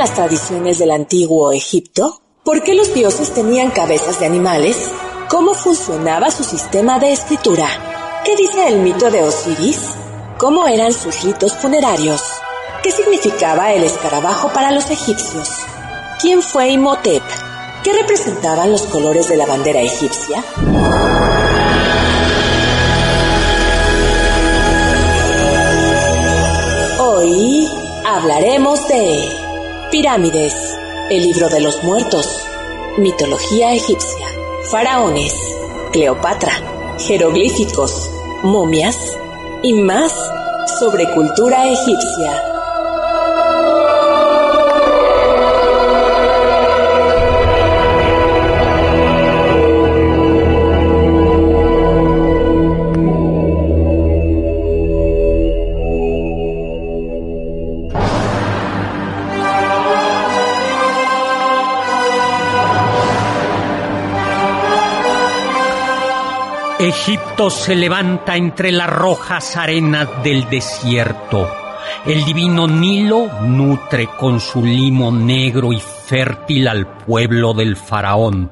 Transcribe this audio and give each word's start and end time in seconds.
las 0.00 0.14
tradiciones 0.14 0.78
del 0.78 0.92
antiguo 0.92 1.52
Egipto? 1.52 2.22
¿Por 2.42 2.62
qué 2.62 2.72
los 2.72 2.94
dioses 2.94 3.34
tenían 3.34 3.70
cabezas 3.70 4.18
de 4.18 4.24
animales? 4.24 4.90
¿Cómo 5.28 5.52
funcionaba 5.52 6.30
su 6.30 6.42
sistema 6.42 6.98
de 6.98 7.12
escritura? 7.12 7.68
¿Qué 8.24 8.34
dice 8.34 8.66
el 8.66 8.78
mito 8.78 9.10
de 9.10 9.22
Osiris? 9.22 9.78
¿Cómo 10.38 10.66
eran 10.66 10.94
sus 10.94 11.22
ritos 11.22 11.52
funerarios? 11.52 12.22
¿Qué 12.82 12.90
significaba 12.90 13.74
el 13.74 13.84
escarabajo 13.84 14.50
para 14.54 14.70
los 14.70 14.90
egipcios? 14.90 15.50
¿Quién 16.18 16.40
fue 16.40 16.70
Imhotep? 16.70 17.22
¿Qué 17.84 17.92
representaban 17.92 18.72
los 18.72 18.84
colores 18.84 19.28
de 19.28 19.36
la 19.36 19.44
bandera 19.44 19.82
egipcia? 19.82 20.42
Hoy 26.98 27.68
hablaremos 28.06 28.88
de 28.88 29.39
Pirámides, 29.90 30.54
el 31.10 31.22
libro 31.24 31.48
de 31.48 31.60
los 31.60 31.82
muertos, 31.82 32.46
mitología 32.96 33.72
egipcia, 33.72 34.26
faraones, 34.70 35.34
Cleopatra, 35.90 36.52
jeroglíficos, 36.96 38.08
momias 38.44 38.96
y 39.64 39.72
más 39.74 40.12
sobre 40.78 41.12
cultura 41.12 41.66
egipcia. 41.66 42.59
Egipto 66.80 67.50
se 67.50 67.76
levanta 67.76 68.36
entre 68.36 68.72
las 68.72 68.88
rojas 68.88 69.54
arenas 69.58 70.08
del 70.24 70.48
desierto. 70.48 71.46
El 72.06 72.24
divino 72.24 72.66
Nilo 72.66 73.28
nutre 73.42 74.08
con 74.18 74.40
su 74.40 74.64
limo 74.64 75.12
negro 75.12 75.74
y 75.74 75.78
fértil 75.78 76.68
al 76.68 76.86
pueblo 76.86 77.52
del 77.52 77.76
faraón. 77.76 78.50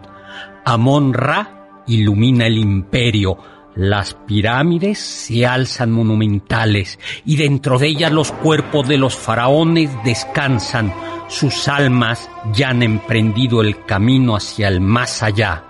Amon-Ra 0.62 1.85
ilumina 1.87 2.47
el 2.47 2.59
imperio. 2.59 3.39
Las 3.75 4.12
pirámides 4.12 4.98
se 4.98 5.47
alzan 5.47 5.91
monumentales 5.91 6.98
y 7.25 7.37
dentro 7.37 7.79
de 7.79 7.87
ellas 7.89 8.13
los 8.13 8.31
cuerpos 8.31 8.87
de 8.87 8.98
los 8.98 9.17
faraones 9.17 9.91
descansan. 10.05 10.92
Sus 11.29 11.67
almas 11.67 12.29
ya 12.53 12.69
han 12.69 12.83
emprendido 12.83 13.63
el 13.63 13.86
camino 13.86 14.36
hacia 14.36 14.69
el 14.69 14.83
más 14.83 15.23
allá, 15.23 15.64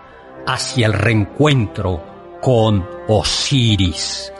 hacia 0.44 0.88
el 0.88 0.93
reencuentro 0.94 2.07
con 2.41 2.87
Osiris. 3.09 4.32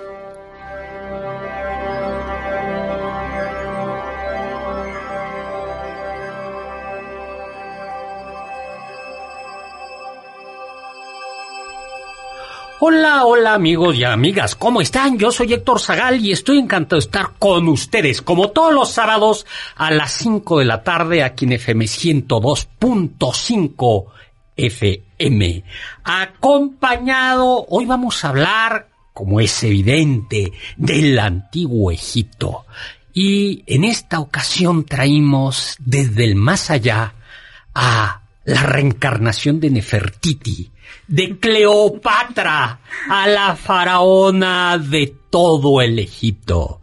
Hola, 12.81 13.25
hola 13.25 13.54
amigos 13.54 13.97
y 13.97 14.04
amigas, 14.04 14.54
¿cómo 14.54 14.80
están? 14.80 15.19
Yo 15.19 15.32
soy 15.32 15.53
Héctor 15.53 15.80
Zagal 15.80 16.25
y 16.25 16.30
estoy 16.30 16.59
encantado 16.59 16.94
de 16.97 17.06
estar 17.06 17.32
con 17.38 17.66
ustedes, 17.66 18.22
como 18.22 18.50
todos 18.50 18.72
los 18.72 18.91
sábados 18.91 19.47
a 19.75 19.91
las 19.91 20.12
5 20.12 20.60
de 20.60 20.65
la 20.65 20.84
tarde 20.84 21.25
aquí 21.25 21.44
en 21.44 21.54
FM 21.54 21.86
102.5 21.86 24.04
FM. 24.56 25.07
Acompañado, 26.04 27.66
hoy 27.68 27.86
vamos 27.86 28.24
a 28.24 28.28
hablar, 28.28 28.88
como 29.12 29.40
es 29.40 29.62
evidente, 29.64 30.52
del 30.76 31.18
antiguo 31.18 31.90
Egipto. 31.90 32.66
Y 33.12 33.64
en 33.66 33.84
esta 33.84 34.20
ocasión 34.20 34.84
traímos 34.84 35.76
desde 35.80 36.24
el 36.24 36.36
más 36.36 36.70
allá 36.70 37.14
a 37.74 38.22
la 38.44 38.62
reencarnación 38.62 39.60
de 39.60 39.70
Nefertiti, 39.70 40.70
de 41.06 41.38
Cleopatra, 41.38 42.80
a 43.10 43.26
la 43.26 43.56
faraona 43.56 44.78
de 44.78 45.14
todo 45.30 45.82
el 45.82 45.98
Egipto. 45.98 46.80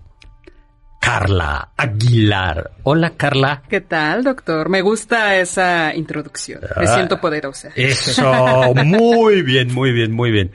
Carla 1.06 1.70
Aguilar. 1.78 2.72
Hola, 2.82 3.12
Carla. 3.12 3.62
¿Qué 3.70 3.82
tal, 3.82 4.24
doctor? 4.24 4.70
Me 4.70 4.82
gusta 4.82 5.38
esa 5.38 5.94
introducción. 5.94 6.62
Me 6.62 6.88
ah, 6.88 6.96
siento 6.96 7.22
poderosa. 7.22 7.70
Eso, 7.76 8.74
muy 8.84 9.44
bien, 9.44 9.72
muy 9.72 9.92
bien, 9.92 10.12
muy 10.12 10.32
bien. 10.32 10.52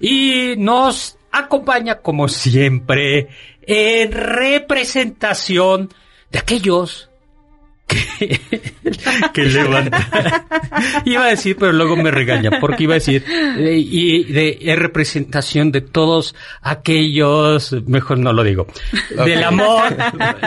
Y 0.00 0.56
nos 0.58 1.16
acompaña, 1.30 2.00
como 2.00 2.26
siempre, 2.26 3.28
en 3.62 4.10
representación 4.10 5.88
de 6.32 6.38
aquellos 6.40 7.11
que, 9.32 9.44
levanta. 9.44 10.46
iba 11.04 11.24
a 11.24 11.28
decir, 11.28 11.56
pero 11.58 11.72
luego 11.72 11.96
me 11.96 12.10
regaña, 12.10 12.58
porque 12.60 12.84
iba 12.84 12.94
a 12.94 12.98
decir, 12.98 13.24
y 13.58 14.24
de, 14.24 14.58
es 14.60 14.78
representación 14.78 15.72
de 15.72 15.80
todos 15.80 16.34
aquellos, 16.60 17.72
mejor 17.86 18.18
no 18.18 18.32
lo 18.32 18.44
digo, 18.44 18.66
del 19.24 19.44
amor, 19.44 19.96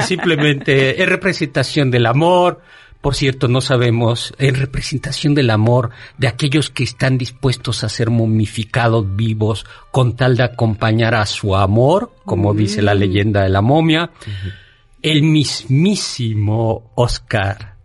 simplemente 0.01 1.01
es 1.01 1.09
representación 1.09 1.91
del 1.91 2.05
amor, 2.05 2.61
por 3.01 3.13
cierto, 3.13 3.47
no 3.47 3.61
sabemos, 3.61 4.33
es 4.39 4.57
representación 4.57 5.35
del 5.35 5.51
amor 5.51 5.91
de 6.17 6.27
aquellos 6.27 6.71
que 6.71 6.83
están 6.83 7.19
dispuestos 7.19 7.83
a 7.83 7.89
ser 7.89 8.09
momificados 8.09 9.15
vivos 9.15 9.67
con 9.91 10.15
tal 10.15 10.35
de 10.35 10.43
acompañar 10.43 11.13
a 11.13 11.27
su 11.27 11.55
amor, 11.55 12.11
como 12.25 12.55
dice 12.55 12.81
la 12.81 12.95
mm. 12.95 12.97
leyenda 12.97 13.43
de 13.43 13.49
la 13.49 13.61
momia 13.61 14.09
el 15.05 15.21
mismísimo 15.21 16.91
Oscar 16.95 17.75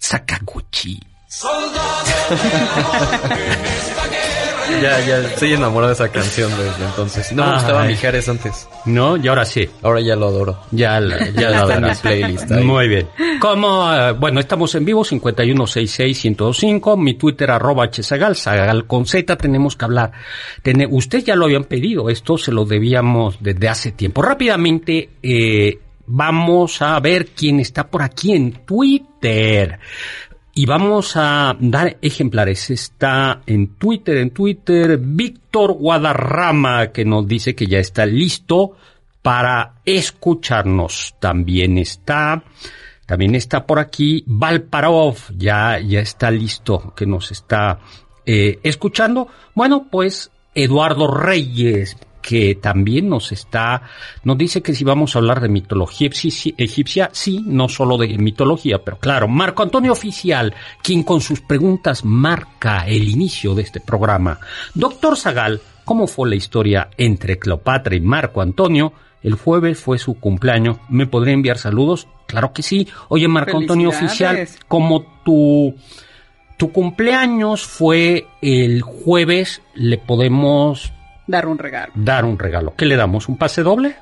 Sakaguchi. 0.00 0.98
ya, 4.82 5.06
ya, 5.06 5.18
estoy 5.18 5.52
enamorado 5.52 5.88
de 5.88 5.94
esa 5.94 6.08
canción 6.08 6.50
desde 6.56 6.86
entonces. 6.86 7.30
No 7.32 7.46
me 7.46 7.52
gustaba 7.52 7.84
Mijares 7.84 8.30
antes. 8.30 8.66
No, 8.86 9.18
y 9.18 9.28
ahora 9.28 9.44
sí. 9.44 9.68
Ahora 9.82 10.00
ya 10.00 10.16
lo 10.16 10.28
adoro. 10.28 10.58
Ya, 10.70 10.98
ya 11.34 11.50
lo 11.50 11.56
adoro. 11.56 11.74
en 11.74 11.84
mi 11.84 11.94
playlist. 11.96 12.50
Muy 12.50 12.88
bien. 12.88 13.08
Como, 13.38 13.92
eh, 13.92 14.12
bueno, 14.12 14.40
estamos 14.40 14.74
en 14.74 14.86
vivo, 14.86 15.04
5166125, 15.04 16.96
mi 16.96 17.12
Twitter 17.14 17.50
arroba 17.50 17.90
hsagal, 17.90 18.36
sagal 18.36 18.86
con 18.86 19.04
Z, 19.04 19.36
tenemos 19.36 19.76
que 19.76 19.84
hablar. 19.84 20.12
usted 20.88 21.24
ya 21.24 21.36
lo 21.36 21.44
habían 21.44 21.64
pedido, 21.64 22.08
esto 22.08 22.38
se 22.38 22.52
lo 22.52 22.64
debíamos 22.64 23.36
desde 23.40 23.68
hace 23.68 23.92
tiempo. 23.92 24.22
Rápidamente, 24.22 25.10
eh, 25.22 25.78
vamos 26.14 26.82
a 26.82 27.00
ver 27.00 27.28
quién 27.28 27.58
está 27.58 27.88
por 27.88 28.02
aquí 28.02 28.32
en 28.32 28.52
Twitter. 28.66 29.78
Y 30.54 30.66
vamos 30.66 31.16
a 31.16 31.56
dar 31.58 31.96
ejemplares. 32.02 32.68
Está 32.68 33.40
en 33.46 33.76
Twitter, 33.76 34.18
en 34.18 34.30
Twitter, 34.30 34.98
Víctor 34.98 35.72
Guadarrama, 35.72 36.92
que 36.92 37.06
nos 37.06 37.26
dice 37.26 37.54
que 37.54 37.66
ya 37.66 37.78
está 37.78 38.04
listo 38.04 38.76
para 39.22 39.76
escucharnos. 39.86 41.14
También 41.18 41.78
está, 41.78 42.44
también 43.06 43.34
está 43.34 43.66
por 43.66 43.78
aquí 43.78 44.22
Valparov, 44.26 45.16
ya, 45.38 45.78
ya 45.78 46.00
está 46.00 46.30
listo, 46.30 46.92
que 46.94 47.06
nos 47.06 47.30
está 47.30 47.78
eh, 48.26 48.58
escuchando. 48.62 49.28
Bueno, 49.54 49.86
pues 49.90 50.30
Eduardo 50.54 51.06
Reyes, 51.06 51.96
que 52.22 52.54
también 52.54 53.08
nos 53.08 53.32
está, 53.32 53.82
nos 54.24 54.38
dice 54.38 54.62
que 54.62 54.74
si 54.74 54.84
vamos 54.84 55.14
a 55.14 55.18
hablar 55.18 55.40
de 55.40 55.48
mitología 55.48 56.08
egipcia, 56.08 57.10
sí, 57.12 57.42
no 57.44 57.68
solo 57.68 57.98
de 57.98 58.16
mitología, 58.16 58.78
pero 58.82 58.98
claro, 58.98 59.28
Marco 59.28 59.62
Antonio 59.62 59.92
Oficial, 59.92 60.54
quien 60.82 61.02
con 61.02 61.20
sus 61.20 61.40
preguntas 61.40 62.04
marca 62.04 62.86
el 62.86 63.08
inicio 63.08 63.54
de 63.54 63.62
este 63.62 63.80
programa. 63.80 64.38
Doctor 64.74 65.16
Zagal, 65.18 65.60
cómo 65.84 66.06
fue 66.06 66.30
la 66.30 66.36
historia 66.36 66.88
entre 66.96 67.38
Cleopatra 67.38 67.96
y 67.96 68.00
Marco 68.00 68.40
Antonio. 68.40 68.92
El 69.22 69.34
jueves 69.34 69.78
fue 69.78 69.98
su 69.98 70.14
cumpleaños. 70.14 70.78
¿Me 70.88 71.06
podría 71.06 71.34
enviar 71.34 71.58
saludos? 71.58 72.08
Claro 72.26 72.52
que 72.52 72.62
sí. 72.62 72.88
Oye, 73.08 73.28
Marco 73.28 73.58
Antonio 73.58 73.90
Oficial, 73.90 74.48
como 74.66 75.04
tu, 75.24 75.74
tu 76.56 76.72
cumpleaños 76.72 77.62
fue 77.62 78.26
el 78.40 78.82
jueves, 78.82 79.62
le 79.74 79.98
podemos... 79.98 80.92
Dar 81.32 81.46
un 81.48 81.56
regalo. 81.56 81.94
Dar 81.96 82.26
un 82.26 82.38
regalo. 82.38 82.74
¿Qué 82.76 82.84
le 82.84 82.94
damos? 82.94 83.26
¿Un 83.26 83.38
pase 83.38 83.62
doble? 83.62 83.96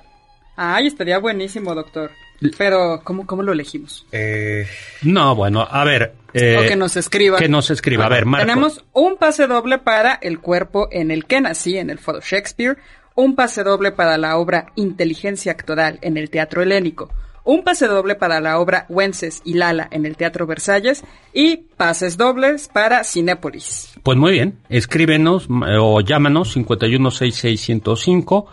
Ay, 0.56 0.88
estaría 0.88 1.16
buenísimo, 1.20 1.76
doctor. 1.76 2.10
Pero, 2.58 3.02
¿cómo, 3.04 3.24
cómo 3.24 3.44
lo 3.44 3.52
elegimos? 3.52 4.04
Eh... 4.10 4.66
No, 5.02 5.36
bueno, 5.36 5.64
a 5.70 5.84
ver. 5.84 6.12
Eh, 6.34 6.56
o 6.58 6.68
que 6.68 6.74
nos 6.74 6.96
escriba. 6.96 7.38
Que 7.38 7.48
nos 7.48 7.70
escriba. 7.70 8.06
a 8.06 8.08
ver, 8.08 8.26
Marco. 8.26 8.48
Tenemos 8.48 8.84
un 8.92 9.16
pase 9.16 9.46
doble 9.46 9.78
para 9.78 10.14
El 10.14 10.40
cuerpo 10.40 10.88
en 10.90 11.12
el 11.12 11.24
que 11.24 11.40
nací, 11.40 11.78
en 11.78 11.88
el 11.88 12.00
Foro 12.00 12.18
Shakespeare. 12.20 12.78
Un 13.14 13.36
pase 13.36 13.62
doble 13.62 13.92
para 13.92 14.18
la 14.18 14.36
obra 14.36 14.66
Inteligencia 14.74 15.52
Actoral 15.52 16.00
en 16.02 16.16
el 16.16 16.30
Teatro 16.30 16.62
Helénico. 16.62 17.12
Un 17.50 17.64
pase 17.64 17.88
doble 17.88 18.14
para 18.14 18.40
la 18.40 18.60
obra 18.60 18.86
Wences 18.88 19.42
y 19.44 19.54
Lala 19.54 19.88
en 19.90 20.06
el 20.06 20.16
Teatro 20.16 20.46
Versalles. 20.46 21.02
Y 21.34 21.56
pases 21.56 22.16
dobles 22.16 22.68
para 22.72 23.02
Cinépolis. 23.02 23.94
Pues 24.04 24.16
muy 24.16 24.30
bien. 24.30 24.60
Escríbenos 24.68 25.48
o 25.50 26.00
llámanos 26.00 26.56
5166105 26.56 28.46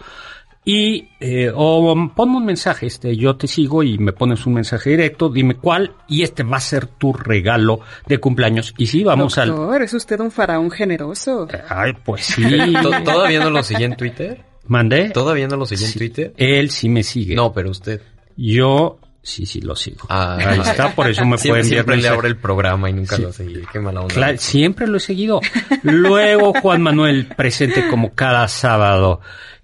y 0.66 1.10
eh, 1.20 1.52
o 1.54 2.12
ponme 2.16 2.38
un 2.38 2.46
mensaje, 2.46 2.88
este, 2.88 3.16
yo 3.16 3.36
te 3.38 3.46
sigo 3.46 3.84
y 3.84 4.00
me 4.00 4.14
pones 4.14 4.48
un 4.48 4.56
mensaje 4.56 4.90
directo, 4.90 5.30
dime 5.30 5.58
cuál 5.58 5.94
y 6.08 6.24
este 6.24 6.42
va 6.42 6.58
a 6.58 6.62
ser 6.62 6.88
tu 6.88 7.14
regalo 7.14 7.82
de 8.08 8.18
cumpleaños. 8.18 8.74
Y 8.80 8.88
sí, 8.88 9.04
vamos 9.04 9.38
al... 9.38 9.50
Doctor, 9.50 9.84
es 9.84 9.94
usted 9.94 10.20
un 10.22 10.32
faraón 10.32 10.72
generoso. 10.72 11.48
Ay, 11.70 11.94
pues 12.04 12.26
sí. 12.26 12.44
¿Todavía 13.06 13.42
no 13.42 13.52
lo 13.52 13.62
sigue 13.62 13.86
en 13.86 13.96
Twitter? 13.96 14.44
¿Mandé? 14.66 15.12
¿Todavía 15.12 15.48
no 15.48 15.56
lo 15.56 15.68
sigue 15.68 15.86
en 15.86 15.94
Twitter? 15.94 16.34
Él 16.36 16.72
sí 16.72 16.90
me 16.90 17.04
sigue. 17.04 17.36
No, 17.36 17.54
pero 17.54 17.70
usted. 17.70 18.02
Yo 18.38 19.00
Sí, 19.28 19.46
sí, 19.46 19.60
lo 19.60 19.76
sigo. 19.76 20.08
Ah, 20.08 20.38
Ahí 20.40 20.62
está, 20.62 20.96
por 20.96 21.10
eso 21.10 21.26
me 21.26 21.38
pueden 21.38 21.66
enviar 21.66 21.66
Siempre 21.66 21.98
le 21.98 22.08
abre 22.08 22.30
el 22.30 22.38
programa 22.38 22.90
y 22.90 22.94
nunca 22.94 23.18
lo 23.18 23.34
seguí. 23.34 23.62
Qué 23.74 23.78
mala 23.78 24.00
onda. 24.00 24.16
Claro, 24.16 24.38
siempre 24.38 24.88
lo 24.88 24.96
he 24.96 25.00
seguido. 25.02 25.42
Luego 25.84 26.54
Juan 26.54 26.82
Manuel 26.82 27.28
presente 27.36 27.90
como 27.90 28.14
cada 28.14 28.48
sábado. 28.48 29.20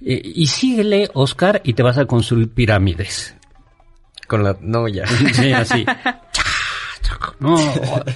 Eh, 0.05 0.21
y 0.21 0.47
síguele, 0.47 1.09
Oscar, 1.13 1.61
y 1.63 1.75
te 1.75 1.81
vas 1.81 1.97
a 1.97 2.05
construir 2.05 2.49
pirámides. 2.49 3.37
Con 4.27 4.43
la... 4.43 4.57
No, 4.59 4.89
ya. 4.89 5.07
Sí, 5.07 5.53
así. 5.53 5.85
No. 7.39 7.55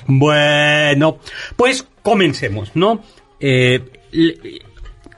Bueno, 0.08 1.20
pues 1.56 1.86
comencemos, 2.02 2.72
¿no? 2.76 3.02
Eh, 3.40 3.82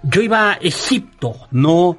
yo 0.03 0.21
iba 0.21 0.51
a 0.51 0.53
Egipto, 0.55 1.47
¿no? 1.51 1.97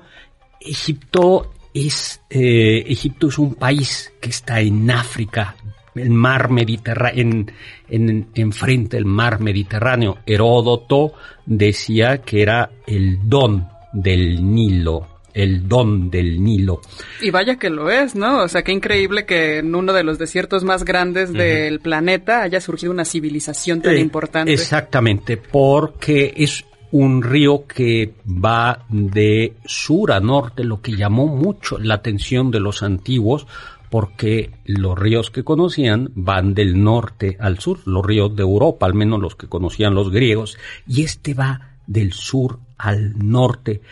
Egipto 0.61 1.53
es 1.75 2.21
eh, 2.31 2.85
Egipto 2.87 3.29
es 3.29 3.39
un 3.39 3.55
país 3.55 4.13
que 4.21 4.31
está 4.31 4.61
en 4.61 4.91
África, 4.91 5.57
el 5.95 6.11
mar 6.11 6.51
Mediterráneo, 6.51 7.47
en, 7.89 8.29
enfrente 8.35 8.97
del 8.97 9.07
mar 9.07 9.41
Mediterráneo. 9.41 10.19
Heródoto 10.27 11.13
decía 11.47 12.19
que 12.19 12.43
era 12.43 12.71
el 12.87 13.29
don 13.29 13.69
del 13.93 14.55
Nilo, 14.55 15.09
el 15.35 15.69
don 15.69 16.11
del 16.11 16.43
Nilo. 16.43 16.81
Y 17.21 17.31
vaya 17.31 17.57
que 17.57 17.71
lo 17.71 17.91
es, 17.91 18.15
¿no? 18.15 18.43
O 18.43 18.49
sea, 18.49 18.63
qué 18.63 18.73
increíble 18.73 19.27
que 19.27 19.59
en 19.59 19.75
uno 19.75 19.93
de 19.93 20.05
los 20.05 20.19
desiertos 20.19 20.65
más 20.65 20.85
grandes 20.85 21.33
del 21.33 21.81
planeta 21.81 22.43
haya 22.43 22.61
surgido 22.61 22.93
una 22.93 23.05
civilización 23.05 23.81
tan 23.81 23.97
importante. 23.97 24.53
Exactamente, 24.53 25.37
porque 25.37 26.35
es 26.37 26.65
un 26.93 27.23
río 27.23 27.67
que 27.67 28.15
va 28.27 28.85
de 28.89 29.55
sur 29.65 30.13
a 30.13 30.21
norte, 30.21 30.65
lo 30.65 30.81
que 30.81 30.97
llamó 30.97 31.27
mucho 31.27 31.79
la 31.79 31.95
atención 31.95 32.51
de 32.51 32.61
los 32.61 32.83
antiguos, 32.83 33.47
porque 33.91 34.51
los 34.65 34.99
ríos 34.99 35.31
que 35.31 35.45
conocían 35.45 36.11
van 36.15 36.55
del 36.55 36.83
norte 36.83 37.37
al 37.41 37.59
sur, 37.59 37.81
los 37.87 38.05
ríos 38.05 38.35
de 38.35 38.43
Europa, 38.43 38.87
al 38.87 38.95
menos 38.95 39.21
los 39.21 39.37
que 39.37 39.49
conocían 39.49 39.95
los 39.95 40.11
griegos, 40.11 40.57
y 40.87 41.03
este 41.03 41.35
va 41.35 41.77
del 41.87 42.13
sur 42.13 42.59
al 42.79 43.19
norte. 43.19 43.83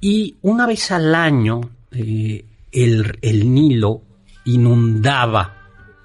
Y 0.00 0.36
una 0.42 0.66
vez 0.66 0.90
al 0.92 1.14
año 1.14 1.60
eh, 1.90 2.44
el, 2.72 3.18
el 3.22 3.52
Nilo 3.52 4.02
inundaba 4.44 5.60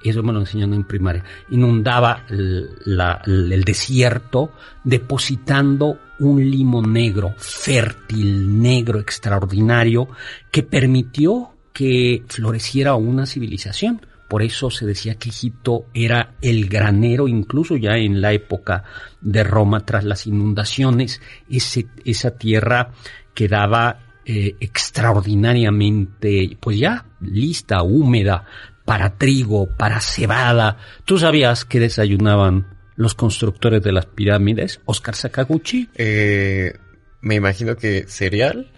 eso 0.09 0.23
me 0.23 0.33
lo 0.33 0.39
enseñaron 0.39 0.75
en 0.75 0.83
primaria, 0.83 1.23
inundaba 1.49 2.25
el, 2.29 3.63
desierto 3.65 4.51
depositando 4.83 5.99
un 6.19 6.49
limo 6.49 6.81
negro, 6.81 7.33
fértil, 7.37 8.61
negro, 8.61 8.99
extraordinario, 8.99 10.07
que 10.51 10.63
permitió 10.63 11.51
que 11.73 12.23
floreciera 12.27 12.95
una 12.95 13.25
civilización. 13.25 14.05
Por 14.27 14.41
eso 14.41 14.71
se 14.71 14.85
decía 14.85 15.15
que 15.15 15.29
Egipto 15.29 15.85
era 15.93 16.35
el 16.41 16.67
granero, 16.67 17.27
incluso 17.27 17.77
ya 17.77 17.97
en 17.97 18.21
la 18.21 18.33
época 18.33 18.83
de 19.21 19.43
Roma, 19.43 19.85
tras 19.85 20.03
las 20.03 20.25
inundaciones, 20.25 21.21
ese, 21.49 21.87
esa 22.05 22.31
tierra 22.31 22.91
quedaba 23.33 23.99
eh, 24.25 24.55
extraordinariamente, 24.59 26.57
pues 26.59 26.79
ya 26.79 27.05
lista, 27.21 27.83
húmeda 27.83 28.45
para 28.83 29.17
trigo, 29.17 29.67
para 29.67 29.99
cebada. 29.99 30.77
¿Tú 31.03 31.19
sabías 31.19 31.65
que 31.65 31.79
desayunaban 31.79 32.74
los 32.95 33.13
constructores 33.13 33.81
de 33.81 33.91
las 33.91 34.05
pirámides? 34.05 34.81
Oscar 34.85 35.15
Sakaguchi. 35.15 35.89
Eh, 35.95 36.73
me 37.21 37.35
imagino 37.35 37.75
que 37.75 38.05
cereal. 38.07 38.71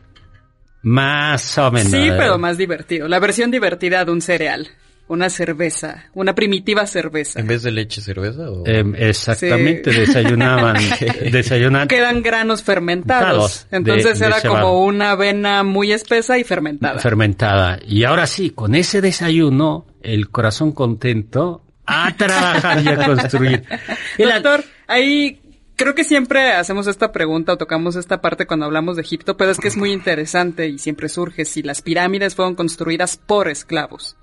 Más 0.81 1.57
o 1.57 1.71
menos. 1.71 1.91
Sí, 1.91 2.09
pero 2.17 2.37
más 2.37 2.57
divertido. 2.57 3.07
La 3.07 3.19
versión 3.19 3.51
divertida 3.51 4.05
de 4.05 4.11
un 4.11 4.21
cereal. 4.21 4.69
Una 5.09 5.29
cerveza, 5.29 6.09
una 6.13 6.35
primitiva 6.35 6.85
cerveza. 6.85 7.39
¿En 7.39 7.47
vez 7.47 7.63
de 7.63 7.71
leche, 7.71 8.01
cerveza? 8.01 8.51
O... 8.51 8.67
Em, 8.67 8.93
exactamente, 8.93 9.89
desayunaban, 9.89 10.75
desayunaban. 11.31 11.87
Quedan 11.87 12.21
granos 12.21 12.61
fermentados. 12.61 13.67
Entonces 13.71 14.19
era 14.19 14.41
como 14.41 14.83
una 14.83 15.11
avena 15.11 15.63
muy 15.63 15.93
espesa 15.93 16.37
y 16.37 16.43
fermentada. 16.43 16.99
Fermentada. 16.99 17.79
Y 17.87 18.03
ahora 18.03 18.27
sí, 18.27 18.49
con 18.49 18.75
ese 18.75 18.99
desayuno, 18.99 19.87
el 20.03 20.29
corazón 20.29 20.73
contento, 20.73 21.63
a 21.87 22.15
trabajar 22.15 22.83
y 22.83 22.87
a 22.89 23.05
construir. 23.05 23.63
Doctor, 24.19 24.63
ahí 24.85 25.41
creo 25.75 25.95
que 25.95 26.03
siempre 26.03 26.51
hacemos 26.51 26.85
esta 26.87 27.11
pregunta 27.11 27.53
o 27.53 27.57
tocamos 27.57 27.95
esta 27.95 28.21
parte 28.21 28.45
cuando 28.45 28.65
hablamos 28.65 28.97
de 28.97 29.01
Egipto, 29.01 29.37
pero 29.37 29.51
es 29.51 29.57
que 29.57 29.69
es 29.69 29.77
muy 29.77 29.91
interesante 29.91 30.67
y 30.67 30.77
siempre 30.77 31.09
surge 31.09 31.45
si 31.45 31.63
las 31.63 31.81
pirámides 31.81 32.35
fueron 32.35 32.55
construidas 32.55 33.17
por 33.17 33.47
esclavos 33.47 34.17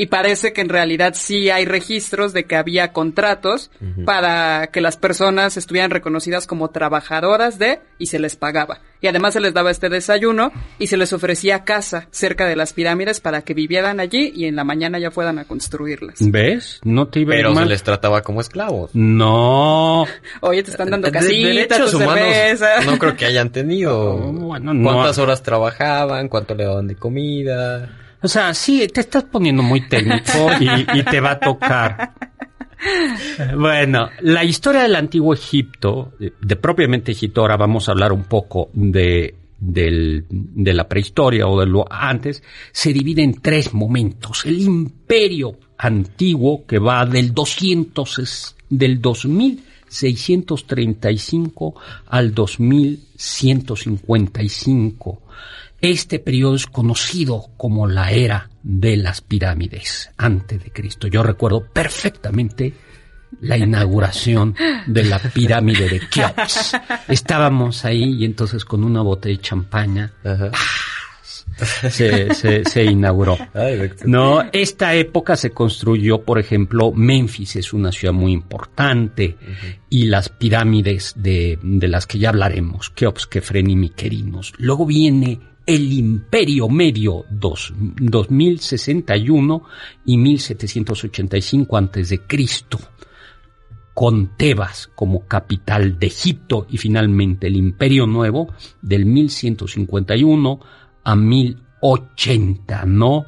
y 0.00 0.06
parece 0.06 0.54
que 0.54 0.62
en 0.62 0.70
realidad 0.70 1.12
sí 1.14 1.50
hay 1.50 1.66
registros 1.66 2.32
de 2.32 2.44
que 2.44 2.56
había 2.56 2.90
contratos 2.92 3.70
para 4.06 4.68
que 4.68 4.80
las 4.80 4.96
personas 4.96 5.58
estuvieran 5.58 5.90
reconocidas 5.90 6.46
como 6.46 6.70
trabajadoras 6.70 7.58
de 7.58 7.80
y 7.98 8.06
se 8.06 8.18
les 8.18 8.34
pagaba. 8.34 8.80
Y 9.00 9.06
además 9.06 9.32
se 9.34 9.40
les 9.40 9.54
daba 9.54 9.70
este 9.70 9.88
desayuno 9.88 10.52
y 10.78 10.88
se 10.88 10.96
les 10.96 11.12
ofrecía 11.12 11.64
casa 11.64 12.08
cerca 12.10 12.46
de 12.46 12.56
las 12.56 12.72
pirámides 12.72 13.20
para 13.20 13.42
que 13.42 13.54
vivieran 13.54 14.00
allí 14.00 14.32
y 14.34 14.44
en 14.44 14.56
la 14.56 14.64
mañana 14.64 14.98
ya 14.98 15.10
fueran 15.10 15.38
a 15.38 15.44
construirlas. 15.44 16.16
¿Ves? 16.20 16.80
No 16.84 17.08
te 17.08 17.20
iba 17.20 17.30
Pero 17.30 17.54
se 17.54 17.64
les 17.66 17.82
trataba 17.82 18.22
como 18.22 18.40
esclavos. 18.40 18.90
No. 18.92 20.06
Oye, 20.40 20.62
te 20.62 20.70
están 20.70 20.90
dando 20.90 21.10
casitas, 21.10 21.90
cerveza. 21.90 22.84
No 22.84 22.98
creo 22.98 23.16
que 23.16 23.26
hayan 23.26 23.50
tenido. 23.50 24.32
¿Cuántas 24.82 25.18
horas 25.18 25.42
trabajaban? 25.42 26.28
¿Cuánto 26.28 26.54
le 26.54 26.64
daban 26.64 26.86
de 26.86 26.96
comida? 26.96 27.90
O 28.22 28.28
sea, 28.28 28.52
sí, 28.52 28.86
te 28.88 29.00
estás 29.00 29.24
poniendo 29.24 29.62
muy 29.62 29.88
técnico 29.88 30.50
y, 30.60 31.02
te 31.04 31.20
va 31.20 31.32
a 31.32 31.40
tocar. 31.40 32.12
Bueno, 33.56 34.10
la 34.20 34.44
historia 34.44 34.82
del 34.82 34.94
antiguo 34.96 35.32
Egipto, 35.34 36.12
de, 36.18 36.56
propiamente 36.56 37.12
Egipto, 37.12 37.42
ahora 37.42 37.56
vamos 37.56 37.88
a 37.88 37.92
hablar 37.92 38.12
un 38.12 38.24
poco 38.24 38.70
de, 38.72 39.36
de 39.58 40.74
la 40.74 40.88
prehistoria 40.88 41.46
o 41.46 41.60
de 41.60 41.66
lo 41.66 41.84
antes, 41.90 42.42
se 42.72 42.92
divide 42.92 43.22
en 43.22 43.40
tres 43.40 43.72
momentos. 43.74 44.44
El 44.46 44.60
imperio 44.60 45.58
antiguo 45.78 46.66
que 46.66 46.78
va 46.78 47.06
del 47.06 47.34
200, 47.34 48.56
del 48.68 49.00
2635 49.00 51.74
al 52.06 52.34
2155 52.34 55.22
este 55.80 56.18
periodo 56.18 56.56
es 56.56 56.66
conocido 56.66 57.46
como 57.56 57.86
la 57.86 58.10
era 58.10 58.49
de 58.62 58.96
las 58.96 59.20
pirámides 59.20 60.10
antes 60.16 60.62
de 60.62 60.70
Cristo. 60.70 61.08
Yo 61.08 61.22
recuerdo 61.22 61.64
perfectamente 61.64 62.74
la 63.40 63.56
inauguración 63.56 64.54
de 64.86 65.04
la 65.04 65.18
pirámide 65.18 65.88
de 65.88 66.00
Keops. 66.00 66.76
Estábamos 67.08 67.84
ahí 67.84 68.16
y 68.18 68.24
entonces 68.24 68.64
con 68.64 68.84
una 68.84 69.02
botella 69.02 69.36
de 69.36 69.42
champaña 69.42 70.12
se, 71.90 72.84
inauguró. 72.84 73.36
no, 74.04 74.42
esta 74.52 74.94
época 74.94 75.36
se 75.36 75.50
construyó, 75.50 76.22
por 76.22 76.38
ejemplo, 76.38 76.92
Memphis 76.92 77.56
es 77.56 77.72
una 77.72 77.92
ciudad 77.92 78.14
muy 78.14 78.32
importante 78.32 79.36
y 79.88 80.06
las 80.06 80.28
pirámides 80.28 81.14
de, 81.16 81.58
de, 81.62 81.88
las 81.88 82.06
que 82.06 82.18
ya 82.18 82.30
hablaremos, 82.30 82.90
Keops, 82.90 83.26
Kefren 83.26 83.70
y 83.70 83.76
Miquerinos. 83.76 84.52
Luego 84.58 84.86
viene 84.86 85.38
el 85.66 85.92
Imperio 85.92 86.68
Medio 86.68 87.24
2061 87.30 89.64
y 90.04 90.18
1785 90.18 91.76
antes 91.76 92.08
de 92.08 92.20
Cristo 92.20 92.78
con 93.94 94.36
Tebas 94.36 94.90
como 94.94 95.26
capital 95.26 95.98
de 95.98 96.06
Egipto 96.06 96.68
y 96.70 96.78
finalmente 96.78 97.48
el 97.48 97.56
Imperio 97.56 98.06
Nuevo 98.06 98.54
del 98.80 99.04
1151 99.04 100.60
a 101.04 101.16
1080, 101.16 102.84
¿no? 102.86 103.26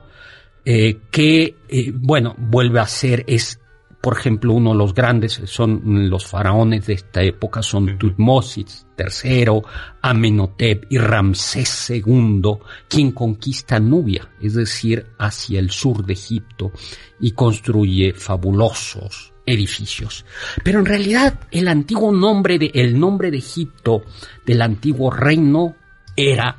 Eh, 0.65 1.01
que, 1.11 1.57
eh, 1.69 1.93
bueno, 1.95 2.35
vuelve 2.39 2.81
a 2.81 2.87
ser, 2.87 3.25
es, 3.27 3.61
por 4.02 4.18
ejemplo, 4.18 4.52
uno 4.52 4.73
de 4.73 4.78
los 4.78 4.94
grandes, 4.94 5.40
son 5.44 6.11
los 6.11 6.26
faraones 6.26 6.87
de 6.87 6.94
esta 6.94 7.23
época, 7.23 7.62
son 7.62 7.97
Tutmosis 7.99 8.85
III, 8.99 9.62
Amenhotep 10.02 10.87
y 10.90 10.99
Ramsés 10.99 11.88
II, 11.90 12.42
quien 12.88 13.12
conquista 13.12 13.78
Nubia, 13.78 14.28
es 14.40 14.54
decir, 14.54 15.06
hacia 15.18 15.61
el 15.61 15.71
sur 15.71 16.04
de 16.04 16.14
Egipto, 16.14 16.73
y 17.21 17.30
construye 17.30 18.12
fabulosos 18.12 19.32
edificios. 19.47 20.26
Pero 20.64 20.80
en 20.80 20.87
realidad 20.87 21.38
el 21.52 21.68
antiguo 21.68 22.11
nombre 22.11 22.59
de, 22.59 22.73
el 22.75 22.99
nombre 22.99 23.30
de 23.30 23.38
Egipto 23.38 24.02
del 24.44 24.62
antiguo 24.62 25.12
reino 25.12 25.76
era 26.16 26.56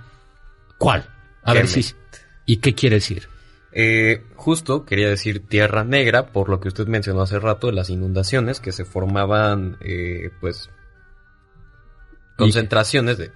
¿cuál? 0.78 1.06
A 1.44 1.54
ver 1.54 1.68
si. 1.68 1.86
¿Y 2.46 2.58
qué 2.58 2.74
quiere 2.74 2.96
decir? 2.96 3.33
Eh, 3.76 4.24
justo 4.36 4.86
quería 4.86 5.10
decir 5.10 5.48
tierra 5.48 5.84
negra, 5.84 6.28
por 6.28 6.50
lo 6.50 6.60
que 6.60 6.68
usted 6.68 6.88
mencionó 6.88 7.22
hace 7.22 7.40
rato 7.40 7.68
de 7.68 7.74
las 7.74 7.90
inundaciones 7.90 8.60
que 8.60 8.72
se 8.72 8.86
formaban, 8.86 9.78
eh, 9.82 10.30
pues, 10.40 10.70
concentraciones 12.38 13.18
de, 13.18 13.32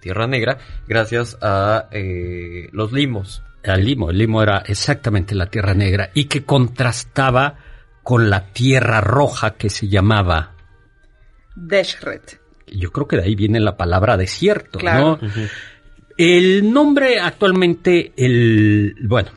tierra 0.00 0.26
negra 0.26 0.58
gracias 0.88 1.38
a 1.40 1.88
eh, 1.92 2.68
los 2.72 2.92
limos. 2.92 3.42
Al 3.64 3.84
limo, 3.84 4.10
el 4.10 4.18
limo 4.18 4.42
era 4.42 4.58
exactamente 4.66 5.36
la 5.36 5.46
tierra 5.46 5.74
negra 5.74 6.10
y 6.14 6.24
que 6.24 6.44
contrastaba 6.44 7.58
con 8.02 8.28
la 8.28 8.52
tierra 8.52 9.00
roja 9.00 9.54
que 9.54 9.70
se 9.70 9.86
llamaba 9.86 10.54
Deshret. 11.54 12.40
Yo 12.66 12.90
creo 12.90 13.06
que 13.06 13.16
de 13.16 13.22
ahí 13.22 13.36
viene 13.36 13.60
la 13.60 13.76
palabra 13.76 14.16
desierto, 14.16 14.80
¿no? 14.80 15.20
El 16.16 16.72
nombre 16.72 17.20
actualmente, 17.20 18.12
el, 18.16 18.96
bueno, 19.04 19.30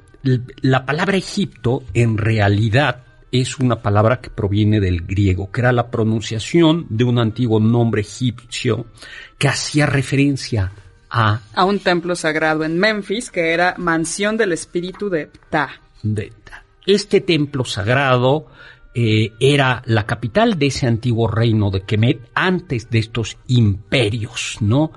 la 0.62 0.86
palabra 0.86 1.18
Egipto 1.18 1.84
en 1.94 2.18
realidad 2.18 3.04
es 3.32 3.60
una 3.60 3.82
palabra 3.82 4.22
que 4.22 4.30
proviene 4.30 4.80
del 4.80 5.02
griego, 5.02 5.52
que 5.52 5.62
era 5.62 5.72
la 5.72 5.92
pronunciación 5.92 6.86
de 6.90 7.04
un 7.04 7.20
antiguo 7.20 7.60
nombre 7.60 8.02
egipcio 8.02 8.88
que 9.38 9.48
hacía 9.48 9.86
referencia 9.86 10.72
a... 11.10 11.42
A 11.54 11.66
un 11.66 11.80
templo 11.80 12.16
sagrado 12.16 12.64
en 12.64 12.80
Memphis 12.80 13.30
que 13.30 13.54
era 13.54 13.76
mansión 13.78 14.38
del 14.38 14.54
espíritu 14.54 15.10
de 15.10 15.28
Ptah. 15.28 15.82
De 16.02 16.32
Ptah. 16.44 16.64
Este 16.86 17.22
templo 17.22 17.66
sagrado 17.66 18.48
eh, 18.94 19.34
era 19.40 19.82
la 19.86 20.06
capital 20.06 20.58
de 20.58 20.68
ese 20.68 20.88
antiguo 20.88 21.28
reino 21.28 21.72
de 21.72 21.82
Kemet 21.82 22.30
antes 22.34 22.90
de 22.90 23.00
estos 23.00 23.38
imperios, 23.48 24.58
¿no? 24.62 24.92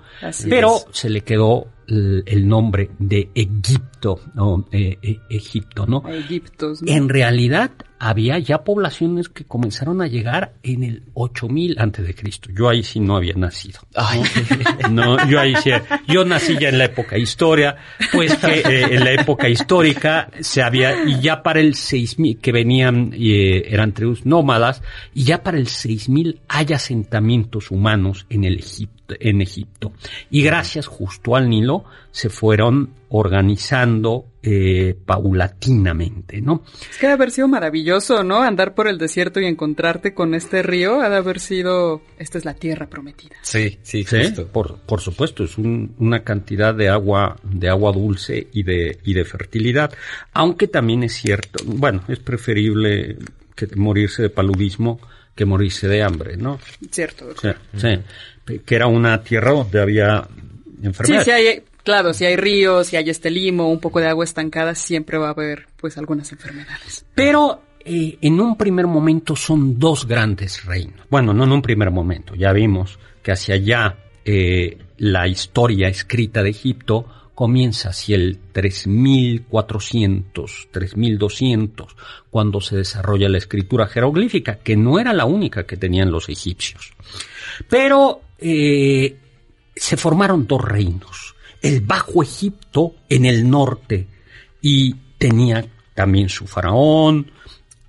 Pero 0.49 0.85
se 0.93 1.11
le 1.11 1.23
quedó 1.23 1.67
el, 1.89 2.47
nombre 2.47 2.91
de 2.99 3.31
Egipto, 3.35 4.21
¿no? 4.35 4.67
Eh, 4.73 4.99
eh, 5.03 5.19
Egipto, 5.31 5.87
¿no? 5.87 6.03
En 6.87 7.09
realidad 7.09 7.71
había 7.99 8.39
ya 8.39 8.63
poblaciones 8.63 9.29
que 9.29 9.45
comenzaron 9.45 10.03
a 10.03 10.07
llegar 10.07 10.55
en 10.63 10.85
el 10.85 11.03
8000 11.15 11.77
antes 11.79 12.07
de 12.07 12.15
Cristo. 12.15 12.51
Yo 12.57 12.69
ahí 12.69 12.83
sí 12.83 13.01
no 13.01 13.17
había 13.17 13.35
nacido. 13.35 13.81
¿no? 14.91 15.27
yo 15.29 15.41
ahí 15.41 15.55
sí, 15.57 15.71
yo 16.07 16.25
nací 16.25 16.57
ya 16.61 16.69
en 16.69 16.79
la 16.79 16.85
época 16.85 17.19
historia, 17.19 17.77
pues 18.13 18.37
que 18.37 18.61
eh, 18.61 18.95
en 18.95 19.05
la 19.05 19.13
época 19.13 19.49
histórica 19.49 20.31
se 20.41 20.63
había, 20.63 21.05
y 21.05 21.21
ya 21.21 21.43
para 21.43 21.61
el 21.61 21.75
6000, 21.75 22.39
que 22.39 22.53
venían, 22.53 23.13
eran 23.17 23.93
tribus 23.93 24.27
nómadas, 24.27 24.83
y 25.15 25.25
ya 25.25 25.43
para 25.43 25.59
el 25.59 25.67
6000 25.67 26.41
hay 26.49 26.67
asentamientos 26.73 27.71
humanos 27.71 28.27
en 28.29 28.45
el 28.45 28.59
Egipto 28.59 28.98
en 29.21 29.41
Egipto. 29.41 29.93
Y 30.31 30.43
gracias 30.43 30.87
justo 30.87 31.37
al 31.37 31.49
Nilo 31.49 31.85
se 32.11 32.29
fueron 32.29 32.91
organizando 33.11 34.27
eh, 34.43 34.97
paulatinamente, 35.07 36.41
¿no? 36.41 36.63
Es 36.91 36.99
que 36.99 37.07
ha 37.07 37.11
de 37.11 37.15
haber 37.15 37.31
sido 37.31 37.49
maravilloso, 37.49 38.23
¿no? 38.23 38.43
Andar 38.43 38.75
por 38.75 38.89
el 38.89 38.99
desierto 38.99 39.41
y 39.41 39.47
encontrarte 39.47 40.15
con 40.15 40.35
este 40.35 40.63
río, 40.63 41.01
ha 41.01 41.09
de 41.09 41.17
haber 41.17 41.41
sido, 41.41 42.03
esta 42.19 42.39
es 42.39 42.45
la 42.45 42.55
tierra 42.55 42.87
prometida. 42.89 43.37
Sí, 43.43 43.79
sí, 43.83 44.05
Por, 44.53 44.79
por 44.81 45.01
supuesto, 45.01 45.45
es 45.45 45.57
una 45.59 46.23
cantidad 46.23 46.75
de 46.75 46.89
agua, 46.89 47.37
de 47.43 47.69
agua 47.69 47.93
dulce 47.93 48.49
y 48.53 48.63
de, 48.63 48.99
y 49.05 49.15
de 49.15 49.25
fertilidad, 49.25 49.93
aunque 50.33 50.69
también 50.69 51.03
es 51.03 51.15
cierto, 51.15 51.65
bueno, 51.65 52.03
es 52.09 52.19
preferible 52.19 53.17
que 53.55 53.69
morirse 53.75 54.23
de 54.23 54.31
paludismo 54.31 55.01
que 55.39 55.45
morirse 55.45 55.87
de 55.87 56.03
hambre, 56.03 56.37
¿no? 56.37 56.59
Cierto. 56.91 57.27
Sí, 57.41 57.51
sí, 57.77 57.97
que 58.65 58.75
era 58.75 58.87
una 58.87 59.23
tierra 59.23 59.53
donde 59.53 59.81
había 59.81 60.27
enfermedades. 60.83 61.25
Sí, 61.25 61.25
sí 61.25 61.31
hay, 61.31 61.63
claro, 61.83 62.15
si 62.15 62.25
hay 62.25 62.37
ríos, 62.37 62.89
si 62.89 62.97
hay 62.97 63.11
este 63.11 63.31
limo, 63.31 63.71
un 63.71 63.81
poco 63.81 64.01
de 64.01 64.09
agua 64.09 64.25
estancada, 64.25 64.75
siempre 64.75 65.19
va 65.19 65.29
a 65.29 65.31
haber 65.31 65.67
pues 65.77 65.99
algunas 65.99 66.31
enfermedades. 66.33 67.05
Pero 67.15 67.63
eh, 67.85 68.19
en 68.21 68.41
un 68.41 68.57
primer 68.57 68.87
momento 68.87 69.37
son 69.37 69.79
dos 69.79 70.07
grandes 70.07 70.65
reinos. 70.65 71.07
Bueno, 71.11 71.33
no 71.33 71.45
en 71.45 71.53
un 71.53 71.63
primer 71.63 71.91
momento, 71.91 72.35
ya 72.35 72.53
vimos 72.53 72.99
que 73.23 73.33
hacia 73.33 73.55
allá 73.55 73.97
eh, 74.25 74.79
la 74.99 75.27
historia 75.27 75.89
escrita 75.89 76.43
de 76.43 76.51
Egipto 76.51 77.07
comienza 77.39 77.91
hacia 77.91 78.17
el 78.17 78.41
3400, 78.51 80.69
3200, 80.73 81.97
cuando 82.31 82.61
se 82.61 82.77
desarrolla 82.77 83.29
la 83.29 83.39
escritura 83.39 83.87
jeroglífica, 83.87 84.57
que 84.57 84.77
no 84.77 84.99
era 84.99 85.13
la 85.13 85.25
única 85.25 85.65
que 85.65 85.77
tenían 85.77 86.11
los 86.11 86.29
egipcios. 86.29 86.95
Pero 87.69 88.21
eh, 88.39 89.17
se 89.75 89.97
formaron 89.97 90.47
dos 90.47 90.63
reinos. 90.63 91.35
El 91.61 91.81
Bajo 91.81 92.23
Egipto 92.23 92.95
en 93.09 93.25
el 93.25 93.49
norte 93.49 94.07
y 94.63 94.95
tenía 95.19 95.65
también 95.95 96.29
su 96.29 96.47
faraón 96.47 97.31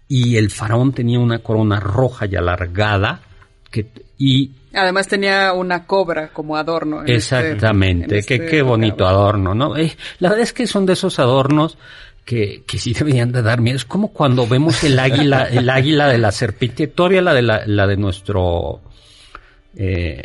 y 0.07 0.37
el 0.37 0.49
faraón 0.49 0.93
tenía 0.93 1.19
una 1.19 1.39
corona 1.39 1.79
roja 1.79 2.25
y 2.25 2.35
alargada 2.35 3.21
que, 3.69 3.87
y 4.17 4.51
Además 4.73 5.07
tenía 5.07 5.53
una 5.53 5.85
cobra 5.85 6.29
como 6.29 6.55
adorno. 6.55 7.01
Este- 7.01 7.15
Exactamente, 7.15 8.21
qué, 8.23 8.35
este 8.35 8.61
bonito 8.61 9.07
adorno, 9.07 9.55
¿no? 9.55 9.75
Eh, 9.75 9.95
la 10.19 10.29
verdad 10.29 10.43
es 10.43 10.53
que 10.53 10.67
son 10.67 10.85
de 10.85 10.93
esos 10.93 11.17
adornos 11.17 11.77
que, 12.23 12.63
que 12.67 12.77
sí 12.77 12.93
deberían 12.93 13.31
de 13.31 13.41
dar 13.41 13.61
miedo. 13.61 13.77
Es 13.77 13.85
como 13.85 14.09
cuando 14.13 14.47
vemos 14.47 14.83
el 14.83 14.99
águila, 14.99 15.45
el 15.45 15.69
águila 15.69 16.07
de 16.07 16.19
la 16.19 16.31
serpiente, 16.31 16.87
todavía 16.87 17.21
la 17.23 17.33
de 17.33 17.41
la, 17.41 17.63
la 17.65 17.87
de 17.87 17.97
nuestro 17.97 18.81
eh, 19.75 20.23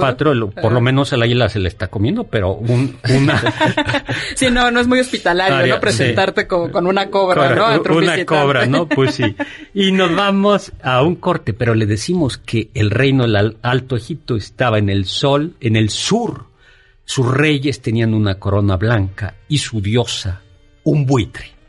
patro, 0.00 0.50
por 0.50 0.72
lo 0.72 0.80
menos 0.80 1.12
el 1.12 1.22
águila 1.22 1.48
se 1.48 1.58
le 1.58 1.68
está 1.68 1.88
comiendo, 1.88 2.24
pero 2.24 2.54
un, 2.54 2.96
una... 3.10 3.40
sí, 4.34 4.50
no, 4.50 4.70
no 4.70 4.80
es 4.80 4.86
muy 4.86 5.00
hospitalario, 5.00 5.74
¿no? 5.74 5.80
Presentarte 5.80 6.46
con, 6.46 6.86
una 6.86 7.10
cobra, 7.10 7.54
¿no? 7.54 7.94
una 7.94 8.24
cobra, 8.24 8.66
¿no? 8.66 8.86
Pues 8.88 9.16
sí. 9.16 9.36
Y 9.74 9.92
nos 9.92 10.14
vamos 10.14 10.72
a 10.82 11.02
un 11.02 11.16
corte, 11.16 11.52
pero 11.52 11.74
le 11.74 11.86
decimos 11.86 12.38
que 12.38 12.70
el 12.74 12.90
reino 12.90 13.26
del 13.26 13.56
Alto 13.62 13.96
Egipto 13.96 14.36
estaba 14.36 14.78
en 14.78 14.88
el 14.88 15.04
sol, 15.04 15.54
en 15.60 15.76
el 15.76 15.90
sur. 15.90 16.46
Sus 17.04 17.30
reyes 17.30 17.82
tenían 17.82 18.14
una 18.14 18.36
corona 18.36 18.76
blanca 18.76 19.34
y 19.48 19.58
su 19.58 19.80
diosa 19.80 20.40
un 20.84 21.06
buitre. 21.06 21.61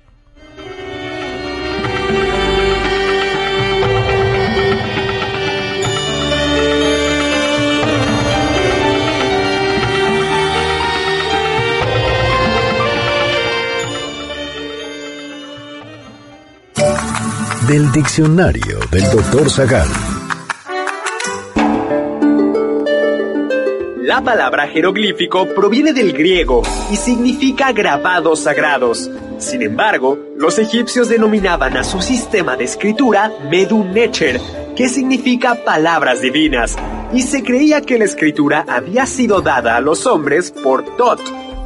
Del 17.67 17.91
diccionario 17.91 18.79
del 18.91 19.09
doctor 19.11 19.49
Zagal. 19.49 19.87
La 24.01 24.21
palabra 24.21 24.67
jeroglífico 24.67 25.47
proviene 25.55 25.93
del 25.93 26.13
griego 26.13 26.61
y 26.91 26.97
significa 26.97 27.71
grabados 27.71 28.41
sagrados. 28.41 29.09
Sin 29.37 29.61
embargo, 29.61 30.19
los 30.35 30.59
egipcios 30.59 31.07
denominaban 31.07 31.77
a 31.77 31.83
su 31.83 32.01
sistema 32.01 32.57
de 32.57 32.65
escritura 32.65 33.31
Medu 33.49 33.83
Necher, 33.83 34.41
que 34.75 34.89
significa 34.89 35.63
palabras 35.63 36.21
divinas, 36.21 36.75
y 37.13 37.21
se 37.21 37.43
creía 37.43 37.81
que 37.81 37.97
la 37.97 38.05
escritura 38.05 38.65
había 38.67 39.05
sido 39.05 39.41
dada 39.41 39.77
a 39.77 39.81
los 39.81 40.05
hombres 40.05 40.51
por 40.51 40.97
Tot, 40.97 41.21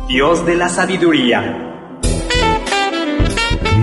dios 0.07 0.45
de 0.45 0.55
la 0.55 0.69
sabiduría. 0.69 1.66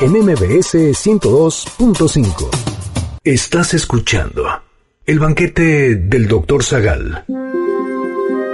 en 0.00 0.12
MBS 0.12 0.74
102.5. 0.74 2.48
Estás 3.24 3.74
escuchando 3.74 4.44
el 5.04 5.18
banquete 5.18 5.96
del 5.96 6.28
Dr. 6.28 6.62
Zagal. 6.62 7.24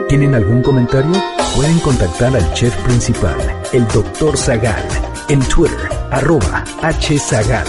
¿Tienen 0.08 0.34
algún 0.34 0.62
comentario? 0.62 1.12
Pueden 1.54 1.78
contactar 1.80 2.34
al 2.34 2.54
chef 2.54 2.74
principal, 2.84 3.36
el 3.72 3.86
Dr. 3.88 4.36
Zagal, 4.38 4.88
en 5.28 5.40
Twitter, 5.40 5.88
arroba 6.10 6.64
hzagal. 6.80 7.66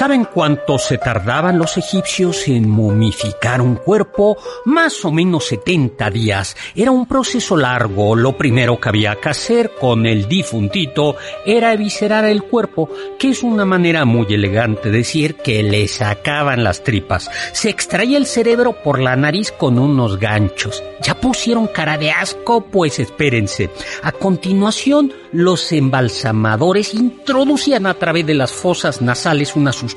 ¿Saben 0.00 0.24
cuánto 0.24 0.78
se 0.78 0.96
tardaban 0.96 1.58
los 1.58 1.76
egipcios 1.76 2.48
en 2.48 2.70
momificar 2.70 3.60
un 3.60 3.74
cuerpo? 3.76 4.38
Más 4.64 5.04
o 5.04 5.12
menos 5.12 5.48
70 5.48 6.08
días. 6.08 6.56
Era 6.74 6.90
un 6.90 7.04
proceso 7.04 7.54
largo. 7.54 8.16
Lo 8.16 8.34
primero 8.34 8.80
que 8.80 8.88
había 8.88 9.16
que 9.16 9.28
hacer 9.28 9.72
con 9.78 10.06
el 10.06 10.26
difuntito 10.26 11.16
era 11.44 11.74
eviscerar 11.74 12.24
el 12.24 12.44
cuerpo, 12.44 12.88
que 13.18 13.28
es 13.28 13.42
una 13.42 13.66
manera 13.66 14.06
muy 14.06 14.24
elegante 14.32 14.90
de 14.90 14.96
decir 14.96 15.34
que 15.34 15.62
le 15.62 15.86
sacaban 15.86 16.64
las 16.64 16.82
tripas. 16.82 17.30
Se 17.52 17.68
extraía 17.68 18.16
el 18.16 18.24
cerebro 18.24 18.72
por 18.82 19.00
la 19.00 19.16
nariz 19.16 19.52
con 19.52 19.78
unos 19.78 20.18
ganchos. 20.18 20.82
¿Ya 21.02 21.14
pusieron 21.14 21.66
cara 21.66 21.98
de 21.98 22.10
asco? 22.10 22.62
Pues 22.62 22.98
espérense. 23.00 23.68
A 24.02 24.12
continuación, 24.12 25.12
los 25.32 25.72
embalsamadores 25.72 26.94
introducían 26.94 27.84
a 27.84 27.94
través 27.94 28.26
de 28.26 28.34
las 28.34 28.50
fosas 28.50 29.02
nasales 29.02 29.56
una 29.56 29.72
sustancia 29.72 29.89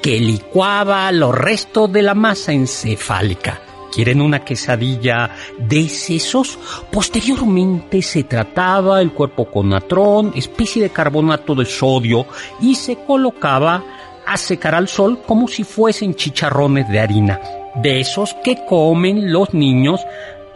que 0.00 0.18
licuaba 0.18 1.10
los 1.12 1.34
restos 1.34 1.92
de 1.92 2.02
la 2.02 2.14
masa 2.14 2.52
encefálica. 2.52 3.60
¿Quieren 3.92 4.22
una 4.22 4.42
quesadilla 4.42 5.30
de 5.58 5.88
sesos? 5.88 6.58
Posteriormente 6.90 8.00
se 8.00 8.24
trataba 8.24 9.02
el 9.02 9.12
cuerpo 9.12 9.44
con 9.50 9.68
natrón, 9.68 10.32
especie 10.34 10.82
de 10.82 10.90
carbonato 10.90 11.54
de 11.54 11.66
sodio, 11.66 12.26
y 12.60 12.74
se 12.74 12.96
colocaba 13.04 13.84
a 14.26 14.36
secar 14.36 14.74
al 14.74 14.88
sol 14.88 15.20
como 15.26 15.46
si 15.46 15.64
fuesen 15.64 16.14
chicharrones 16.14 16.88
de 16.88 17.00
harina, 17.00 17.40
de 17.74 18.00
esos 18.00 18.34
que 18.42 18.64
comen 18.64 19.30
los 19.30 19.52
niños 19.52 20.00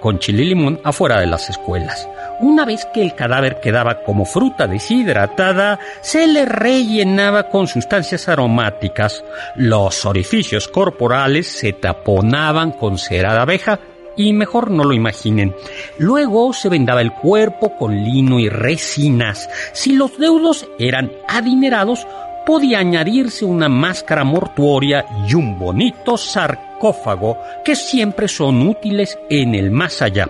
con 0.00 0.18
chile 0.18 0.44
y 0.44 0.46
limón 0.46 0.80
afuera 0.82 1.20
de 1.20 1.26
las 1.26 1.50
escuelas. 1.50 2.08
Una 2.40 2.66
vez 2.66 2.87
que 2.93 3.02
el 3.02 3.14
cadáver 3.14 3.61
quedaba 3.61 4.02
como 4.02 4.26
fruta 4.26 4.66
deshidratada, 4.66 5.78
se 6.02 6.26
le 6.26 6.45
rellenaba 6.45 7.49
con 7.49 7.66
sustancias 7.66 8.28
aromáticas. 8.28 9.25
Los 9.55 10.05
orificios 10.05 10.69
corporales 10.69 11.47
se 11.47 11.73
taponaban 11.73 12.73
con 12.73 12.99
cera 12.99 13.33
de 13.33 13.40
abeja 13.40 13.81
y 14.16 14.33
mejor 14.35 14.71
no 14.71 14.85
lo 14.85 14.93
imaginen. 14.93 15.55
Luego 15.99 16.52
se 16.52 16.69
vendaba 16.69 17.00
el 17.00 17.12
cuerpo 17.12 17.76
con 17.76 17.95
lino 17.95 18.38
y 18.38 18.49
resinas. 18.49 19.49
Si 19.73 19.93
los 19.93 20.19
deudos 20.19 20.66
eran 20.78 21.12
adinerados, 21.28 22.07
podía 22.45 22.78
añadirse 22.78 23.45
una 23.45 23.69
máscara 23.69 24.25
mortuoria 24.25 25.07
y 25.26 25.35
un 25.35 25.59
bonito 25.59 26.16
sarcófago 26.18 27.38
que 27.64 27.75
siempre 27.75 28.29
son 28.29 28.61
útiles 28.68 29.18
en 29.31 29.55
el 29.55 29.70
más 29.70 30.03
allá. 30.03 30.29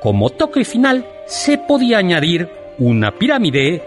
Como 0.00 0.30
toque 0.30 0.64
final, 0.64 1.04
se 1.28 1.58
podía 1.58 1.98
añadir 1.98 2.48
una 2.78 3.10
pirámide 3.12 3.82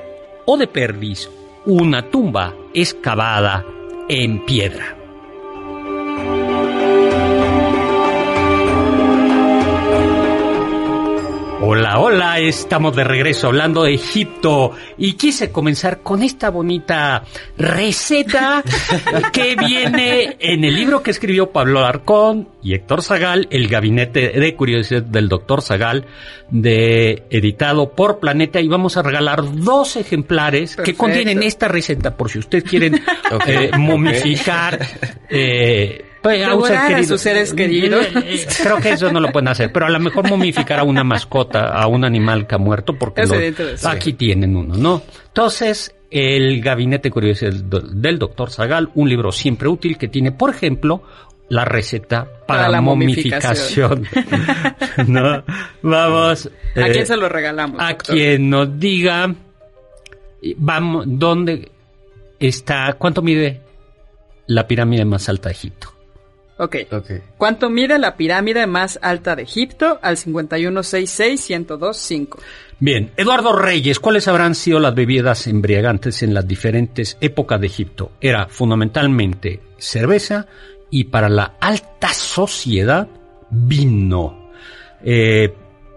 o 0.46 0.58
de 0.58 0.68
perdiz, 0.68 1.30
una 1.66 2.10
tumba 2.10 2.54
excavada 2.74 3.66
en 4.08 4.46
piedra. 4.46 5.01
Hola, 11.64 12.00
hola, 12.00 12.40
estamos 12.40 12.96
de 12.96 13.04
regreso 13.04 13.46
hablando 13.46 13.84
de 13.84 13.94
Egipto 13.94 14.72
y 14.98 15.14
quise 15.14 15.52
comenzar 15.52 16.02
con 16.02 16.24
esta 16.24 16.50
bonita 16.50 17.24
receta 17.56 18.64
que 19.32 19.56
viene 19.56 20.38
en 20.40 20.64
el 20.64 20.74
libro 20.74 21.04
que 21.04 21.12
escribió 21.12 21.52
Pablo 21.52 21.86
Arcón 21.86 22.50
y 22.64 22.74
Héctor 22.74 23.04
Zagal, 23.04 23.48
El 23.52 23.68
Gabinete 23.68 24.32
de 24.32 24.56
Curiosidad 24.56 25.04
del 25.04 25.30
Doctor 25.30 25.62
Zagal, 25.62 26.08
de, 26.50 27.28
editado 27.30 27.92
por 27.92 28.20
Planeta. 28.20 28.60
Y 28.60 28.68
vamos 28.68 28.98
a 28.98 29.04
regalar 29.04 29.44
dos 29.54 29.98
ejemplares 29.98 30.76
que 30.76 30.96
contienen 30.96 31.44
esta 31.44 31.68
receta 31.68 32.18
por 32.18 32.32
si 32.32 32.40
ustedes 32.40 32.64
quieren 32.64 32.96
eh, 33.46 33.70
momificar. 33.78 34.80
Eh, 35.30 36.06
pues, 36.22 36.48
a 36.48 37.04
sus 37.04 37.22
seres 37.22 37.54
queridos. 37.54 38.06
Eh, 38.06 38.12
eh, 38.16 38.48
creo 38.62 38.78
que 38.78 38.92
eso 38.92 39.12
no 39.12 39.20
lo 39.20 39.32
pueden 39.32 39.48
hacer, 39.48 39.72
pero 39.72 39.88
a 39.88 39.90
lo 39.90 40.00
mejor 40.00 40.30
momificar 40.30 40.80
a 40.80 40.84
una 40.84 41.04
mascota, 41.04 41.70
a 41.70 41.88
un 41.88 42.04
animal 42.06 42.48
que 42.48 42.56
ha 42.56 42.58
muerto, 42.58 42.98
porque 42.98 43.24
aquí 43.84 44.14
tienen 44.14 44.56
uno, 44.56 44.76
¿no? 44.76 45.02
Entonces, 45.28 45.96
el 46.12 46.62
Gabinete 46.62 47.10
Curioso 47.10 47.48
del 47.48 48.20
Doctor 48.20 48.52
Zagal, 48.52 48.90
un 48.96 49.10
libro 49.10 49.32
siempre 49.32 49.68
útil 49.70 49.98
que 49.98 50.08
tiene, 50.08 50.32
por 50.32 50.50
ejemplo, 50.50 51.04
la 51.50 51.66
receta 51.66 52.28
para, 52.48 52.70
la 52.70 52.82
momificación. 52.82 54.08
¿No? 55.08 55.44
Vamos. 55.82 56.50
¿A 56.76 56.86
quién 56.86 57.04
eh, 57.04 57.06
se 57.06 57.18
lo 57.18 57.28
regalamos? 57.28 57.82
A 57.82 57.98
quien 57.98 58.50
nos 58.50 58.80
diga, 58.80 59.34
vamos, 60.58 61.06
¿dónde 61.08 61.72
está, 62.40 62.94
cuánto 62.98 63.22
mide 63.22 63.62
la 64.48 64.68
pirámide 64.68 65.04
más 65.06 65.28
alta 65.28 65.50
de 65.50 65.54
Egipto? 65.56 66.01
Ok. 66.62 66.78
¿Cuánto 67.38 67.70
mide 67.72 67.98
la 67.98 68.16
pirámide 68.16 68.68
más 68.68 69.00
alta 69.02 69.36
de 69.36 69.42
Egipto? 69.42 69.98
Al 70.04 70.18
5166-1025. 70.18 72.38
Bien, 72.80 73.10
Eduardo 73.18 73.54
Reyes, 73.54 74.00
¿cuáles 74.00 74.28
habrán 74.28 74.54
sido 74.54 74.80
las 74.80 74.94
bebidas 74.94 75.48
embriagantes 75.48 76.22
en 76.22 76.36
las 76.36 76.48
diferentes 76.48 77.18
épocas 77.20 77.60
de 77.60 77.66
Egipto? 77.66 78.12
Era 78.22 78.46
fundamentalmente 78.48 79.60
cerveza 79.78 80.46
y 80.92 81.06
para 81.06 81.30
la 81.30 81.56
alta 81.60 82.14
sociedad, 82.14 83.08
vino. 83.50 84.52
Eh, 85.04 85.52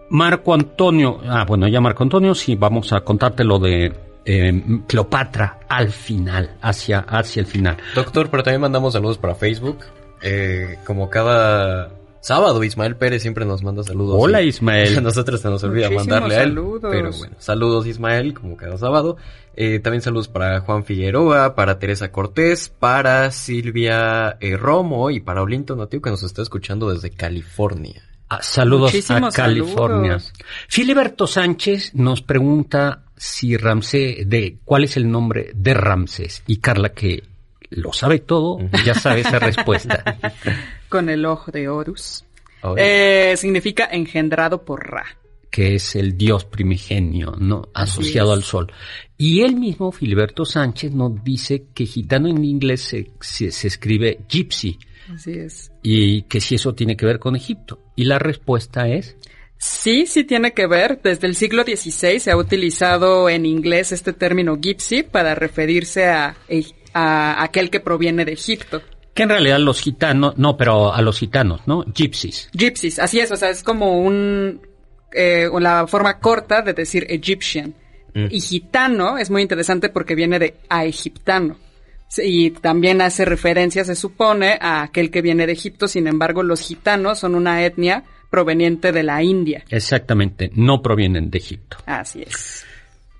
Marco 0.08 0.54
Antonio, 0.54 1.20
ah, 1.28 1.44
bueno, 1.46 1.68
ya 1.68 1.82
Marco 1.82 2.04
Antonio, 2.04 2.34
sí, 2.34 2.54
vamos 2.54 2.90
a 2.94 3.02
contarte 3.02 3.44
lo 3.44 3.58
de 3.58 3.92
eh, 4.24 4.62
Cleopatra 4.86 5.60
al 5.68 5.90
final, 5.90 6.56
hacia, 6.62 7.00
hacia 7.00 7.40
el 7.40 7.46
final. 7.46 7.76
Doctor, 7.94 8.30
pero 8.30 8.42
también 8.42 8.62
mandamos 8.62 8.94
saludos 8.94 9.18
para 9.18 9.34
Facebook. 9.34 9.80
Eh, 10.24 10.78
como 10.86 11.10
cada 11.10 11.90
sábado, 12.20 12.64
Ismael 12.64 12.96
Pérez 12.96 13.20
siempre 13.20 13.44
nos 13.44 13.62
manda 13.62 13.82
saludos. 13.82 14.16
Hola, 14.18 14.40
Ismael. 14.40 14.96
A 14.98 15.00
nosotros 15.02 15.40
se 15.42 15.48
nos 15.50 15.62
olvida 15.62 15.90
mandarle 15.90 16.36
a 16.36 16.42
él. 16.42 16.58
Pero 16.80 17.12
bueno, 17.12 17.36
saludos, 17.38 17.86
Ismael, 17.86 18.32
como 18.32 18.56
cada 18.56 18.78
sábado. 18.78 19.18
Eh, 19.54 19.78
también 19.80 20.00
saludos 20.00 20.28
para 20.28 20.60
Juan 20.60 20.84
Figueroa, 20.84 21.54
para 21.54 21.78
Teresa 21.78 22.10
Cortés, 22.10 22.70
para 22.70 23.30
Silvia 23.30 24.38
eh, 24.40 24.56
Romo 24.56 25.10
y 25.10 25.20
para 25.20 25.42
Olinto 25.42 25.76
Nativo 25.76 26.02
que 26.02 26.10
nos 26.10 26.22
está 26.22 26.42
escuchando 26.42 26.90
desde 26.90 27.10
California. 27.10 28.02
Ah, 28.30 28.42
saludos 28.42 28.92
a 29.10 29.30
California. 29.30 30.18
Filiberto 30.68 31.26
Sánchez 31.26 31.94
nos 31.94 32.22
pregunta 32.22 33.04
si 33.16 33.56
Ramsés, 33.56 34.28
de 34.28 34.58
cuál 34.64 34.84
es 34.84 34.96
el 34.96 35.10
nombre 35.10 35.52
de 35.54 35.74
Ramsés. 35.74 36.42
Y 36.46 36.56
Carla, 36.56 36.88
que 36.88 37.22
lo 37.76 37.92
sabe 37.92 38.20
todo, 38.20 38.58
ya 38.84 38.94
sabe 38.94 39.20
esa 39.20 39.38
respuesta. 39.40 40.18
Con 40.88 41.08
el 41.08 41.24
ojo 41.26 41.50
de 41.50 41.68
Horus. 41.68 42.24
Eh, 42.76 43.34
significa 43.36 43.88
engendrado 43.90 44.64
por 44.64 44.90
Ra. 44.90 45.04
Que 45.50 45.76
es 45.76 45.94
el 45.94 46.16
dios 46.16 46.44
primigenio, 46.44 47.36
¿no? 47.38 47.68
Asociado 47.74 48.32
al 48.32 48.42
sol. 48.42 48.72
Y 49.16 49.42
él 49.42 49.54
mismo, 49.54 49.92
Filiberto 49.92 50.44
Sánchez, 50.44 50.92
nos 50.92 51.22
dice 51.22 51.66
que 51.72 51.86
gitano 51.86 52.28
en 52.28 52.44
inglés 52.44 52.80
se, 52.80 53.10
se, 53.20 53.68
escribe 53.68 54.20
gypsy. 54.28 54.78
Así 55.12 55.32
es. 55.32 55.70
Y 55.82 56.22
que 56.22 56.40
si 56.40 56.56
eso 56.56 56.74
tiene 56.74 56.96
que 56.96 57.06
ver 57.06 57.20
con 57.20 57.36
Egipto. 57.36 57.78
Y 57.94 58.04
la 58.04 58.18
respuesta 58.18 58.88
es... 58.88 59.16
Sí, 59.56 60.06
sí 60.06 60.24
tiene 60.24 60.52
que 60.52 60.66
ver. 60.66 61.00
Desde 61.02 61.28
el 61.28 61.36
siglo 61.36 61.62
XVI 61.62 62.18
se 62.18 62.30
ha 62.32 62.36
utilizado 62.36 63.28
en 63.28 63.46
inglés 63.46 63.92
este 63.92 64.12
término 64.12 64.56
gypsy 64.56 65.04
para 65.04 65.34
referirse 65.36 66.06
a, 66.06 66.36
a 66.94 67.42
aquel 67.42 67.70
que 67.70 67.80
proviene 67.80 68.24
de 68.24 68.32
Egipto. 68.32 68.80
Que 69.12 69.24
en 69.24 69.28
realidad 69.28 69.58
los 69.58 69.80
gitanos, 69.80 70.38
no, 70.38 70.56
pero 70.56 70.92
a 70.92 71.02
los 71.02 71.18
gitanos, 71.18 71.60
¿no? 71.66 71.84
Gypsies. 71.84 72.48
Gypsies, 72.52 72.98
así 72.98 73.20
es, 73.20 73.30
o 73.30 73.36
sea, 73.36 73.50
es 73.50 73.62
como 73.62 74.00
un, 74.00 74.60
eh, 75.12 75.48
la 75.60 75.86
forma 75.86 76.18
corta 76.18 76.62
de 76.62 76.72
decir 76.72 77.06
Egyptian. 77.08 77.74
Mm. 78.14 78.26
Y 78.30 78.40
gitano 78.40 79.18
es 79.18 79.30
muy 79.30 79.42
interesante 79.42 79.88
porque 79.88 80.14
viene 80.14 80.38
de 80.38 80.54
a 80.68 80.84
egiptano. 80.84 81.56
Y 82.16 82.50
también 82.50 83.00
hace 83.00 83.24
referencia, 83.24 83.84
se 83.84 83.96
supone, 83.96 84.58
a 84.60 84.82
aquel 84.82 85.10
que 85.10 85.22
viene 85.22 85.46
de 85.46 85.52
Egipto. 85.52 85.88
Sin 85.88 86.06
embargo, 86.06 86.42
los 86.42 86.60
gitanos 86.60 87.18
son 87.18 87.34
una 87.34 87.64
etnia 87.64 88.04
proveniente 88.30 88.92
de 88.92 89.02
la 89.02 89.22
India. 89.22 89.64
Exactamente, 89.68 90.50
no 90.54 90.82
provienen 90.82 91.30
de 91.30 91.38
Egipto. 91.38 91.76
Así 91.86 92.22
es. 92.22 92.64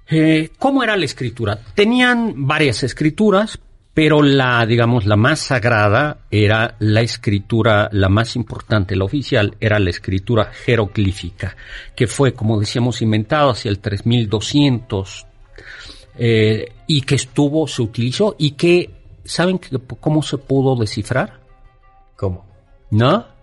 Eh, 0.09 0.51
¿Cómo 0.59 0.83
era 0.83 0.97
la 0.97 1.05
escritura? 1.05 1.59
Tenían 1.75 2.47
varias 2.47 2.83
escrituras, 2.83 3.59
pero 3.95 4.23
la, 4.23 4.67
digamos, 4.67 5.07
la 5.07 5.17
más 5.17 5.41
sagrada 5.41 6.19
era 6.31 6.75
la 6.81 7.01
escritura, 7.01 7.89
la 7.93 8.09
más 8.09 8.37
importante, 8.37 8.97
la 8.97 9.05
oficial, 9.05 9.57
era 9.61 9.79
la 9.79 9.91
escritura 9.91 10.47
jeroglífica, 10.53 11.57
que 11.95 12.07
fue, 12.07 12.35
como 12.35 12.59
decíamos, 12.59 13.01
inventada 13.03 13.53
hacia 13.53 13.71
el 13.71 13.79
3200 13.79 15.27
eh, 16.19 16.73
y 16.87 17.01
que 17.03 17.15
estuvo, 17.15 17.67
se 17.67 17.83
utilizó 17.83 18.37
y 18.39 18.53
que, 18.53 18.91
¿saben 19.25 19.61
cómo 20.01 20.23
se 20.23 20.39
pudo 20.39 20.77
descifrar? 20.77 21.41
¿Cómo? 22.17 22.45
¿No? 22.91 23.34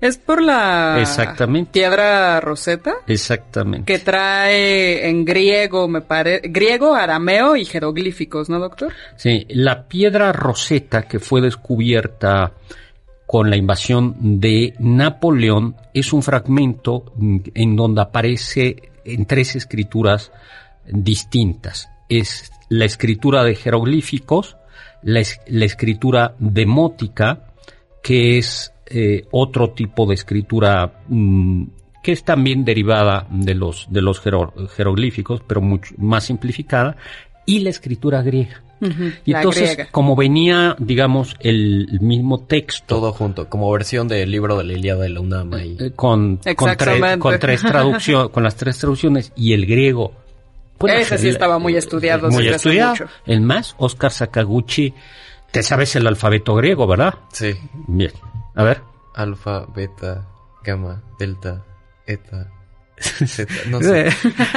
Es 0.00 0.16
por 0.16 0.42
la 0.42 0.96
Exactamente. 1.00 1.72
piedra 1.72 2.40
roseta. 2.40 2.94
Exactamente. 3.06 3.92
Que 3.92 3.98
trae 3.98 5.08
en 5.08 5.24
griego, 5.24 5.88
me 5.88 6.00
parece, 6.00 6.48
griego, 6.48 6.94
arameo 6.94 7.54
y 7.56 7.64
jeroglíficos, 7.64 8.48
¿no, 8.48 8.58
doctor? 8.58 8.92
Sí, 9.16 9.46
la 9.50 9.86
piedra 9.86 10.32
roseta 10.32 11.02
que 11.02 11.18
fue 11.18 11.42
descubierta 11.42 12.52
con 13.26 13.50
la 13.50 13.56
invasión 13.56 14.40
de 14.40 14.74
Napoleón 14.78 15.76
es 15.94 16.12
un 16.12 16.22
fragmento 16.22 17.12
en 17.54 17.76
donde 17.76 18.00
aparece 18.00 18.90
en 19.04 19.26
tres 19.26 19.54
escrituras 19.54 20.32
distintas. 20.86 21.88
Es 22.08 22.50
la 22.70 22.86
escritura 22.86 23.44
de 23.44 23.54
jeroglíficos, 23.54 24.56
la, 25.02 25.22
la 25.46 25.64
escritura 25.64 26.34
demótica, 26.38 27.52
que 28.02 28.38
es 28.38 28.72
eh, 28.90 29.26
otro 29.30 29.70
tipo 29.70 30.04
de 30.06 30.14
escritura 30.14 31.02
mm, 31.08 31.64
que 32.02 32.12
es 32.12 32.24
también 32.24 32.64
derivada 32.64 33.26
de 33.30 33.54
los, 33.54 33.86
de 33.90 34.00
los 34.02 34.20
jeroglíficos, 34.20 35.42
pero 35.46 35.60
mucho 35.60 35.94
más 35.98 36.24
simplificada, 36.24 36.96
y 37.46 37.60
la 37.60 37.70
escritura 37.70 38.22
griega. 38.22 38.62
y 39.24 39.34
entonces, 39.34 39.88
como 39.90 40.16
venía, 40.16 40.74
digamos, 40.78 41.36
el 41.40 41.98
mismo 42.00 42.44
texto. 42.44 42.96
Todo 42.96 43.12
junto, 43.12 43.48
como 43.48 43.70
versión 43.70 44.08
del 44.08 44.30
libro 44.30 44.56
de 44.56 44.64
la 44.64 44.72
Ilíada 44.72 45.02
de 45.02 45.10
la 45.10 45.20
UNAM. 45.20 45.52
Eh, 45.54 45.92
con, 45.94 46.38
con, 46.56 46.74
con, 47.18 47.38
tres 47.38 47.62
traducciones, 47.62 48.30
con 48.30 48.42
las 48.42 48.56
tres 48.56 48.78
traducciones 48.78 49.32
y 49.36 49.52
el 49.52 49.66
griego. 49.66 50.14
Ese 50.88 51.18
sí 51.18 51.28
estaba 51.28 51.58
muy 51.58 51.76
estudiado. 51.76 52.30
Muy 52.30 52.48
estudiado. 52.48 53.06
El 53.26 53.42
más, 53.42 53.74
Oscar 53.78 54.10
Sakaguchi, 54.10 54.94
te 55.50 55.62
sabes 55.62 55.94
el 55.96 56.06
alfabeto 56.06 56.54
griego, 56.54 56.86
¿verdad? 56.86 57.14
Sí. 57.32 57.54
Bien. 57.86 58.12
A 58.54 58.62
ver. 58.62 58.82
Alfa, 59.14 59.66
beta, 59.74 60.26
gamma, 60.64 61.02
delta, 61.18 61.64
eta. 62.06 62.50
Zeta, 63.00 63.54
no 63.68 63.80
sé. 63.82 64.10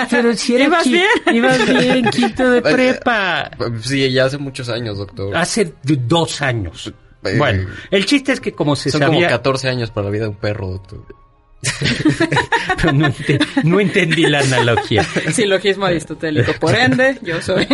Pero 0.10 0.34
si 0.36 0.56
era 0.56 0.66
¿Ibas 0.66 0.88
bien? 0.90 1.08
Ibas 1.34 1.66
bien, 1.66 2.06
quinto 2.10 2.50
de 2.50 2.62
prepa. 2.74 3.52
Sí, 3.82 4.12
ya 4.12 4.26
hace 4.26 4.38
muchos 4.38 4.68
años, 4.70 4.98
doctor. 4.98 5.36
Hace 5.36 5.74
dos 5.84 6.42
años. 6.42 6.94
Eh, 7.24 7.38
bueno, 7.38 7.70
el 7.90 8.06
chiste 8.06 8.34
es 8.34 8.42
que 8.42 8.52
como 8.52 8.76
se 8.76 8.92
son 8.92 9.00
sabía... 9.00 9.16
como 9.16 9.30
14 9.30 9.70
años 9.70 9.92
para 9.92 10.06
la 10.06 10.12
vida 10.12 10.24
de 10.24 10.30
un 10.30 10.36
perro, 10.36 10.68
doctor. 10.68 11.06
Pero 12.78 12.94
no, 12.98 13.14
no, 13.64 13.80
entendí 13.80 14.24
la 14.24 14.40
analogía. 14.40 15.04
Silogismo 15.32 15.86
aristotélico. 15.86 16.54
Por 16.60 16.76
ende, 16.76 17.18
yo 17.22 17.42
soy. 17.42 17.68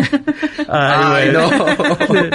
Ay, 0.67 1.31
bueno. 1.31 1.49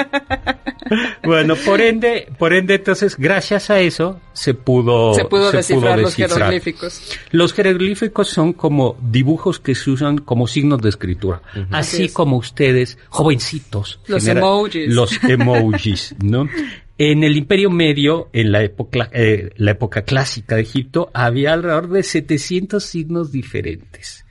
bueno, 1.23 1.57
por 1.57 1.81
ende, 1.81 2.29
por 2.39 2.53
ende, 2.53 2.75
entonces, 2.75 3.17
gracias 3.17 3.71
a 3.71 3.81
eso, 3.81 4.21
se 4.33 4.55
pudo, 4.55 5.15
se 5.15 5.25
pudo, 5.25 5.51
descifrar, 5.51 5.99
los 5.99 6.15
jeroglíficos. 6.15 7.03
Los 7.31 7.53
jeroglíficos 7.53 8.29
son 8.29 8.53
como 8.53 8.97
dibujos 9.01 9.61
que 9.61 9.75
se 9.75 9.91
usan 9.91 10.19
como 10.19 10.47
signos 10.47 10.81
de 10.83 10.91
escritura. 10.91 11.43
Así, 11.71 12.09
como 12.09 12.37
ustedes, 12.37 12.99
jovencitos. 13.09 14.01
Los 14.07 14.27
emojis. 14.27 14.93
Los 14.93 15.25
emojis, 15.25 16.15
¿no? 16.23 16.49
En 16.97 17.25
el 17.25 17.37
Imperio 17.37 17.71
Medio, 17.71 18.29
en 18.33 18.53
la 18.53 18.63
época, 18.63 19.11
eh, 19.13 19.51
la 19.57 19.73
época 19.73 20.03
clásica 20.03 20.55
de 20.55 20.63
Egipto, 20.63 21.11
había 21.13 21.53
alrededor 21.53 21.89
de 21.89 22.03
700 22.05 22.85
signos 22.85 23.33
diferentes. 23.33 24.25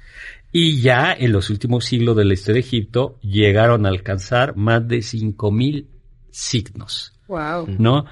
Y 0.51 0.81
ya 0.81 1.11
en 1.11 1.33
los 1.33 1.49
últimos 1.49 1.83
siglos 1.83 2.15
de 2.15 2.25
la 2.25 2.33
historia 2.33 2.61
de 2.61 2.67
Egipto 2.67 3.17
llegaron 3.21 3.85
a 3.85 3.89
alcanzar 3.89 4.55
más 4.55 4.87
de 4.87 5.01
5000 5.01 5.87
signos. 6.29 7.19
Wow. 7.27 7.67
¿No? 7.79 8.05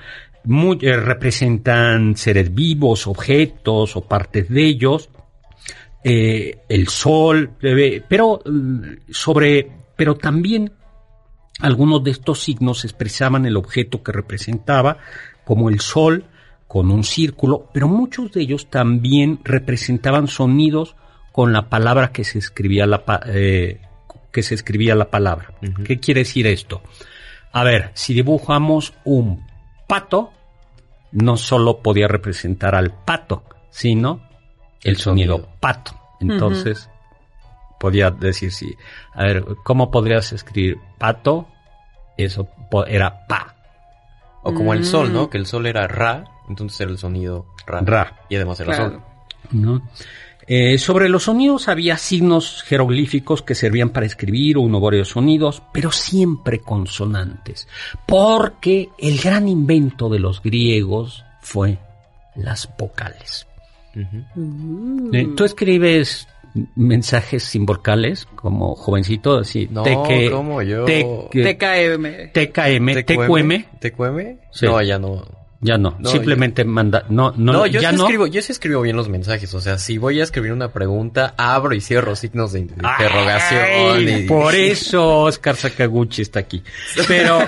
Eh, 0.81 0.97
representan 0.97 2.17
seres 2.17 2.53
vivos, 2.53 3.07
objetos 3.07 3.95
o 3.95 4.01
partes 4.01 4.49
de 4.49 4.65
ellos. 4.65 5.09
Eh, 6.03 6.57
el 6.67 6.87
sol, 6.87 7.51
pero 8.09 8.41
mm, 8.43 8.81
sobre, 9.11 9.71
pero 9.95 10.15
también 10.15 10.71
algunos 11.62 12.04
de 12.04 12.12
estos 12.12 12.39
signos 12.39 12.84
expresaban 12.84 13.45
el 13.45 13.58
objeto 13.58 14.04
que 14.04 14.12
representaba, 14.12 14.97
como 15.45 15.69
el 15.69 15.80
sol, 15.80 16.26
con 16.67 16.89
un 16.89 17.04
círculo, 17.04 17.69
pero 17.74 17.88
muchos 17.88 18.32
de 18.32 18.41
ellos 18.41 18.69
también 18.69 19.39
representaban 19.43 20.28
sonidos 20.28 20.95
con 21.32 21.52
la 21.52 21.69
palabra 21.69 22.12
que 22.12 22.24
se 22.24 22.39
escribía 22.39 22.86
la, 22.86 23.04
eh, 23.28 23.82
que 24.32 24.43
se 24.43 24.56
escribía 24.56 24.95
la 24.95 25.10
palabra. 25.10 25.54
¿Qué 25.84 26.00
quiere 26.00 26.21
decir 26.21 26.47
esto? 26.47 26.82
A 27.52 27.63
ver, 27.63 27.91
si 27.93 28.13
dibujamos 28.13 28.93
un 29.04 29.45
pato, 29.88 30.32
no 31.12 31.36
solo 31.36 31.82
podía 31.82 32.08
representar 32.08 32.76
al 32.76 32.93
pato, 33.04 33.43
sino 33.69 34.21
el, 34.82 34.97
sonido, 34.97 35.50
pato. 35.60 35.91
Entonces, 36.21 36.89
podía 37.82 38.12
decir 38.12 38.52
sí. 38.52 38.78
A 39.13 39.24
ver, 39.24 39.44
¿cómo 39.63 39.89
podrías 39.89 40.32
escribir 40.34 40.78
pato? 41.00 41.48
Eso 42.15 42.48
era 42.88 43.26
pa. 43.28 43.56
O 44.44 44.54
como 44.54 44.74
el 44.74 44.86
sol, 44.86 45.12
¿no? 45.12 45.24
Mm. 45.24 45.30
Que 45.30 45.38
el 45.39 45.48
sol 45.48 45.65
era 45.65 45.88
ra, 45.88 46.24
entonces 46.48 46.80
era 46.80 46.91
el 46.91 47.00
sonido 47.00 47.48
ra. 47.65 47.82
Ra. 47.82 48.20
Y 48.30 48.36
además 48.36 48.60
era 48.60 48.76
sol. 48.76 49.02
¿No? 49.52 49.82
Eh, 50.48 50.78
sobre 50.78 51.10
los 51.10 51.24
sonidos 51.24 51.67
había 51.67 51.98
signos 51.98 52.63
jeroglíficos 52.63 53.41
que 53.41 53.56
servían 53.56 53.89
para 53.89 54.06
escribir 54.06 54.58
uno 54.58 54.78
o 54.78 54.82
varios 54.82 55.10
sonidos, 55.10 55.63
pero 55.74 55.91
siempre 55.91 56.60
consonantes, 56.60 57.67
porque 58.06 58.89
el 58.98 59.20
gran 59.20 59.48
invento 59.48 60.10
de 60.10 60.20
los 60.20 60.41
griegos 60.41 61.24
fue 61.41 61.80
las 62.36 62.70
vocales. 62.78 63.48
Eh, 63.96 65.30
tú 65.36 65.44
escribes 65.44 66.28
mensajes 66.75 67.43
sin 67.43 67.65
vocales 67.65 68.27
como 68.35 68.75
jovencito 68.75 69.39
así 69.39 69.67
no 69.71 69.83
como 69.83 70.61
yo 70.61 70.85
TKM 70.85 72.31
TKM 72.33 73.03
TQM 73.05 73.79
TQM 73.79 74.37
no 74.61 74.81
ya 74.81 74.99
no 74.99 75.41
ya 75.63 75.77
no, 75.77 75.95
simplemente 76.03 76.65
manda, 76.65 77.05
no, 77.09 77.33
no, 77.37 77.53
no, 77.53 77.67
yo 77.67 77.81
sí 77.81 77.85
escribo, 77.85 78.25
yo 78.25 78.41
sí 78.41 78.51
escribo 78.51 78.81
bien 78.81 78.95
los 78.95 79.09
mensajes, 79.09 79.53
o 79.53 79.61
sea, 79.61 79.77
si 79.77 79.99
voy 79.99 80.19
a 80.19 80.23
escribir 80.23 80.53
una 80.53 80.73
pregunta, 80.73 81.35
abro 81.37 81.75
y 81.75 81.81
cierro 81.81 82.15
signos 82.15 82.53
de 82.53 82.61
interrogación. 82.61 84.25
Por 84.27 84.55
eso 84.55 85.19
Oscar 85.19 85.55
Sakaguchi 85.55 86.23
está 86.23 86.39
aquí. 86.39 86.63
Pero, 87.07 87.39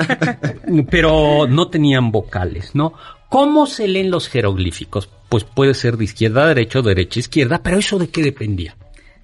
pero 0.90 1.48
no 1.48 1.70
tenían 1.70 2.12
vocales, 2.12 2.76
¿no? 2.76 2.94
¿Cómo 3.30 3.66
se 3.66 3.88
leen 3.88 4.12
los 4.12 4.30
jeroglíficos? 4.30 5.10
Pues 5.30 5.44
puede 5.44 5.74
ser 5.74 5.98
de 5.98 6.04
izquierda 6.04 6.44
a 6.44 6.48
derecha 6.48 6.80
o 6.80 6.82
derecha 6.84 7.20
a 7.20 7.22
izquierda, 7.22 7.62
pero 7.64 7.80
eso 7.80 7.98
de 7.98 8.10
qué 8.10 8.22
dependía? 8.22 8.76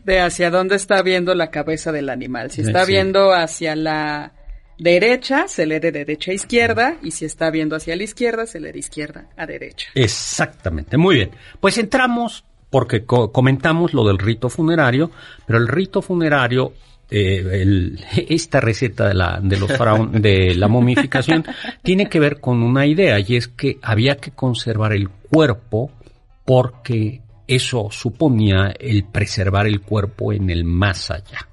De 0.10 0.20
hacia 0.20 0.50
dónde 0.50 0.76
está 0.76 1.04
viendo 1.04 1.36
la 1.36 1.52
cabeza 1.52 1.92
del 1.92 2.10
animal. 2.10 2.50
Si 2.50 2.62
está 2.62 2.84
viendo 2.84 3.32
hacia 3.32 3.76
la 3.76 4.34
derecha, 4.80 5.48
se 5.48 5.68
lee 5.68 5.78
de 5.78 5.92
derecha 5.92 6.32
a 6.32 6.34
izquierda, 6.34 6.98
y 7.04 7.12
si 7.12 7.26
está 7.26 7.52
viendo 7.52 7.76
hacia 7.76 7.96
la 7.96 8.02
izquierda, 8.02 8.48
se 8.48 8.60
lee 8.60 8.72
de 8.72 8.80
izquierda 8.80 9.28
a 9.38 9.46
derecha. 9.46 9.90
Exactamente, 9.94 10.98
muy 10.98 11.14
bien. 11.14 11.30
Pues 11.60 11.78
entramos, 11.78 12.44
porque 12.72 13.06
comentamos 13.06 13.94
lo 13.94 14.04
del 14.04 14.18
rito 14.18 14.50
funerario, 14.50 15.12
pero 15.46 15.60
el 15.60 15.68
rito 15.68 16.02
funerario 16.02 16.74
eh, 17.12 17.96
esta 18.30 18.60
receta 18.60 19.10
de 19.10 19.14
la, 19.14 19.40
de, 19.44 19.58
los 19.58 19.70
de 20.12 20.56
la 20.56 20.68
momificación 20.68 21.46
tiene 21.84 22.10
que 22.10 22.20
ver 22.20 22.40
con 22.40 22.64
una 22.64 22.88
idea 22.88 23.20
y 23.20 23.36
es 23.36 23.48
que 23.48 23.78
había 23.84 24.18
que 24.18 24.32
conservar 24.32 24.94
el 24.94 25.08
cuerpo 25.08 25.92
porque 26.46 27.22
eso 27.50 27.90
suponía 27.92 28.74
el 28.80 29.04
preservar 29.06 29.66
el 29.66 29.82
cuerpo 29.82 30.32
en 30.32 30.50
el 30.50 30.64
más 30.64 31.10
allá. 31.10 31.48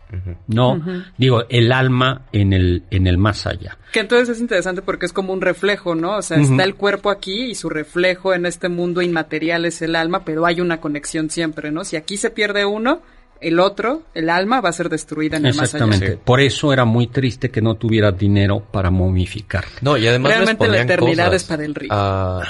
No, 0.46 0.80
digo, 1.18 1.44
el 1.48 1.72
alma 1.72 2.26
en 2.32 2.52
el, 2.52 2.84
en 2.90 3.06
el 3.06 3.18
más 3.18 3.46
allá. 3.46 3.76
Que 3.92 4.00
entonces 4.00 4.28
es 4.36 4.40
interesante 4.40 4.82
porque 4.82 5.06
es 5.06 5.12
como 5.12 5.32
un 5.32 5.40
reflejo, 5.40 5.94
¿no? 5.94 6.16
O 6.18 6.22
sea, 6.22 6.38
está 6.38 6.64
el 6.64 6.74
cuerpo 6.74 7.10
aquí 7.10 7.46
y 7.46 7.54
su 7.54 7.68
reflejo 7.68 8.34
en 8.34 8.46
este 8.46 8.68
mundo 8.68 9.02
inmaterial 9.02 9.64
es 9.64 9.82
el 9.82 9.96
alma, 9.96 10.24
pero 10.24 10.46
hay 10.46 10.60
una 10.60 10.80
conexión 10.80 11.30
siempre, 11.30 11.72
¿no? 11.72 11.84
Si 11.84 11.96
aquí 11.96 12.16
se 12.16 12.30
pierde 12.30 12.64
uno, 12.64 13.00
el 13.40 13.58
otro, 13.58 14.02
el 14.14 14.30
alma, 14.30 14.60
va 14.60 14.68
a 14.70 14.72
ser 14.72 14.88
destruida 14.88 15.36
en 15.38 15.46
el 15.46 15.54
más 15.54 15.74
allá. 15.74 15.84
Exactamente. 15.84 16.22
Por 16.24 16.40
eso 16.40 16.72
era 16.72 16.84
muy 16.84 17.08
triste 17.08 17.50
que 17.50 17.60
no 17.60 17.74
tuviera 17.74 18.12
dinero 18.12 18.60
para 18.60 18.90
momificar. 18.90 19.64
No, 19.80 19.96
y 19.96 20.06
además 20.06 20.32
Realmente 20.32 20.68
la 20.68 20.82
eternidad 20.82 21.34
es 21.34 21.44
para 21.44 21.64
el 21.64 21.74
rico. 21.74 21.94
A 21.94 22.42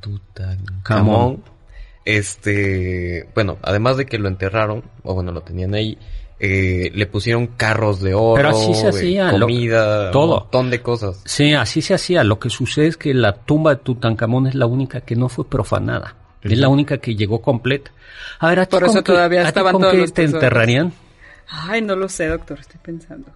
Tutankamón. 0.00 1.42
Este, 2.04 3.28
bueno, 3.34 3.58
además 3.62 3.96
de 3.96 4.06
que 4.06 4.18
lo 4.18 4.28
enterraron, 4.28 4.84
o 5.02 5.14
bueno, 5.14 5.32
lo 5.32 5.42
tenían 5.42 5.74
ahí, 5.74 5.98
eh, 6.38 6.90
le 6.94 7.06
pusieron 7.06 7.48
carros 7.48 8.00
de 8.00 8.14
oro, 8.14 8.34
Pero 8.36 8.48
así 8.48 8.74
se 8.74 8.88
hacía, 8.88 9.30
comida, 9.38 10.10
todo. 10.10 10.24
un 10.24 10.40
montón 10.40 10.70
de 10.70 10.80
cosas. 10.80 11.20
Sí, 11.26 11.52
así 11.52 11.82
se 11.82 11.92
hacía. 11.92 12.24
Lo 12.24 12.38
que 12.38 12.48
sucede 12.48 12.86
es 12.86 12.96
que 12.96 13.12
la 13.12 13.34
tumba 13.34 13.74
de 13.74 13.82
Tutankamón 13.82 14.46
es 14.46 14.54
la 14.54 14.66
única 14.66 15.02
que 15.02 15.16
no 15.16 15.28
fue 15.28 15.46
profanada. 15.46 16.16
Es 16.42 16.58
la 16.58 16.68
única 16.68 16.96
que 16.96 17.14
llegó 17.14 17.42
completa. 17.42 17.90
A 18.38 18.48
ver, 18.48 18.60
¿a 18.60 18.66
Por 18.66 18.84
eso 18.84 19.02
todavía 19.02 19.42
estaban 19.42 19.78
todos 19.78 19.94
los 19.94 20.14
te 20.14 20.24
enterrarían? 20.24 20.94
Ay, 21.48 21.82
no 21.82 21.94
lo 21.96 22.08
sé, 22.08 22.28
doctor, 22.28 22.58
estoy 22.58 22.80
pensando. 22.82 23.30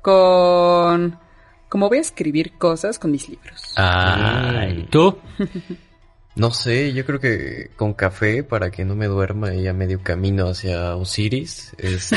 Con... 0.00 1.18
Como 1.68 1.88
voy 1.88 1.98
a 1.98 2.00
escribir 2.00 2.52
cosas 2.56 2.98
con 2.98 3.10
mis 3.10 3.28
libros. 3.28 3.74
Ay, 3.76 4.88
¿tú? 4.90 5.18
No 6.40 6.52
sé, 6.52 6.94
yo 6.94 7.04
creo 7.04 7.20
que 7.20 7.68
con 7.76 7.92
café 7.92 8.42
para 8.42 8.70
que 8.70 8.86
no 8.86 8.96
me 8.96 9.08
duerma 9.08 9.54
y 9.54 9.68
a 9.68 9.74
medio 9.74 10.02
camino 10.02 10.48
hacia 10.48 10.96
Osiris. 10.96 11.74
Este... 11.76 12.16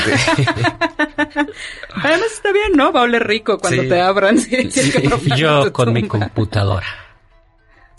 Además 1.94 2.32
está 2.32 2.50
bien, 2.50 2.72
¿no? 2.74 2.90
Va 2.90 3.00
a 3.00 3.02
oler 3.02 3.22
rico 3.26 3.58
cuando 3.58 3.82
te 3.82 4.00
abran. 4.00 4.38
yo 5.36 5.70
con 5.74 5.92
mi 5.92 6.08
computadora. 6.08 6.86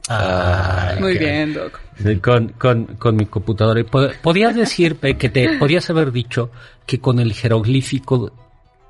Ah, 0.10 0.96
Muy 1.00 1.16
bien, 1.20 1.54
Doc. 1.54 1.80
Con, 2.24 2.48
con, 2.54 2.86
con 2.96 3.16
mi 3.16 3.28
computadora. 3.28 3.84
Podías 4.24 4.56
decir 4.56 4.96
que 4.96 5.30
te 5.30 5.60
podías 5.60 5.88
haber 5.92 6.12
dicho 6.12 6.50
que 6.88 7.00
con 7.00 7.20
el 7.20 7.34
jeroglífico 7.34 8.32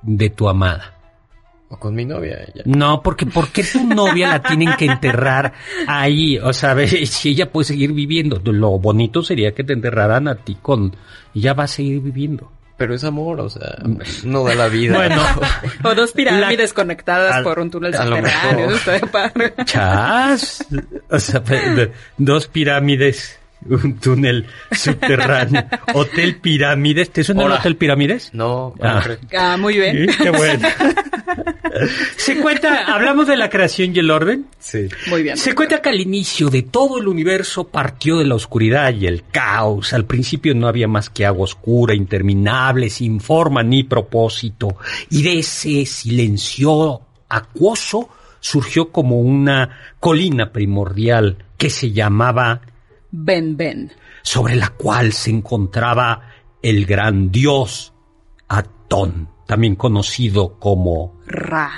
de 0.04 0.30
tu 0.30 0.48
amada. 0.48 0.95
O 1.70 1.80
con 1.80 1.96
mi 1.96 2.06
novia. 2.06 2.42
Ella. 2.42 2.64
No, 2.66 3.02
porque 3.02 3.26
¿por 3.26 3.50
qué 3.50 3.64
tu 3.64 3.84
novia 3.84 4.30
la 4.30 4.42
tienen 4.44 4.76
que 4.78 4.86
enterrar 4.86 5.54
ahí? 5.88 6.38
O 6.38 6.54
sea, 6.54 6.76
si 7.06 7.30
ella 7.30 7.52
puede 7.52 7.66
seguir 7.66 7.92
viviendo, 7.94 8.40
lo 8.44 8.78
bonito 8.78 9.24
sería 9.24 9.54
que 9.54 9.64
te 9.64 9.74
enterraran 9.74 10.28
a 10.28 10.36
ti 10.36 10.58
con... 10.62 10.96
Ya 11.34 11.54
va 11.54 11.64
a 11.64 11.68
seguir 11.68 12.00
viviendo. 12.02 12.52
Pero 12.78 12.94
es 12.94 13.04
amor, 13.06 13.40
o 13.40 13.50
sea, 13.50 13.78
no 14.26 14.44
da 14.44 14.54
la 14.54 14.68
vida. 14.68 14.96
Bueno. 14.96 15.22
o 15.84 15.96
dos 15.96 16.12
pirámides 16.12 16.74
conectadas 16.74 17.42
por 17.42 17.60
un 17.60 17.72
túnel 17.72 17.96
subterráneo. 17.96 18.70
Chas. 19.64 20.66
O 21.10 21.20
sea, 21.20 21.42
dos 22.18 22.48
pirámides 22.48 23.40
un 23.70 23.98
túnel 24.00 24.46
subterráneo. 24.72 25.64
Hotel 25.94 26.38
Pirámides. 26.38 27.10
¿Te 27.12 27.24
suena 27.24 27.46
el 27.46 27.52
Hotel 27.54 27.76
Pirámides? 27.76 28.30
No. 28.34 28.74
Ah. 28.82 29.04
ah 29.38 29.58
muy 29.58 29.78
bien. 29.78 30.08
qué 30.22 30.30
bueno. 30.30 30.68
Se 32.16 32.40
cuenta, 32.40 32.86
hablamos 32.94 33.28
de 33.28 33.36
la 33.36 33.50
creación 33.50 33.94
y 33.96 34.00
el 34.00 34.12
orden. 34.12 34.46
Sí. 34.60 34.88
Muy 35.08 35.24
bien. 35.24 35.38
Se 35.38 35.54
cuenta 35.54 35.82
que 35.82 35.90
al 35.90 36.00
inicio 36.00 36.50
de 36.50 36.62
todo 36.62 37.00
el 37.00 37.08
universo 37.08 37.68
partió 37.68 38.18
de 38.18 38.26
la 38.26 38.36
oscuridad 38.36 38.94
y 38.94 39.08
el 39.08 39.24
caos. 39.30 39.94
Al 39.94 40.06
principio 40.06 40.54
no 40.56 40.68
había 40.68 40.88
más 40.88 41.10
que 41.10 41.26
agua 41.26 41.44
oscura, 41.44 41.94
interminable, 41.94 42.90
sin 42.90 43.20
forma 43.20 43.64
ni 43.64 43.84
propósito. 43.84 44.78
Y 45.10 45.24
de 45.24 45.40
ese 45.40 45.86
silencio 45.86 47.02
acuoso 47.28 48.10
surgió 48.40 48.92
como 48.92 49.20
una 49.20 49.96
colina 50.00 50.52
primordial 50.52 51.38
que 51.58 51.70
se 51.70 51.92
llamaba 51.92 52.62
Ben 53.24 53.58
Ben, 53.58 53.92
sobre 54.22 54.56
la 54.56 54.70
cual 54.70 55.14
se 55.14 55.30
encontraba 55.30 56.34
el 56.62 56.86
gran 56.86 57.32
dios 57.32 57.94
Atón, 58.48 59.30
también 59.48 59.76
conocido 59.76 60.60
como 60.60 61.20
Ra. 61.26 61.72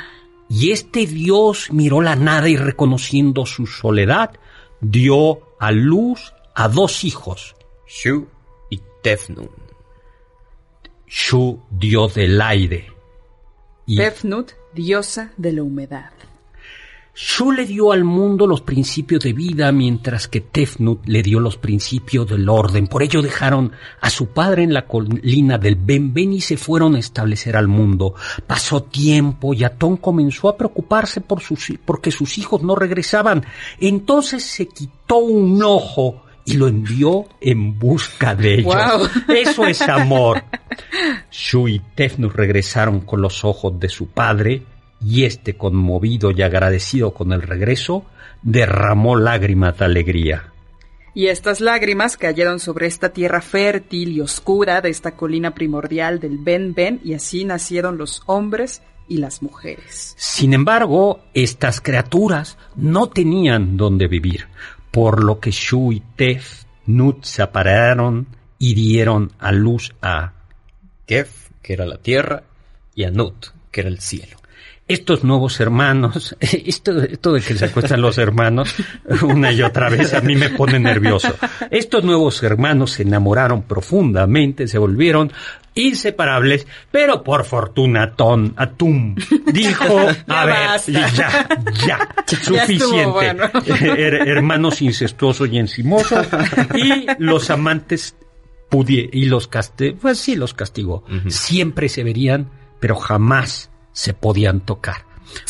Y 0.49 0.71
este 0.71 1.05
dios 1.05 1.71
miró 1.71 2.01
la 2.01 2.15
nada 2.15 2.47
y 2.47 2.55
reconociendo 2.55 3.45
su 3.45 3.67
soledad, 3.67 4.31
dio 4.79 5.41
a 5.59 5.71
luz 5.71 6.33
a 6.55 6.69
dos 6.69 7.03
hijos, 7.03 7.55
Shu 7.87 8.27
y 8.69 8.81
Tefnut. 9.03 9.51
Shu, 11.07 11.61
dios 11.69 12.15
del 12.15 12.41
aire. 12.41 12.91
Y 13.85 13.97
Tefnut, 13.97 14.51
diosa 14.73 15.31
de 15.37 15.53
la 15.53 15.63
humedad. 15.63 16.11
Shu 17.19 17.51
le 17.51 17.65
dio 17.65 17.91
al 17.91 18.03
mundo 18.03 18.45
los 18.45 18.61
principios 18.61 19.23
de 19.23 19.33
vida, 19.33 19.71
mientras 19.71 20.27
que 20.27 20.39
Tefnut 20.39 21.03
le 21.07 21.23
dio 21.23 21.39
los 21.39 21.57
principios 21.57 22.29
del 22.29 22.47
orden. 22.47 22.85
Por 22.85 23.01
ello 23.01 23.23
dejaron 23.23 23.71
a 23.99 24.11
su 24.11 24.27
padre 24.27 24.61
en 24.61 24.71
la 24.71 24.85
colina 24.85 25.57
del 25.57 25.77
Ben 25.77 26.13
Ben 26.13 26.33
y 26.33 26.41
se 26.41 26.57
fueron 26.57 26.93
a 26.93 26.99
establecer 26.99 27.57
al 27.57 27.67
mundo. 27.67 28.13
Pasó 28.45 28.83
tiempo 28.83 29.55
y 29.55 29.63
Atón 29.63 29.97
comenzó 29.97 30.47
a 30.47 30.57
preocuparse 30.57 31.19
por 31.19 31.41
sus, 31.41 31.73
porque 31.83 32.11
sus 32.11 32.37
hijos 32.37 32.61
no 32.61 32.75
regresaban. 32.75 33.43
Entonces 33.79 34.43
se 34.43 34.67
quitó 34.67 35.17
un 35.17 35.63
ojo 35.63 36.21
y 36.45 36.53
lo 36.53 36.67
envió 36.67 37.25
en 37.41 37.79
busca 37.79 38.35
de 38.35 38.59
ellos. 38.59 39.09
Eso 39.27 39.65
es 39.65 39.81
amor. 39.81 40.43
Shu 41.31 41.67
y 41.67 41.79
Tefnut 41.95 42.35
regresaron 42.35 42.99
con 42.99 43.21
los 43.23 43.43
ojos 43.43 43.79
de 43.79 43.89
su 43.89 44.05
padre 44.05 44.76
y 45.03 45.25
este, 45.25 45.55
conmovido 45.55 46.31
y 46.31 46.41
agradecido 46.41 47.13
con 47.13 47.31
el 47.33 47.41
regreso, 47.41 48.05
derramó 48.41 49.15
lágrimas 49.15 49.77
de 49.77 49.85
alegría. 49.85 50.53
Y 51.13 51.27
estas 51.27 51.61
lágrimas 51.61 52.15
cayeron 52.17 52.59
sobre 52.59 52.85
esta 52.85 53.09
tierra 53.09 53.41
fértil 53.41 54.11
y 54.11 54.21
oscura 54.21 54.81
de 54.81 54.89
esta 54.89 55.15
colina 55.15 55.55
primordial 55.55 56.19
del 56.19 56.37
Ben 56.37 56.73
Ben, 56.73 56.99
y 57.03 57.13
así 57.13 57.43
nacieron 57.43 57.97
los 57.97 58.21
hombres 58.27 58.83
y 59.07 59.17
las 59.17 59.41
mujeres. 59.41 60.13
Sin 60.17 60.53
embargo, 60.53 61.21
estas 61.33 61.81
criaturas 61.81 62.57
no 62.75 63.09
tenían 63.09 63.77
dónde 63.77 64.07
vivir, 64.07 64.45
por 64.91 65.23
lo 65.23 65.39
que 65.39 65.51
Shu 65.51 65.91
y 65.91 66.01
Tef 66.15 66.65
Nut 66.85 67.23
se 67.23 67.41
apararon 67.41 68.27
y 68.59 68.75
dieron 68.75 69.31
a 69.39 69.51
luz 69.51 69.93
a 70.01 70.33
Kef, 71.05 71.49
que 71.61 71.73
era 71.73 71.85
la 71.85 71.97
tierra, 71.97 72.43
y 72.95 73.03
a 73.03 73.11
Nut, 73.11 73.47
que 73.71 73.81
era 73.81 73.89
el 73.89 73.99
cielo 73.99 74.37
estos 74.87 75.23
nuevos 75.23 75.59
hermanos, 75.59 76.35
esto, 76.39 77.01
esto 77.01 77.33
de 77.33 77.41
que 77.41 77.55
se 77.55 77.65
acuestan 77.65 78.01
los 78.01 78.17
hermanos 78.17 78.73
una 79.21 79.51
y 79.51 79.61
otra 79.61 79.89
vez 79.89 80.13
a 80.13 80.21
mí 80.21 80.35
me 80.35 80.49
pone 80.49 80.79
nervioso. 80.79 81.35
Estos 81.69 82.03
nuevos 82.03 82.41
hermanos 82.43 82.91
se 82.91 83.03
enamoraron 83.03 83.63
profundamente, 83.63 84.67
se 84.67 84.77
volvieron 84.77 85.31
inseparables, 85.75 86.65
pero 86.89 87.23
por 87.23 87.45
fortuna 87.45 88.13
Ton 88.15 88.53
Atum 88.55 89.15
dijo, 89.53 90.07
a 90.27 90.45
ver, 90.45 90.81
ya, 90.87 91.47
ya, 91.85 92.09
suficiente. 92.25 93.35
hermanos 94.25 94.81
incestuosos 94.81 95.49
y 95.49 95.59
encimosos 95.59 96.27
y 96.75 97.05
los 97.19 97.51
amantes 97.51 98.15
pudie 98.69 99.07
y 99.13 99.25
los 99.25 99.47
castigó, 99.47 99.97
pues 99.99 100.17
sí 100.17 100.35
los 100.35 100.55
castigó. 100.55 101.03
Siempre 101.27 101.89
se 101.89 102.03
verían, 102.03 102.49
pero 102.79 102.95
jamás 102.95 103.69
se 103.97 104.13
podían 104.13 104.59
tocar. 104.59 105.07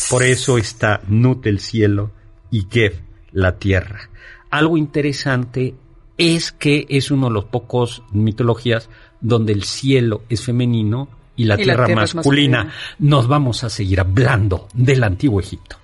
Por 0.08 0.22
eso 0.22 0.56
está 0.56 1.02
Nut 1.06 1.44
el 1.46 1.60
cielo 1.60 2.12
y 2.50 2.66
Gev 2.70 2.98
la 3.30 3.58
tierra. 3.58 4.08
Algo 4.48 4.78
interesante 4.78 5.74
es 6.16 6.50
que 6.52 6.86
es 6.88 7.10
uno 7.10 7.26
de 7.26 7.34
los 7.34 7.44
pocos 7.44 8.02
mitologías 8.10 8.88
donde 9.20 9.52
el 9.52 9.64
cielo 9.64 10.22
es 10.30 10.46
femenino 10.46 11.08
y 11.36 11.44
la, 11.44 11.58
tierra, 11.58 11.88
masculina. 11.88 12.72
Nos 12.98 13.28
vamos 13.28 13.64
a 13.64 13.68
seguir 13.68 14.00
hablando 14.00 14.66
del 14.72 15.04
antiguo 15.04 15.40
Egipto. 15.40 15.77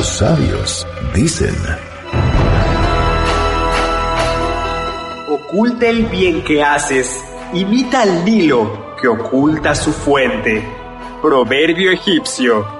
Los 0.00 0.08
sabios 0.08 0.86
dicen. 1.14 1.54
Oculta 5.28 5.88
el 5.88 6.06
bien 6.06 6.42
que 6.42 6.62
haces, 6.62 7.22
imita 7.52 8.00
al 8.00 8.24
Nilo 8.24 8.96
que 8.98 9.08
oculta 9.08 9.74
su 9.74 9.92
fuente. 9.92 10.66
Proverbio 11.20 11.92
egipcio. 11.92 12.79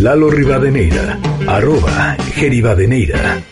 Lalo 0.00 0.30
Rivadeneira, 0.30 1.18
arroba 1.48 2.16
Geribadeneira. 2.32 3.42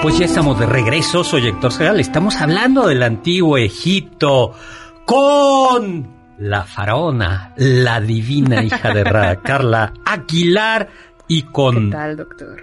Pues 0.00 0.18
ya 0.18 0.24
estamos 0.24 0.58
de 0.58 0.64
regreso, 0.64 1.22
soy 1.22 1.48
Héctor 1.48 1.70
Segal, 1.70 2.00
estamos 2.00 2.36
hablando 2.36 2.86
del 2.86 3.02
antiguo 3.02 3.58
Egipto 3.58 4.52
con 5.04 6.15
la 6.38 6.64
faraona, 6.64 7.52
la 7.56 8.00
divina 8.00 8.62
hija 8.62 8.92
de 8.92 9.04
Ra, 9.04 9.36
Carla 9.42 9.92
Aguilar, 10.04 10.88
y 11.28 11.42
con 11.42 11.92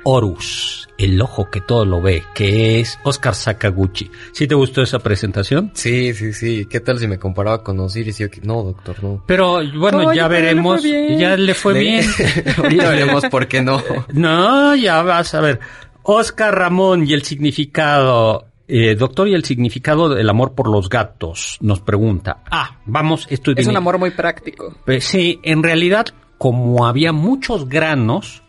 Horus, 0.03 0.87
el 0.97 1.21
ojo 1.21 1.49
que 1.49 1.61
todo 1.61 1.85
lo 1.85 2.01
ve, 2.01 2.23
que 2.33 2.79
es 2.79 2.97
Oscar 3.03 3.35
Sakaguchi. 3.35 4.09
¿Sí 4.31 4.47
te 4.47 4.55
gustó 4.55 4.81
esa 4.81 4.99
presentación? 4.99 5.71
Sí, 5.73 6.13
sí, 6.13 6.33
sí. 6.33 6.65
¿Qué 6.69 6.79
tal 6.79 6.99
si 6.99 7.07
me 7.07 7.19
comparaba 7.19 7.63
con 7.63 7.79
Osiris? 7.79 8.21
no, 8.43 8.63
doctor, 8.63 9.03
no. 9.03 9.23
Pero 9.27 9.59
bueno, 9.75 10.13
ya 10.13 10.27
veremos. 10.27 10.81
Ya 10.83 11.35
le 11.35 11.53
fue 11.53 11.77
bien. 11.77 12.05
ya 12.77 12.89
veremos 12.89 13.25
por 13.29 13.47
qué 13.47 13.61
no. 13.61 13.83
No, 14.13 14.75
ya 14.75 15.01
vas 15.01 15.33
a 15.33 15.41
ver. 15.41 15.59
Oscar 16.03 16.57
Ramón 16.57 17.07
y 17.07 17.13
el 17.13 17.23
significado 17.23 18.47
eh, 18.67 18.95
doctor, 18.95 19.27
¿y 19.27 19.33
el 19.33 19.43
significado 19.43 20.09
del 20.09 20.29
amor 20.29 20.53
por 20.53 20.69
los 20.69 20.89
gatos? 20.89 21.57
Nos 21.61 21.81
pregunta. 21.81 22.43
Ah, 22.49 22.79
vamos, 22.85 23.27
esto 23.29 23.51
es... 23.55 23.67
un 23.67 23.77
amor 23.77 23.97
muy 23.99 24.11
práctico. 24.11 24.75
Pues 24.85 25.05
sí, 25.05 25.39
en 25.43 25.63
realidad, 25.63 26.07
como 26.37 26.85
había 26.85 27.11
muchos 27.11 27.67
granos, 27.67 28.41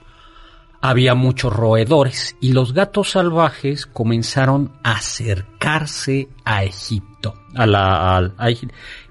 había 0.81 1.15
muchos 1.15 1.53
roedores 1.53 2.37
y 2.41 2.53
los 2.53 2.75
gatos 2.75 3.13
salvajes 3.13 3.87
comenzaron 3.87 4.73
a 4.83 4.93
acercarse 4.93 6.29
a 6.45 6.63
Egipto. 6.63 7.35
A 7.55 7.67
la, 7.67 8.33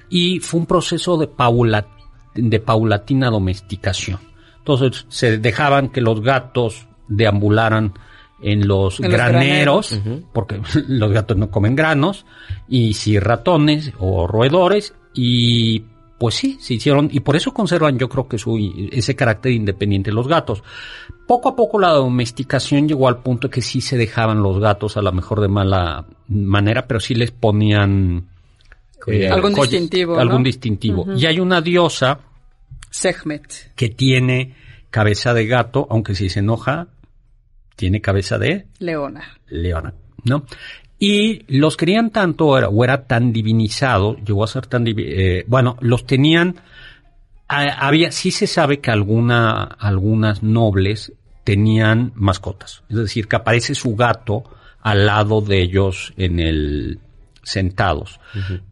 y 0.09 0.39
fue 0.39 0.59
un 0.59 0.65
proceso 0.67 1.17
de, 1.17 1.29
de 2.35 2.59
paulatina 2.59 3.29
domesticación. 3.31 4.19
Entonces 4.59 5.05
se 5.09 5.39
dejaban 5.39 5.89
que 5.89 5.99
los 5.99 6.21
gatos 6.21 6.87
deambularan 7.07 7.93
en 8.43 8.67
los 8.67 8.99
graneros, 8.99 9.99
porque 10.33 10.61
los 10.87 11.11
gatos 11.11 11.37
no 11.37 11.49
comen 11.49 11.75
granos, 11.75 12.25
y 12.67 12.93
si 12.93 13.19
ratones 13.19 13.93
o 13.99 14.27
roedores, 14.27 14.93
y 15.13 15.85
pues 16.19 16.35
sí, 16.35 16.57
se 16.61 16.75
hicieron, 16.75 17.09
y 17.11 17.21
por 17.21 17.35
eso 17.35 17.53
conservan 17.53 17.97
yo 17.97 18.07
creo 18.07 18.27
que 18.27 18.37
su, 18.37 18.57
ese 18.91 19.15
carácter 19.15 19.51
independiente 19.51 20.11
los 20.11 20.27
gatos. 20.27 20.63
Poco 21.27 21.49
a 21.49 21.55
poco 21.55 21.79
la 21.79 21.89
domesticación 21.89 22.87
llegó 22.87 23.07
al 23.07 23.21
punto 23.21 23.49
que 23.49 23.61
sí 23.61 23.81
se 23.81 23.97
dejaban 23.97 24.43
los 24.43 24.59
gatos 24.59 24.97
a 24.97 25.01
lo 25.01 25.11
mejor 25.11 25.41
de 25.41 25.47
mala 25.47 26.05
manera, 26.27 26.85
pero 26.87 26.99
sí 26.99 27.15
les 27.15 27.31
ponían 27.31 28.27
eh, 29.07 29.29
algún 29.29 29.53
distintivo. 29.53 30.19
Algún 30.19 30.43
distintivo. 30.43 31.05
Y 31.15 31.25
hay 31.25 31.39
una 31.39 31.61
diosa 31.61 32.19
Sehmet 32.89 33.73
que 33.75 33.89
tiene 33.89 34.55
cabeza 34.89 35.33
de 35.33 35.47
gato, 35.47 35.87
aunque 35.89 36.15
si 36.15 36.29
se 36.29 36.39
enoja, 36.39 36.87
tiene 37.75 38.01
cabeza 38.01 38.37
de 38.37 38.67
leona. 38.79 39.37
Leona, 39.47 39.93
¿no? 40.23 40.45
Y 40.99 41.43
los 41.47 41.75
querían 41.75 42.11
tanto 42.11 42.47
o 42.47 42.83
era 42.83 43.05
tan 43.05 43.33
divinizado, 43.33 44.15
llegó 44.17 44.43
a 44.43 44.47
ser 44.47 44.67
tan 44.67 44.85
eh, 44.87 45.43
bueno, 45.47 45.77
los 45.81 46.05
tenían 46.05 46.55
había 47.47 48.11
sí 48.11 48.31
se 48.31 48.47
sabe 48.47 48.79
que 48.79 48.89
alguna 48.89 49.63
algunas 49.63 50.41
nobles 50.41 51.13
tenían 51.43 52.13
mascotas, 52.15 52.83
es 52.89 52.95
decir, 52.95 53.27
que 53.27 53.35
aparece 53.35 53.75
su 53.75 53.95
gato 53.95 54.43
al 54.81 55.05
lado 55.05 55.41
de 55.41 55.61
ellos 55.61 56.13
en 56.17 56.39
el 56.39 56.99
sentados. 57.43 58.19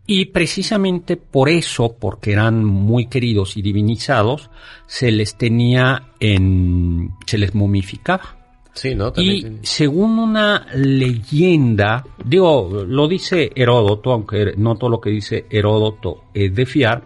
Y 0.07 0.27
precisamente 0.27 1.17
por 1.17 1.49
eso, 1.49 1.97
porque 1.99 2.31
eran 2.31 2.63
muy 2.63 3.07
queridos 3.07 3.57
y 3.57 3.61
divinizados, 3.61 4.49
se 4.87 5.11
les 5.11 5.37
tenía 5.37 6.13
en 6.19 7.11
se 7.25 7.37
les 7.37 7.53
momificaba. 7.53 8.37
Sí, 8.73 8.95
¿no? 8.95 9.11
y 9.17 9.59
según 9.63 10.17
una 10.17 10.65
leyenda, 10.73 12.05
digo, 12.23 12.85
lo 12.87 13.07
dice 13.07 13.51
Heródoto, 13.53 14.13
aunque 14.13 14.53
no 14.55 14.75
todo 14.75 14.89
lo 14.89 15.01
que 15.01 15.09
dice 15.09 15.45
Heródoto 15.49 16.25
es 16.33 16.55
de 16.55 16.65
fiar, 16.65 17.03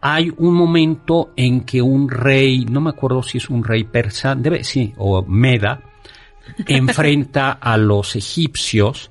hay 0.00 0.32
un 0.38 0.54
momento 0.54 1.32
en 1.36 1.62
que 1.62 1.82
un 1.82 2.08
rey, 2.08 2.64
no 2.64 2.80
me 2.80 2.90
acuerdo 2.90 3.22
si 3.22 3.38
es 3.38 3.50
un 3.50 3.62
rey 3.62 3.84
persa, 3.84 4.34
debe, 4.34 4.64
sí, 4.64 4.94
o 4.96 5.22
Meda, 5.22 5.82
enfrenta 6.66 7.52
a 7.52 7.76
los 7.76 8.16
egipcios 8.16 9.10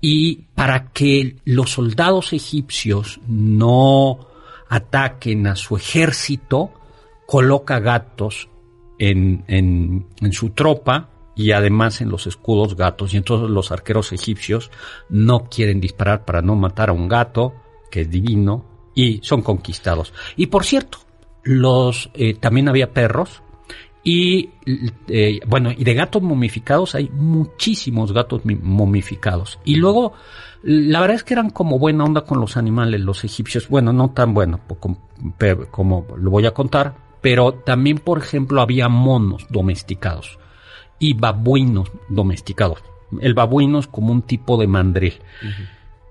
y 0.00 0.36
para 0.54 0.88
que 0.92 1.36
los 1.46 1.70
soldados 1.70 2.34
egipcios 2.34 3.18
no 3.26 4.28
ataquen 4.68 5.46
a 5.46 5.56
su 5.56 5.76
ejército, 5.76 6.70
coloca 7.26 7.78
gatos 7.80 8.50
en, 8.98 9.44
en, 9.48 10.06
en 10.20 10.32
su 10.32 10.50
tropa 10.50 11.08
y 11.36 11.52
además 11.52 12.00
en 12.00 12.10
los 12.10 12.26
escudos 12.26 12.76
gatos. 12.76 13.14
Y 13.14 13.16
entonces 13.16 13.50
los 13.50 13.72
arqueros 13.72 14.12
egipcios 14.12 14.70
no 15.08 15.48
quieren 15.48 15.80
disparar 15.80 16.24
para 16.24 16.42
no 16.42 16.54
matar 16.56 16.90
a 16.90 16.92
un 16.92 17.08
gato, 17.08 17.54
que 17.90 18.02
es 18.02 18.10
divino, 18.10 18.64
y 18.94 19.20
son 19.22 19.42
conquistados. 19.42 20.12
Y 20.36 20.46
por 20.46 20.64
cierto, 20.64 20.98
los 21.42 22.10
eh, 22.14 22.34
también 22.34 22.68
había 22.68 22.92
perros 22.92 23.42
y 24.04 24.50
eh, 25.08 25.40
bueno 25.46 25.70
y 25.72 25.82
de 25.82 25.94
gatos 25.94 26.22
momificados 26.22 26.94
hay 26.94 27.08
muchísimos 27.08 28.12
gatos 28.12 28.42
momificados 28.44 29.58
y 29.64 29.76
luego 29.76 30.12
la 30.62 31.00
verdad 31.00 31.16
es 31.16 31.24
que 31.24 31.32
eran 31.32 31.48
como 31.48 31.78
buena 31.78 32.04
onda 32.04 32.20
con 32.20 32.38
los 32.38 32.58
animales 32.58 33.00
los 33.00 33.24
egipcios 33.24 33.66
bueno 33.68 33.94
no 33.94 34.10
tan 34.10 34.34
bueno 34.34 34.60
como, 35.70 36.06
lo 36.18 36.30
voy 36.30 36.44
a 36.44 36.52
contar 36.52 36.94
pero 37.22 37.54
también 37.54 37.96
por 37.96 38.18
ejemplo 38.18 38.60
había 38.60 38.90
monos 38.90 39.46
domesticados 39.48 40.38
y 41.04 41.12
babuinos 41.12 41.92
domesticados. 42.08 42.78
El 43.20 43.34
babuino 43.34 43.78
es 43.78 43.86
como 43.86 44.10
un 44.10 44.22
tipo 44.22 44.56
de 44.56 44.66
mandril. 44.66 45.12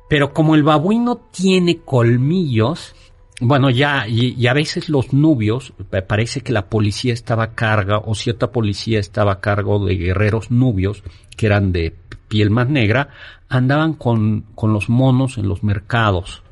Pero 0.07 0.33
como 0.33 0.53
el 0.53 0.61
babuino 0.61 1.15
tiene 1.31 1.79
colmillos, 1.79 2.93
bueno, 3.41 3.71
ya, 3.71 4.07
y, 4.07 4.45
a 4.45 4.53
veces 4.53 4.89
los 4.89 5.11
nubios, 5.11 5.73
parece 6.07 6.41
que 6.41 6.53
la 6.53 6.67
policía 6.67 7.11
estaba 7.11 7.43
a 7.45 7.55
cargo, 7.55 8.03
o 8.05 8.13
cierta 8.13 8.51
policía 8.51 8.99
estaba 8.99 9.31
a 9.31 9.39
cargo 9.39 9.83
de 9.83 9.95
guerreros 9.95 10.51
nubios, 10.51 11.01
que 11.35 11.47
eran 11.47 11.71
de 11.71 11.95
piel 12.27 12.51
más 12.51 12.69
negra, 12.69 13.09
andaban 13.49 13.93
con, 13.93 14.45
con 14.53 14.73
los 14.73 14.89
monos 14.89 15.39
en 15.39 15.47
los 15.47 15.63
mercados. 15.63 16.43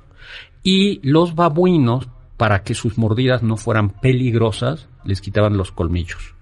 Y 0.64 1.00
los 1.08 1.36
babuinos, 1.36 2.08
para 2.38 2.64
que 2.64 2.74
sus 2.74 2.98
mordidas 2.98 3.44
no 3.44 3.56
fueran 3.56 3.90
peligrosas, 3.90 4.90
les 5.06 5.22
quitaban 5.22 5.58
los 5.58 5.72
colmillos. 5.72 6.34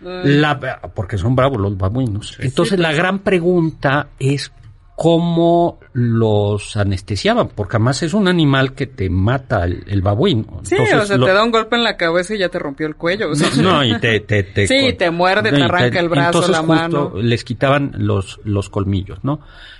La, 0.00 0.80
porque 0.94 1.18
son 1.18 1.34
bravos 1.34 1.60
los 1.60 1.76
babuinos. 1.76 2.36
Entonces 2.40 2.78
la 2.78 2.88
pues. 2.88 2.98
gran 2.98 3.18
pregunta 3.20 4.08
es 4.18 4.52
cómo 4.98 5.78
los 5.92 6.76
anestesiaban, 6.76 7.50
porque 7.54 7.76
además 7.76 8.02
es 8.02 8.14
un 8.14 8.26
animal 8.26 8.72
que 8.74 8.88
te 8.88 9.08
mata 9.08 9.64
el, 9.64 10.02
babuino. 10.02 10.60
Sí, 10.64 10.74
o 10.74 11.04
sea, 11.04 11.16
te 11.16 11.32
da 11.32 11.44
un 11.44 11.52
golpe 11.52 11.76
en 11.76 11.84
la 11.84 11.96
cabeza 11.96 12.34
y 12.34 12.38
ya 12.38 12.48
te 12.48 12.58
rompió 12.58 12.88
el 12.88 12.96
cuello. 12.96 13.28
no, 13.62 13.84
y 13.84 13.96
te, 14.00 14.18
te, 14.18 14.66
sí, 14.66 14.94
te 14.94 15.12
muerde, 15.12 15.52
te 15.52 15.62
arranca 15.62 16.00
el 16.00 16.08
brazo, 16.08 16.48
la 16.48 16.62
mano. 16.62 17.12
Les 17.14 17.44
quitaban 17.44 17.92
los, 17.98 18.40
los 18.42 18.68
colmillos, 18.70 19.22
¿no? 19.22 19.38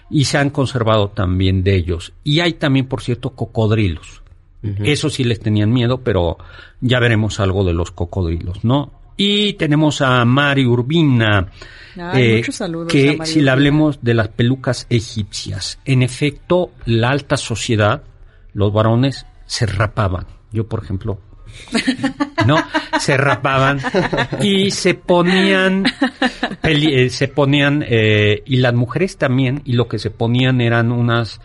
Y 0.08 0.26
se 0.26 0.38
han 0.38 0.50
conservado 0.50 1.08
también 1.08 1.64
de 1.64 1.74
ellos. 1.74 2.12
Y 2.22 2.38
hay 2.38 2.52
también, 2.52 2.86
por 2.86 3.02
cierto, 3.02 3.30
cocodrilos. 3.30 4.22
Eso 4.62 5.10
sí 5.10 5.24
les 5.24 5.40
tenían 5.40 5.72
miedo, 5.72 5.98
pero 5.98 6.38
ya 6.80 7.00
veremos 7.00 7.40
algo 7.40 7.64
de 7.64 7.72
los 7.72 7.90
cocodrilos, 7.90 8.64
¿no? 8.64 8.92
Y 9.18 9.54
tenemos 9.54 10.00
a 10.00 10.24
Mari 10.24 10.64
Urbina, 10.64 11.50
eh, 12.14 12.42
que 12.88 13.18
si 13.24 13.42
le 13.42 13.50
hablemos 13.50 13.98
de 14.00 14.14
las 14.14 14.28
pelucas 14.28 14.86
egipcias, 14.88 15.80
en 15.84 16.02
efecto, 16.02 16.70
la 16.86 17.10
alta 17.10 17.36
sociedad, 17.36 18.04
los 18.54 18.72
varones 18.72 19.26
se 19.44 19.66
rapaban. 19.66 20.26
Yo, 20.52 20.66
por 20.66 20.82
ejemplo, 20.84 21.20
¿no? 22.46 22.56
Se 23.00 23.16
rapaban 23.16 23.80
y 24.40 24.70
se 24.70 24.94
ponían, 24.94 25.84
eh, 26.62 27.10
se 27.10 27.28
ponían, 27.28 27.84
eh, 27.86 28.42
y 28.46 28.56
las 28.56 28.74
mujeres 28.74 29.16
también, 29.16 29.62
y 29.64 29.72
lo 29.72 29.88
que 29.88 29.98
se 29.98 30.10
ponían 30.10 30.60
eran 30.60 30.92
unas, 30.92 31.40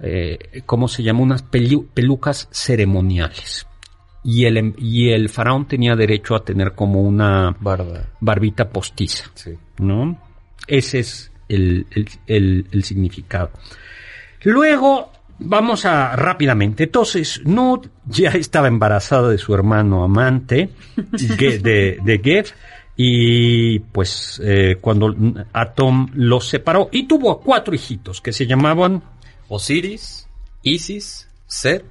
eh, 0.00 0.62
¿cómo 0.66 0.88
se 0.88 1.02
llama? 1.02 1.20
Unas 1.20 1.42
pelucas 1.42 2.48
ceremoniales. 2.50 3.66
Y 4.24 4.44
el, 4.44 4.56
em, 4.56 4.74
y 4.78 5.10
el 5.10 5.28
faraón 5.28 5.66
tenía 5.66 5.96
derecho 5.96 6.34
a 6.34 6.44
tener 6.44 6.72
como 6.72 7.02
una 7.02 7.56
barbita 8.20 8.68
postiza, 8.68 9.30
¿no? 9.78 10.18
Ese 10.66 11.00
es 11.00 11.32
el, 11.48 11.86
el, 12.26 12.66
el 12.70 12.84
significado. 12.84 13.50
Luego, 14.44 15.10
Vamos 15.44 15.84
a 15.84 16.14
rápidamente. 16.14 16.84
Entonces, 16.84 17.42
Nud 17.44 17.88
ya 18.06 18.30
estaba 18.30 18.68
embarazada 18.68 19.28
de 19.28 19.38
su 19.38 19.54
hermano 19.54 20.04
amante, 20.04 20.70
de, 20.96 21.98
de 22.02 22.20
Geb, 22.22 22.46
y 22.96 23.78
pues 23.80 24.40
eh, 24.44 24.76
cuando 24.80 25.14
Atom 25.52 26.10
los 26.14 26.48
separó, 26.48 26.88
y 26.92 27.08
tuvo 27.08 27.40
cuatro 27.40 27.74
hijitos 27.74 28.20
que 28.20 28.32
se 28.32 28.46
llamaban 28.46 29.02
Osiris, 29.48 30.28
Isis, 30.62 31.28
Set, 31.46 31.84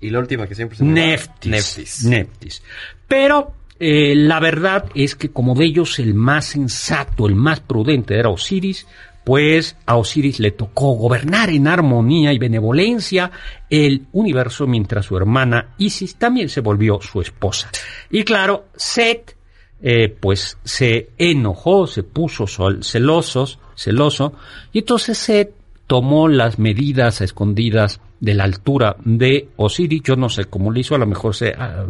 y 0.00 0.10
la 0.10 0.18
última 0.18 0.46
que 0.46 0.54
siempre 0.54 0.78
se 0.78 0.84
Neftis. 0.84 2.04
Neftis. 2.04 2.62
Pero 3.08 3.54
eh, 3.78 4.14
la 4.14 4.40
verdad 4.40 4.86
es 4.94 5.14
que 5.14 5.30
como 5.30 5.54
de 5.54 5.64
ellos 5.64 5.98
el 5.98 6.14
más 6.14 6.46
sensato, 6.46 7.26
el 7.26 7.34
más 7.34 7.60
prudente 7.60 8.18
era 8.18 8.28
Osiris, 8.28 8.86
pues 9.24 9.76
a 9.86 9.96
Osiris 9.96 10.38
le 10.38 10.50
tocó 10.50 10.92
gobernar 10.92 11.50
en 11.50 11.66
armonía 11.66 12.32
y 12.32 12.38
benevolencia 12.38 13.30
el 13.70 14.06
universo 14.12 14.66
mientras 14.66 15.06
su 15.06 15.16
hermana 15.16 15.74
Isis 15.78 16.16
también 16.16 16.48
se 16.50 16.60
volvió 16.60 17.00
su 17.00 17.20
esposa. 17.20 17.70
Y 18.10 18.22
claro, 18.22 18.66
Set 18.76 19.34
eh, 19.82 20.08
pues 20.08 20.58
se 20.62 21.10
enojó, 21.18 21.86
se 21.86 22.02
puso 22.02 22.46
celosos, 22.46 23.58
celoso, 23.74 24.34
y 24.72 24.80
entonces 24.80 25.18
Set 25.18 25.54
tomó 25.86 26.28
las 26.28 26.58
medidas 26.58 27.20
escondidas 27.20 28.00
de 28.20 28.34
la 28.34 28.44
altura 28.44 28.96
de 29.04 29.48
Osiris, 29.56 30.02
yo 30.02 30.16
no 30.16 30.28
sé 30.28 30.46
cómo 30.46 30.70
lo 30.70 30.78
hizo, 30.78 30.94
a 30.94 30.98
lo 30.98 31.06
mejor 31.06 31.34
se, 31.34 31.52
ah, 31.56 31.84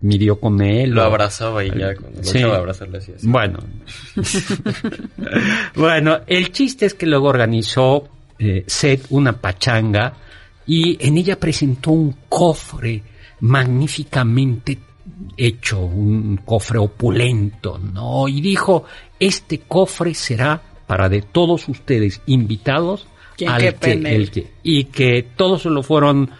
midió 0.00 0.38
con 0.38 0.60
él. 0.60 0.90
Lo 0.90 1.02
abrazaba 1.02 1.64
y 1.64 1.70
ya, 1.70 1.94
cuando 1.94 2.22
sí. 2.22 2.40
lo 2.40 2.54
abrazarle 2.54 2.98
así. 2.98 3.12
Bueno. 3.22 3.58
bueno, 5.74 6.20
el 6.26 6.52
chiste 6.52 6.86
es 6.86 6.94
que 6.94 7.06
luego 7.06 7.28
organizó 7.28 8.08
eh, 8.38 8.64
Seth 8.66 9.06
una 9.10 9.32
pachanga 9.32 10.14
y 10.66 11.04
en 11.04 11.16
ella 11.16 11.38
presentó 11.38 11.90
un 11.90 12.14
cofre 12.28 13.02
magníficamente 13.40 14.78
hecho, 15.36 15.80
un 15.80 16.40
cofre 16.44 16.78
opulento, 16.78 17.78
¿no? 17.78 18.28
Y 18.28 18.40
dijo, 18.40 18.84
este 19.18 19.60
cofre 19.60 20.14
será 20.14 20.60
para 20.86 21.08
de 21.08 21.22
todos 21.22 21.68
ustedes 21.68 22.20
invitados 22.26 23.06
al 23.46 23.74
que, 23.78 23.92
el 23.92 24.30
que, 24.30 24.46
y 24.62 24.84
que 24.84 25.24
todos 25.36 25.62
se 25.62 25.70
lo 25.70 25.82
fueron 25.82 26.30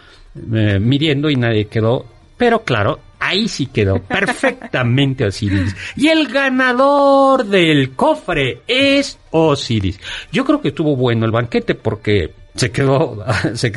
eh, 0.53 0.79
midiendo 0.79 1.29
y 1.29 1.35
nadie 1.35 1.67
quedó, 1.67 2.05
pero 2.37 2.63
claro, 2.63 2.99
ahí 3.19 3.47
sí 3.47 3.67
quedó 3.67 3.99
perfectamente 4.07 5.25
Osiris. 5.25 5.75
Y 5.95 6.07
el 6.07 6.27
ganador 6.27 7.45
del 7.45 7.91
cofre 7.95 8.61
es 8.67 9.19
Osiris. 9.31 9.99
Yo 10.31 10.45
creo 10.45 10.61
que 10.61 10.69
estuvo 10.69 10.95
bueno 10.95 11.25
el 11.25 11.31
banquete 11.31 11.75
porque 11.75 12.33
se 12.55 12.71
quedó, 12.71 13.23
se, 13.53 13.69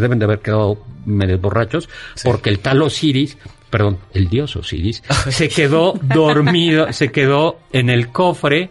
deben 0.00 0.18
de 0.18 0.24
haber 0.24 0.40
quedado 0.40 0.78
medio 1.04 1.38
borrachos, 1.38 1.88
porque 2.24 2.50
el 2.50 2.58
tal 2.58 2.82
Osiris, 2.82 3.36
perdón, 3.70 3.98
el 4.12 4.28
dios 4.28 4.56
Osiris, 4.56 5.02
se 5.28 5.48
quedó 5.48 5.94
dormido, 6.02 6.92
se 6.92 7.10
quedó 7.10 7.60
en 7.72 7.90
el 7.90 8.08
cofre 8.08 8.70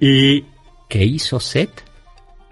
y 0.00 0.44
¿qué 0.88 1.04
hizo 1.04 1.40
Set? 1.40 1.91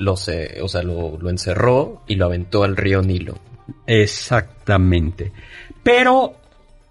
Lo 0.01 0.15
o 0.15 0.17
sea, 0.17 0.83
lo, 0.83 1.17
lo 1.19 1.31
encerró 1.31 2.03
y 2.07 2.17
lo 2.17 2.27
aventó 2.27 2.65
al 2.65 2.77
río 2.77 3.03
Nilo. 3.03 3.39
Exactamente. 3.87 5.33
Pero 5.83 6.41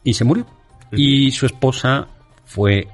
y 0.04 0.14
se 0.14 0.24
murió. 0.24 0.46
Y 0.92 1.32
su 1.32 1.46
esposa 1.46 2.08
fue 2.46 2.88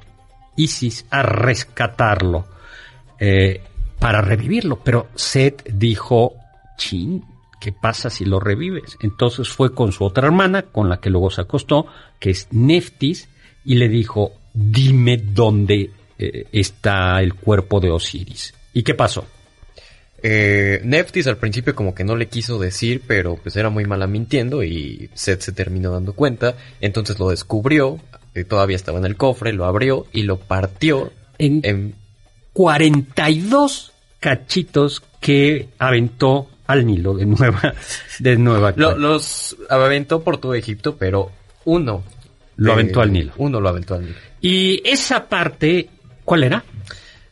Isis 0.58 1.06
a 1.10 1.22
rescatarlo 1.22 2.46
eh, 3.20 3.62
para 4.00 4.22
revivirlo. 4.22 4.80
Pero 4.84 5.08
Seth 5.16 5.70
dijo, 5.70 6.34
chin, 6.78 7.24
¿qué 7.60 7.72
pasa 7.72 8.10
si 8.10 8.26
lo 8.26 8.40
revives? 8.40 8.98
Entonces 9.02 9.48
fue 9.50 9.74
con 9.74 9.92
su 9.92 10.04
otra 10.04 10.28
hermana, 10.28 10.64
con 10.64 10.90
la 10.90 11.00
que 11.00 11.10
luego 11.10 11.30
se 11.30 11.42
acostó, 11.42 11.88
que 12.20 12.32
es 12.32 12.48
Neftis, 12.52 13.30
y 13.64 13.76
le 13.76 13.88
dijo, 13.88 14.34
dime 14.54 15.18
dónde 15.18 15.92
eh, 16.18 16.48
está 16.52 17.22
el 17.22 17.34
cuerpo 17.34 17.80
de 17.80 17.92
Osiris. 17.92 18.54
¿Y 18.74 18.84
qué 18.84 18.94
pasó? 18.94 19.26
Eh, 20.24 20.82
Neftis 20.84 21.28
al 21.28 21.38
principio 21.38 21.76
como 21.76 21.94
que 21.94 22.04
no 22.04 22.16
le 22.16 22.28
quiso 22.28 22.58
decir, 22.58 23.04
pero 23.06 23.36
pues 23.36 23.56
era 23.56 23.70
muy 23.70 23.86
mala 23.86 24.08
mintiendo 24.08 24.64
y 24.64 25.10
Seth 25.14 25.42
se 25.42 25.52
terminó 25.52 25.92
dando 25.92 26.14
cuenta, 26.14 26.56
entonces 26.82 27.20
lo 27.20 27.30
descubrió, 27.30 28.00
eh, 28.34 28.44
todavía 28.44 28.76
estaba 28.76 28.98
en 28.98 29.06
el 29.06 29.18
cofre, 29.18 29.54
lo 29.54 29.66
abrió 29.66 30.08
y 30.12 30.24
lo 30.24 30.38
partió 30.38 31.12
en, 31.38 31.62
en 31.64 31.96
42 32.54 33.92
cachitos 34.20 35.04
que 35.20 35.70
aventó 35.78 36.50
al 36.68 36.86
Nilo 36.86 37.14
de 37.14 37.26
nueva, 37.26 37.76
de 38.20 38.38
nueva. 38.38 38.74
los 38.76 39.56
aventó 39.70 40.24
por 40.24 40.38
todo 40.38 40.56
Egipto, 40.56 40.96
pero 40.98 41.32
uno 41.66 42.04
lo 42.56 42.74
aventó 42.74 43.02
al 43.02 43.12
Nilo. 43.12 43.34
Uno 43.38 43.60
lo 43.60 43.70
aventó 43.70 43.96
al 43.96 44.06
Nilo. 44.06 44.16
Y 44.42 44.82
esa 44.88 45.28
parte, 45.28 45.90
¿cuál 46.24 46.46
era? 46.46 46.64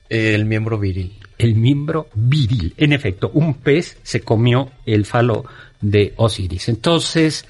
El 0.10 0.46
miembro 0.46 0.78
viril 0.78 1.23
el 1.44 1.56
miembro 1.56 2.08
viril. 2.14 2.74
En 2.78 2.94
efecto, 2.94 3.30
un 3.34 3.56
pez 3.56 3.98
se 4.04 4.22
comió 4.22 4.72
el 4.86 5.06
falo 5.06 5.46
de 5.82 6.14
Osiris. 6.16 6.70
Entonces, 6.70 7.46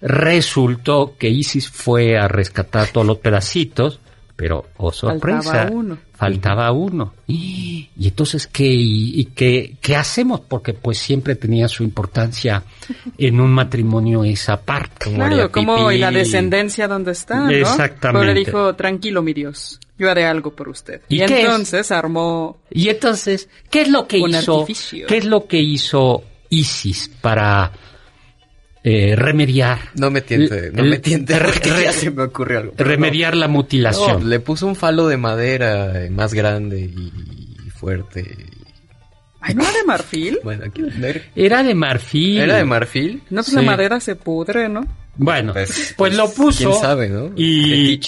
resultó 0.00 1.14
que 1.18 1.28
Isis 1.28 1.68
fue 1.68 2.18
a 2.18 2.28
rescatar 2.28 2.88
todos 2.88 3.06
los 3.06 3.18
pedacitos, 3.18 4.00
pero, 4.36 4.66
oh 4.78 4.90
sorpresa, 4.90 5.42
faltaba 5.42 5.70
uno. 5.70 5.98
Faltaba 6.12 6.72
uno. 6.72 7.14
Y, 7.26 7.88
entonces, 8.00 8.48
¿qué, 8.48 8.66
y, 8.66 9.26
qué, 9.26 9.76
qué, 9.80 9.94
hacemos? 9.94 10.40
Porque 10.40 10.72
pues 10.72 10.98
siempre 10.98 11.36
tenía 11.36 11.68
su 11.68 11.84
importancia 11.84 12.64
en 13.16 13.40
un 13.40 13.52
matrimonio 13.52 14.24
esa 14.24 14.60
parte. 14.60 15.14
Claro, 15.14 15.52
como 15.52 15.92
y 15.92 15.98
la 15.98 16.10
descendencia 16.10 16.88
donde 16.88 17.12
está, 17.12 17.40
¿no? 17.40 17.50
Exactamente. 17.50 18.20
Pero 18.20 18.24
le 18.24 18.34
dijo, 18.34 18.74
tranquilo, 18.74 19.22
mi 19.22 19.32
Dios, 19.32 19.78
yo 19.96 20.10
haré 20.10 20.26
algo 20.26 20.52
por 20.52 20.68
usted. 20.68 21.02
Y, 21.08 21.20
entonces 21.20 21.92
armó... 21.92 22.58
Y 22.70 22.88
entonces, 22.88 23.48
¿qué 23.70 23.82
es 23.82 23.88
lo 23.88 24.08
que 24.08 24.18
hizo? 24.18 24.66
¿Qué 25.06 25.16
es 25.18 25.24
lo 25.24 25.46
que 25.46 25.60
hizo 25.60 26.24
Isis 26.48 27.08
para 27.20 27.70
eh, 28.86 29.16
remediar. 29.16 29.78
No 29.94 30.10
me 30.10 30.20
tiente, 30.20 30.70
no 30.70 30.84
me 30.84 30.98
tiente, 30.98 31.34
ya 31.82 31.90
se 31.90 32.10
me 32.10 32.24
ocurrió 32.24 32.58
algo. 32.58 32.74
Remediar 32.76 33.34
la 33.34 33.48
mutilación. 33.48 34.28
le 34.28 34.40
puso 34.40 34.66
un 34.66 34.76
falo 34.76 35.08
de 35.08 35.16
madera 35.16 36.04
eh, 36.04 36.10
más 36.10 36.34
grande 36.34 36.80
y, 36.80 37.70
fuerte. 37.70 38.36
Ay, 39.40 39.54
¿no 39.54 39.62
era 39.62 39.72
de 39.72 39.84
marfil? 39.84 40.38
Bueno, 40.44 40.64
Era 41.34 41.62
de 41.62 41.74
marfil. 41.74 42.38
¿Era 42.38 42.56
de 42.56 42.64
marfil? 42.64 43.22
No, 43.30 43.42
pues 43.42 43.54
la 43.54 43.62
madera 43.62 44.00
se 44.00 44.16
pudre, 44.16 44.68
¿no? 44.68 44.86
Bueno, 45.16 45.54
pues, 45.54 45.94
pues 45.96 46.14
lo 46.14 46.30
puso. 46.30 46.70
¿Quién 46.70 46.80
sabe, 46.80 47.08
no? 47.08 47.32
Y, 47.36 47.98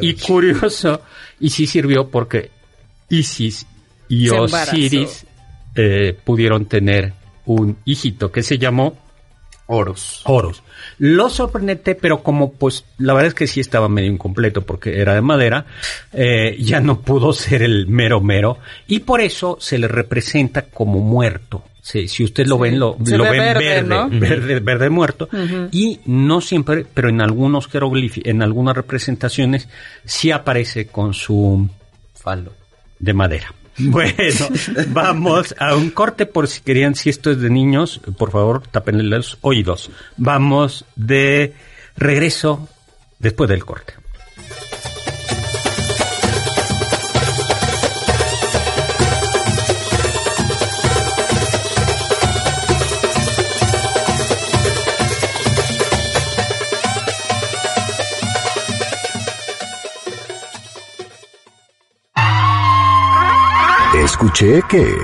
y 0.00 0.14
curioso, 0.14 1.02
y 1.40 1.50
sí 1.50 1.66
sirvió 1.66 2.08
porque 2.08 2.50
Isis 3.10 3.66
y 4.08 4.28
Osiris 4.30 5.26
eh, 5.74 6.16
pudieron 6.24 6.66
tener 6.66 7.12
un 7.44 7.76
hijito 7.84 8.30
que 8.32 8.42
se 8.42 8.58
llamó 8.58 9.01
Oros. 9.74 10.20
Oros. 10.24 10.62
Lo 10.98 11.30
sorprendente, 11.30 11.94
pero 11.94 12.22
como 12.22 12.52
pues 12.52 12.84
la 12.98 13.14
verdad 13.14 13.28
es 13.28 13.34
que 13.34 13.46
sí 13.46 13.60
estaba 13.60 13.88
medio 13.88 14.12
incompleto 14.12 14.60
porque 14.60 15.00
era 15.00 15.14
de 15.14 15.22
madera, 15.22 15.64
eh, 16.12 16.56
ya 16.60 16.80
no 16.80 17.00
pudo 17.00 17.32
ser 17.32 17.62
el 17.62 17.86
mero 17.86 18.20
mero 18.20 18.58
y 18.86 19.00
por 19.00 19.22
eso 19.22 19.56
se 19.60 19.78
le 19.78 19.88
representa 19.88 20.66
como 20.66 21.00
muerto. 21.00 21.64
Sí, 21.80 22.06
si 22.06 22.22
usted 22.22 22.46
lo 22.46 22.58
ven, 22.58 22.78
lo, 22.78 22.96
lo 22.98 23.24
ven 23.24 24.20
verde, 24.20 24.60
verde, 24.60 24.90
muerto. 24.90 25.28
Y 25.72 26.00
no 26.04 26.40
siempre, 26.40 26.86
pero 26.92 27.08
en 27.08 27.20
algunos 27.20 27.66
jeroglíficos, 27.66 28.30
en 28.30 28.42
algunas 28.42 28.76
representaciones, 28.76 29.68
sí 30.04 30.30
aparece 30.30 30.86
con 30.86 31.12
su 31.12 31.68
falo 32.14 32.52
de 33.00 33.14
madera. 33.14 33.52
Bueno, 33.90 34.48
vamos 34.88 35.54
a 35.58 35.74
un 35.74 35.90
corte 35.90 36.26
por 36.26 36.46
si 36.48 36.60
querían, 36.60 36.94
si 36.94 37.10
esto 37.10 37.30
es 37.30 37.40
de 37.40 37.50
niños, 37.50 38.00
por 38.16 38.30
favor, 38.30 38.62
tapenle 38.66 39.04
los 39.04 39.38
oídos. 39.40 39.90
Vamos 40.16 40.84
de 40.96 41.54
regreso 41.96 42.68
después 43.18 43.50
del 43.50 43.64
corte. 43.64 44.01
Escuché 64.04 64.62
que... 64.68 64.96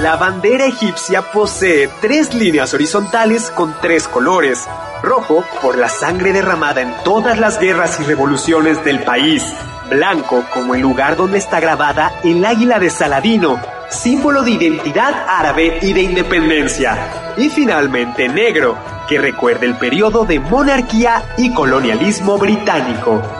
La 0.00 0.16
bandera 0.16 0.66
egipcia 0.66 1.22
posee 1.32 1.88
tres 2.00 2.32
líneas 2.34 2.72
horizontales 2.72 3.50
con 3.50 3.74
tres 3.80 4.08
colores. 4.08 4.66
Rojo 5.02 5.44
por 5.60 5.76
la 5.76 5.88
sangre 5.88 6.32
derramada 6.32 6.80
en 6.80 6.94
todas 7.04 7.38
las 7.38 7.58
guerras 7.58 7.98
y 8.00 8.04
revoluciones 8.04 8.82
del 8.84 9.02
país. 9.02 9.42
Blanco 9.90 10.44
como 10.54 10.74
el 10.74 10.82
lugar 10.82 11.16
donde 11.16 11.38
está 11.38 11.60
grabada 11.60 12.12
el 12.22 12.44
águila 12.44 12.78
de 12.78 12.90
Saladino, 12.90 13.60
símbolo 13.88 14.42
de 14.42 14.52
identidad 14.52 15.26
árabe 15.28 15.78
y 15.82 15.92
de 15.92 16.02
independencia. 16.02 16.96
Y 17.36 17.48
finalmente 17.48 18.28
negro, 18.28 18.78
que 19.08 19.18
recuerda 19.18 19.66
el 19.66 19.76
periodo 19.76 20.24
de 20.24 20.38
monarquía 20.38 21.22
y 21.36 21.52
colonialismo 21.52 22.38
británico. 22.38 23.39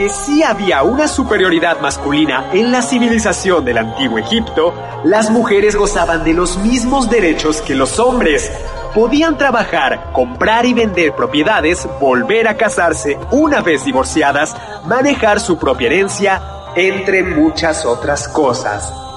Aunque 0.00 0.14
sí 0.14 0.42
había 0.42 0.82
una 0.82 1.06
superioridad 1.06 1.78
masculina 1.82 2.46
en 2.54 2.72
la 2.72 2.80
civilización 2.80 3.66
del 3.66 3.76
antiguo 3.76 4.16
Egipto, 4.16 4.72
las 5.04 5.28
mujeres 5.28 5.76
gozaban 5.76 6.24
de 6.24 6.32
los 6.32 6.56
mismos 6.56 7.10
derechos 7.10 7.60
que 7.60 7.74
los 7.74 7.98
hombres 7.98 8.50
podían 8.94 9.36
trabajar, 9.36 10.10
comprar 10.14 10.64
y 10.64 10.72
vender 10.72 11.14
propiedades, 11.14 11.86
volver 12.00 12.48
a 12.48 12.56
casarse 12.56 13.18
una 13.30 13.60
vez 13.60 13.84
divorciadas, 13.84 14.56
manejar 14.86 15.38
su 15.38 15.58
propia 15.58 15.88
herencia, 15.88 16.40
entre 16.74 17.22
muchas 17.22 17.84
otras 17.84 18.26
cosas. 18.26 19.09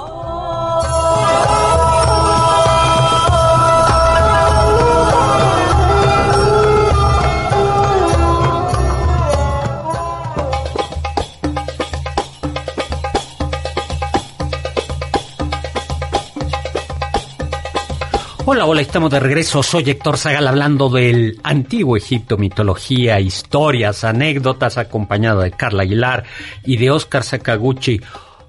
Hola, 18.53 18.67
hola, 18.67 18.81
estamos 18.81 19.09
de 19.09 19.19
regreso. 19.19 19.63
Soy 19.63 19.89
Héctor 19.89 20.15
Zagal 20.15 20.47
hablando 20.47 20.87
del 20.87 21.39
antiguo 21.41 21.97
Egipto, 21.97 22.37
mitología, 22.37 23.19
historias, 23.19 24.03
anécdotas, 24.03 24.77
acompañado 24.77 25.41
de 25.41 25.49
Carla 25.49 25.81
Aguilar 25.81 26.23
y 26.63 26.77
de 26.77 26.91
Oscar 26.91 27.23
Sakaguchi. 27.23 27.99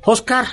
Oscar, 0.05 0.45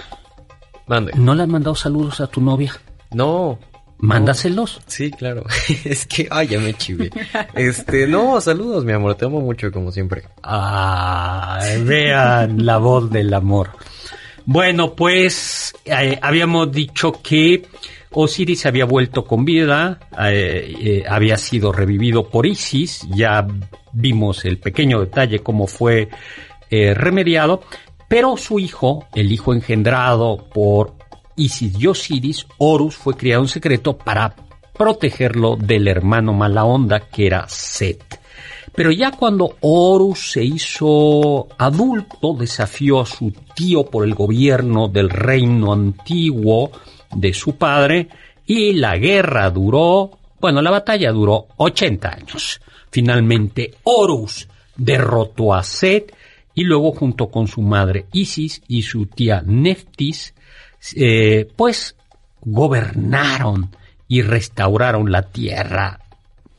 ¿no 1.16 1.36
le 1.36 1.43
has 1.43 1.49
mandado 1.49 1.76
saludos 1.76 2.22
a 2.22 2.28
tu 2.28 2.39
novia? 2.39 2.74
No. 3.12 3.60
Mándaselos. 3.97 4.80
Sí, 4.86 5.12
claro. 5.12 5.43
es 5.84 6.08
que, 6.08 6.30
ay, 6.32 6.47
ya 6.47 6.60
me 6.62 6.74
chivé. 6.74 7.12
Este, 7.54 8.08
no, 8.08 8.39
saludos, 8.39 8.86
mi 8.86 8.93
amor, 8.93 9.16
te 9.16 9.26
amo 9.26 9.41
mucho 9.41 9.70
como 9.70 9.91
siempre. 9.91 10.24
Ah, 10.43 11.60
vean 11.84 12.66
la 12.66 12.78
voz 12.78 13.12
del 13.12 13.34
amor. 13.34 13.72
Bueno, 14.45 14.95
pues 14.95 15.74
eh, 15.84 16.18
habíamos 16.22 16.72
dicho 16.72 17.12
que 17.22 17.66
Osiris 18.14 18.66
había 18.66 18.86
vuelto 18.86 19.24
con 19.24 19.45
vida, 19.45 19.99
eh, 20.20 20.76
eh, 20.80 21.03
había 21.07 21.38
sido 21.38 21.72
revivido 21.72 22.30
por 22.30 22.45
Isis, 22.45 23.07
ya 23.09 23.47
vimos 23.93 24.43
el 24.43 24.57
pequeño 24.57 24.99
detalle 24.99 25.39
cómo 25.39 25.66
fue 25.66 26.09
eh, 26.70 26.93
remediado, 26.93 27.62
pero 28.09 28.36
su 28.36 28.59
hijo, 28.59 29.05
el 29.16 29.32
hijo 29.32 29.53
engendrado 29.53 30.49
por 30.53 30.95
Isis 31.38 31.80
y 31.80 31.88
Osiris, 31.88 32.47
Horus, 32.57 32.95
fue 32.95 33.16
criado 33.16 33.43
en 33.43 33.47
secreto 33.47 33.97
para 33.97 34.36
protegerlo 34.78 35.55
del 35.55 35.88
hermano 35.88 36.34
mala 36.34 36.66
onda 36.66 36.99
que 36.99 37.28
era 37.28 37.47
Set. 37.47 38.20
Pero 38.76 38.91
ya 38.91 39.12
cuando 39.12 39.55
Horus 39.62 40.32
se 40.32 40.43
hizo 40.43 41.47
adulto, 41.57 42.34
desafió 42.38 43.01
a 43.01 43.05
su 43.05 43.32
tío 43.55 43.84
por 43.84 44.05
el 44.05 44.16
gobierno 44.16 44.88
del 44.88 45.09
reino 45.09 45.74
antiguo, 45.74 46.72
de 47.14 47.34
su 47.34 47.55
padre 47.55 48.07
y 48.45 48.74
la 48.74 48.97
guerra 48.97 49.49
duró, 49.49 50.12
bueno, 50.39 50.62
la 50.62 50.72
batalla 50.72 51.12
duró 51.12 51.47
80 51.57 52.09
años. 52.09 52.62
Finalmente 52.89 53.76
Horus 53.84 54.47
derrotó 54.76 55.53
a 55.53 55.64
Set 55.64 56.16
y 56.53 56.64
luego 56.64 56.91
junto 56.91 57.30
con 57.30 57.47
su 57.47 57.62
madre 57.62 58.05
Isis 58.12 58.62
y 58.68 58.82
su 58.82 59.05
tía 59.05 59.41
Neftis, 59.45 60.34
eh, 60.95 61.47
pues 61.55 61.95
gobernaron 62.41 63.70
y 64.07 64.22
restauraron 64.22 65.12
la 65.12 65.22
tierra. 65.22 65.99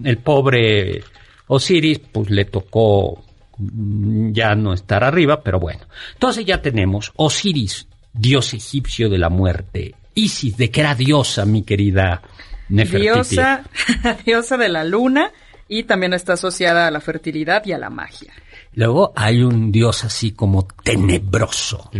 El 0.03 0.18
pobre 0.18 1.03
Osiris 1.48 1.98
pues 1.98 2.30
le 2.30 2.46
tocó 2.46 3.22
ya 3.59 4.55
no 4.55 4.72
estar 4.72 5.05
arriba, 5.05 5.42
pero 5.42 5.61
bueno. 5.61 5.82
Entonces 6.14 6.46
ya 6.46 6.62
tenemos 6.62 7.12
Osiris, 7.16 7.86
dios 8.12 8.55
egipcio 8.55 9.11
de 9.11 9.18
la 9.18 9.28
muerte, 9.28 9.94
Isis, 10.15 10.57
de 10.57 10.71
que 10.71 10.81
era 10.81 10.95
diosa, 10.95 11.45
mi 11.45 11.63
querida 11.63 12.23
Nefertiti. 12.69 13.13
Diosa, 13.13 13.65
diosa 14.27 14.57
de 14.57 14.69
la 14.69 14.85
luna 14.85 15.31
y 15.69 15.85
también 15.85 16.13
está 16.13 16.35
asociada 16.35 16.87
a 16.87 16.91
la 16.91 17.01
fertilidad 17.01 17.65
y 17.67 17.73
a 17.73 17.79
la 17.79 17.91
magia. 17.91 18.33
Luego 18.75 19.13
hay 19.17 19.43
un 19.43 19.71
dios 19.71 20.05
así 20.05 20.33
como 20.33 20.67
tenebroso, 20.83 21.91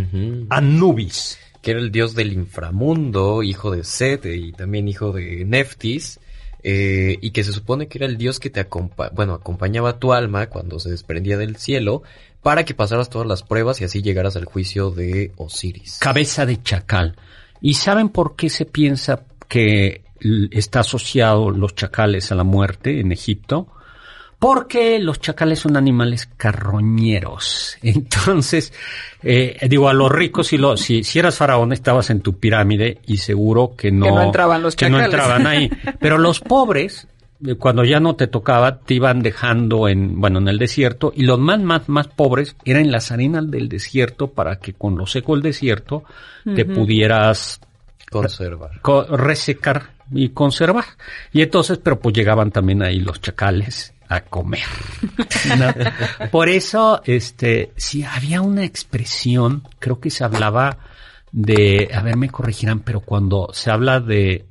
Anubis. 0.49 1.39
Que 1.61 1.71
era 1.71 1.79
el 1.79 1.91
dios 1.91 2.13
del 2.13 2.33
inframundo, 2.33 3.41
hijo 3.41 3.71
de 3.71 3.85
Set 3.85 4.25
y 4.25 4.51
también 4.51 4.87
hijo 4.89 5.13
de 5.13 5.45
Neftis. 5.45 6.19
Eh, 6.61 7.17
y 7.21 7.31
que 7.31 7.43
se 7.43 7.51
supone 7.51 7.87
que 7.87 7.97
era 7.97 8.05
el 8.05 8.17
dios 8.17 8.39
que 8.39 8.49
te 8.49 8.65
bueno, 9.13 9.33
acompañaba 9.33 9.99
tu 9.99 10.13
alma 10.13 10.47
cuando 10.47 10.79
se 10.79 10.89
desprendía 10.89 11.37
del 11.37 11.57
cielo 11.57 12.03
para 12.41 12.63
que 12.63 12.73
pasaras 12.73 13.09
todas 13.09 13.27
las 13.27 13.43
pruebas 13.43 13.81
y 13.81 13.85
así 13.85 14.01
llegaras 14.01 14.35
al 14.35 14.45
juicio 14.45 14.91
de 14.91 15.31
Osiris. 15.37 15.97
Cabeza 15.99 16.45
de 16.45 16.61
chacal. 16.61 17.15
¿Y 17.65 17.75
saben 17.75 18.09
por 18.09 18.35
qué 18.35 18.49
se 18.49 18.65
piensa 18.65 19.23
que 19.47 20.03
está 20.51 20.81
asociado 20.81 21.49
los 21.49 21.73
chacales 21.75 22.29
a 22.29 22.35
la 22.35 22.43
muerte 22.43 22.99
en 22.99 23.13
Egipto? 23.13 23.69
Porque 24.37 24.99
los 24.99 25.21
chacales 25.21 25.59
son 25.59 25.77
animales 25.77 26.27
carroñeros. 26.35 27.77
Entonces, 27.81 28.73
eh, 29.21 29.57
digo, 29.69 29.87
a 29.87 29.93
los 29.93 30.11
ricos, 30.11 30.47
si, 30.47 30.57
lo, 30.57 30.75
si, 30.75 31.05
si, 31.05 31.19
eras 31.19 31.37
faraón, 31.37 31.71
estabas 31.71 32.09
en 32.09 32.19
tu 32.19 32.37
pirámide 32.37 32.99
y 33.05 33.15
seguro 33.15 33.75
que 33.77 33.91
no, 33.91 34.07
que 34.07 34.11
no 34.11 34.23
entraban 34.23 34.61
los 34.61 34.75
que 34.75 34.89
no 34.89 34.99
entraban 34.99 35.47
ahí. 35.47 35.71
Pero 36.01 36.17
los 36.17 36.41
pobres, 36.41 37.07
cuando 37.57 37.83
ya 37.83 37.99
no 37.99 38.15
te 38.15 38.27
tocaba, 38.27 38.79
te 38.79 38.95
iban 38.95 39.21
dejando 39.21 39.87
en, 39.87 40.19
bueno, 40.19 40.39
en 40.39 40.47
el 40.47 40.57
desierto, 40.57 41.11
y 41.15 41.23
los 41.23 41.39
más, 41.39 41.59
más, 41.61 41.89
más 41.89 42.07
pobres 42.07 42.55
eran 42.65 42.83
en 42.83 42.91
las 42.91 43.11
arenas 43.11 43.49
del 43.49 43.69
desierto 43.69 44.27
para 44.27 44.57
que 44.57 44.73
con 44.73 44.97
lo 44.97 45.05
seco 45.05 45.33
del 45.33 45.41
desierto 45.41 46.03
te 46.43 46.65
pudieras 46.65 47.59
conservar, 48.09 48.71
resecar 49.09 49.91
y 50.11 50.29
conservar. 50.29 50.85
Y 51.31 51.41
entonces, 51.41 51.79
pero 51.81 51.99
pues 51.99 52.15
llegaban 52.15 52.51
también 52.51 52.83
ahí 52.83 52.99
los 52.99 53.19
chacales 53.21 53.93
a 54.07 54.21
comer. 54.21 54.65
Por 56.31 56.49
eso, 56.49 57.01
este, 57.05 57.71
si 57.75 58.03
había 58.03 58.41
una 58.41 58.63
expresión, 58.63 59.63
creo 59.79 59.99
que 59.99 60.09
se 60.09 60.23
hablaba 60.23 60.77
de, 61.31 61.89
a 61.93 62.01
ver, 62.01 62.15
me 62.15 62.29
corregirán, 62.29 62.81
pero 62.81 62.99
cuando 63.01 63.49
se 63.53 63.71
habla 63.71 63.99
de, 63.99 64.45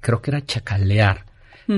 creo 0.00 0.20
que 0.20 0.30
era 0.30 0.44
chacalear, 0.44 1.24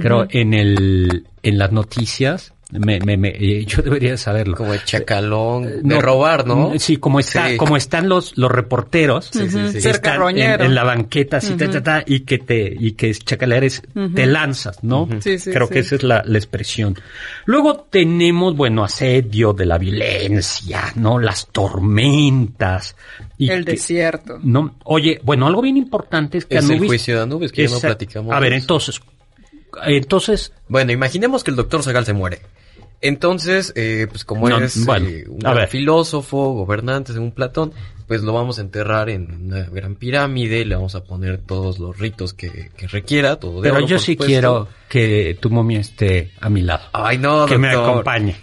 creo 0.01 0.27
en 0.31 0.55
el, 0.55 1.27
en 1.43 1.59
las 1.59 1.73
noticias, 1.73 2.53
Me, 2.73 3.01
me, 3.01 3.19
me, 3.19 3.29
eh, 3.29 3.67
yo 3.67 3.83
debería 3.83 4.17
saberlo. 4.17 4.57
Como 4.57 4.73
el 4.73 4.83
chacalón 4.83 5.83
de 5.83 6.01
robar, 6.01 6.47
¿no? 6.47 6.71
Mm, 6.71 6.79
sí, 6.79 6.97
como 6.97 7.21
está, 7.21 7.55
como 7.59 7.77
están 7.77 8.09
los, 8.09 8.39
los 8.39 8.51
reporteros, 8.51 9.29
sí, 9.31 9.43
están 9.87 10.39
en, 10.39 10.75
la 10.75 10.83
banqueta, 10.83 11.37
así, 11.37 11.55
y 12.07 12.21
que 12.21 12.39
te, 12.39 12.75
y 12.79 12.93
que 12.93 13.15
chacaleres 13.15 13.83
te 14.15 14.25
lanzas, 14.25 14.83
¿no? 14.83 15.07
Creo 15.23 15.69
que 15.69 15.81
esa 15.81 15.97
es 15.97 16.03
la, 16.03 16.23
la 16.25 16.39
expresión. 16.39 16.97
Luego 17.45 17.89
tenemos, 17.91 18.57
bueno, 18.57 18.85
asedio 18.85 19.53
de 19.53 19.67
la 19.67 19.77
violencia, 19.77 20.95
¿no? 20.97 21.19
Las 21.19 21.49
tormentas. 21.49 22.97
Y 23.37 23.51
el 23.51 23.65
desierto. 23.67 24.39
No, 24.43 24.77
oye, 24.85 25.21
bueno, 25.23 25.47
algo 25.47 25.61
bien 25.61 25.77
importante 25.77 26.39
es 26.39 26.47
que 26.47 26.57
es 26.57 26.71
el 26.71 26.79
juicio 26.79 27.17
de 27.17 27.23
Anubis 27.23 27.53
que 27.53 27.67
ya 27.67 27.75
no 27.75 27.81
platicamos. 27.81 28.35
A 28.35 28.41
ver, 28.41 28.55
entonces, 28.55 28.99
entonces. 29.85 30.53
Bueno, 30.69 30.93
imaginemos 30.93 31.45
que 31.45 31.51
el 31.51 31.57
doctor 31.57 31.83
Zagal 31.83 32.05
se 32.05 32.13
muere. 32.13 32.43
Entonces, 33.03 33.73
eh, 33.75 34.07
pues 34.09 34.25
como 34.25 34.49
es 34.49 34.77
eh, 34.77 35.27
un 35.29 35.69
filósofo, 35.69 36.53
gobernante 36.53 37.13
según 37.13 37.33
Platón, 37.33 37.73
pues 38.07 38.23
lo 38.23 38.33
vamos 38.33 38.59
a 38.59 38.61
enterrar 38.61 39.11
en 39.11 39.47
una 39.47 39.65
gran 39.65 39.97
pirámide, 39.97 40.65
le 40.65 40.77
vamos 40.77 40.95
a 40.95 41.03
poner 41.03 41.39
todos 41.39 41.81
los 41.81 41.99
ritos 41.99 42.33
que, 42.33 42.71
requiera, 42.93 43.37
todo 43.37 43.61
de 43.61 43.71
Pero 43.71 43.85
yo 43.85 43.99
sí 43.99 44.17
quiero 44.17 44.69
que 44.89 45.37
tu 45.41 45.51
momia 45.51 45.81
esté 45.81 46.31
a 46.41 46.49
mi 46.49 46.63
lado. 46.63 46.85
Ay, 46.93 47.19
no, 47.19 47.47
Que 47.47 47.59
me 47.59 47.71
acompañe. 47.71 48.37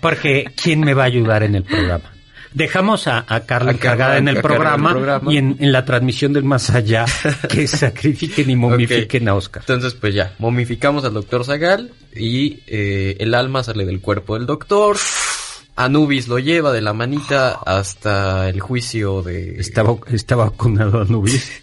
porque 0.00 0.44
¿quién 0.54 0.80
me 0.80 0.94
va 0.94 1.02
a 1.02 1.06
ayudar 1.06 1.42
en 1.42 1.56
el 1.56 1.64
programa? 1.64 2.12
Dejamos 2.54 3.06
a, 3.06 3.24
a 3.26 3.40
Carla 3.40 3.72
encargada 3.72 4.18
en 4.18 4.28
el, 4.28 4.40
programa, 4.40 5.20
y 5.28 5.38
en, 5.38 5.72
la 5.72 5.84
transmisión 5.84 6.32
del 6.32 6.44
más 6.44 6.70
allá 6.70 7.04
que 7.48 7.66
sacrifiquen 7.66 8.50
y 8.50 8.56
momifiquen 8.56 9.28
a 9.28 9.34
Oscar. 9.34 9.62
Entonces, 9.62 9.94
pues 9.94 10.14
ya, 10.14 10.34
momificamos 10.38 11.04
al 11.04 11.14
doctor 11.14 11.44
Zagal 11.44 11.92
y 12.14 12.60
eh, 12.66 13.16
el 13.20 13.34
alma 13.34 13.62
sale 13.62 13.84
del 13.86 14.00
cuerpo 14.00 14.34
del 14.34 14.46
doctor. 14.46 14.96
Anubis 15.74 16.28
lo 16.28 16.38
lleva 16.38 16.70
de 16.70 16.82
la 16.82 16.92
manita 16.92 17.60
hasta 17.64 18.48
el 18.50 18.60
juicio 18.60 19.22
de... 19.22 19.58
Estaba, 19.58 19.96
estaba 20.10 20.44
vacunado 20.44 21.00
Anubis. 21.00 21.50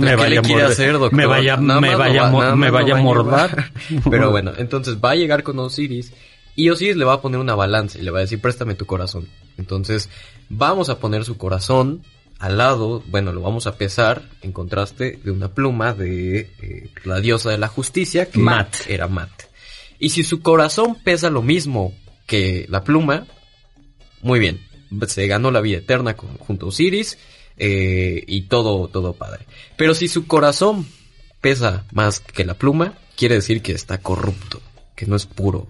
me 0.00 0.16
vaya 0.16 0.40
a 0.40 0.66
hacer, 0.66 0.94
doctor? 0.94 1.14
Me 1.14 1.24
vaya, 1.24 1.56
me 1.56 1.94
vaya, 1.94 2.28
me 2.56 2.70
vaya 2.70 2.96
a 2.96 3.00
mordar. 3.00 3.70
Pero 4.10 4.32
bueno, 4.32 4.52
entonces 4.56 4.96
va 5.02 5.12
a 5.12 5.14
llegar 5.14 5.44
con 5.44 5.58
Osiris 5.60 6.12
y 6.56 6.70
Osiris 6.70 6.96
le 6.96 7.04
va 7.04 7.14
a 7.14 7.20
poner 7.20 7.38
una 7.38 7.54
balanza 7.54 7.98
y 7.98 8.02
le 8.02 8.10
va 8.10 8.18
a 8.18 8.22
decir, 8.22 8.40
préstame 8.40 8.74
tu 8.74 8.86
corazón. 8.86 9.28
Entonces, 9.58 10.08
vamos 10.48 10.88
a 10.88 10.98
poner 10.98 11.24
su 11.24 11.36
corazón 11.36 12.02
al 12.38 12.58
lado, 12.58 13.02
bueno, 13.06 13.32
lo 13.32 13.40
vamos 13.40 13.66
a 13.66 13.76
pesar 13.76 14.22
en 14.42 14.52
contraste 14.52 15.18
de 15.22 15.30
una 15.30 15.48
pluma 15.48 15.94
de 15.94 16.50
eh, 16.60 16.90
la 17.04 17.20
diosa 17.20 17.50
de 17.50 17.58
la 17.58 17.68
justicia, 17.68 18.26
que 18.26 18.38
Mat. 18.38 18.74
era 18.88 19.06
Mat. 19.06 19.30
Y 19.98 20.10
si 20.10 20.22
su 20.22 20.42
corazón 20.42 20.96
pesa 21.02 21.30
lo 21.30 21.42
mismo 21.42 21.94
que 22.26 22.66
la 22.68 22.84
pluma, 22.84 23.26
muy 24.20 24.38
bien, 24.38 24.60
se 25.06 25.26
ganó 25.26 25.50
la 25.50 25.60
vida 25.60 25.78
eterna 25.78 26.14
junto 26.16 26.66
a 26.66 26.68
Osiris 26.68 27.18
eh, 27.56 28.22
y 28.26 28.42
todo, 28.42 28.88
todo 28.88 29.14
padre. 29.14 29.46
Pero 29.76 29.94
si 29.94 30.08
su 30.08 30.26
corazón 30.26 30.86
pesa 31.40 31.86
más 31.92 32.20
que 32.20 32.44
la 32.44 32.54
pluma, 32.54 32.98
quiere 33.16 33.36
decir 33.36 33.62
que 33.62 33.72
está 33.72 33.98
corrupto, 33.98 34.60
que 34.94 35.06
no 35.06 35.16
es 35.16 35.26
puro, 35.26 35.68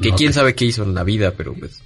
que 0.00 0.12
quién 0.12 0.32
sabe 0.32 0.54
qué 0.54 0.64
hizo 0.64 0.82
en 0.82 0.94
la 0.94 1.04
vida, 1.04 1.32
pero 1.36 1.54
pues 1.54 1.82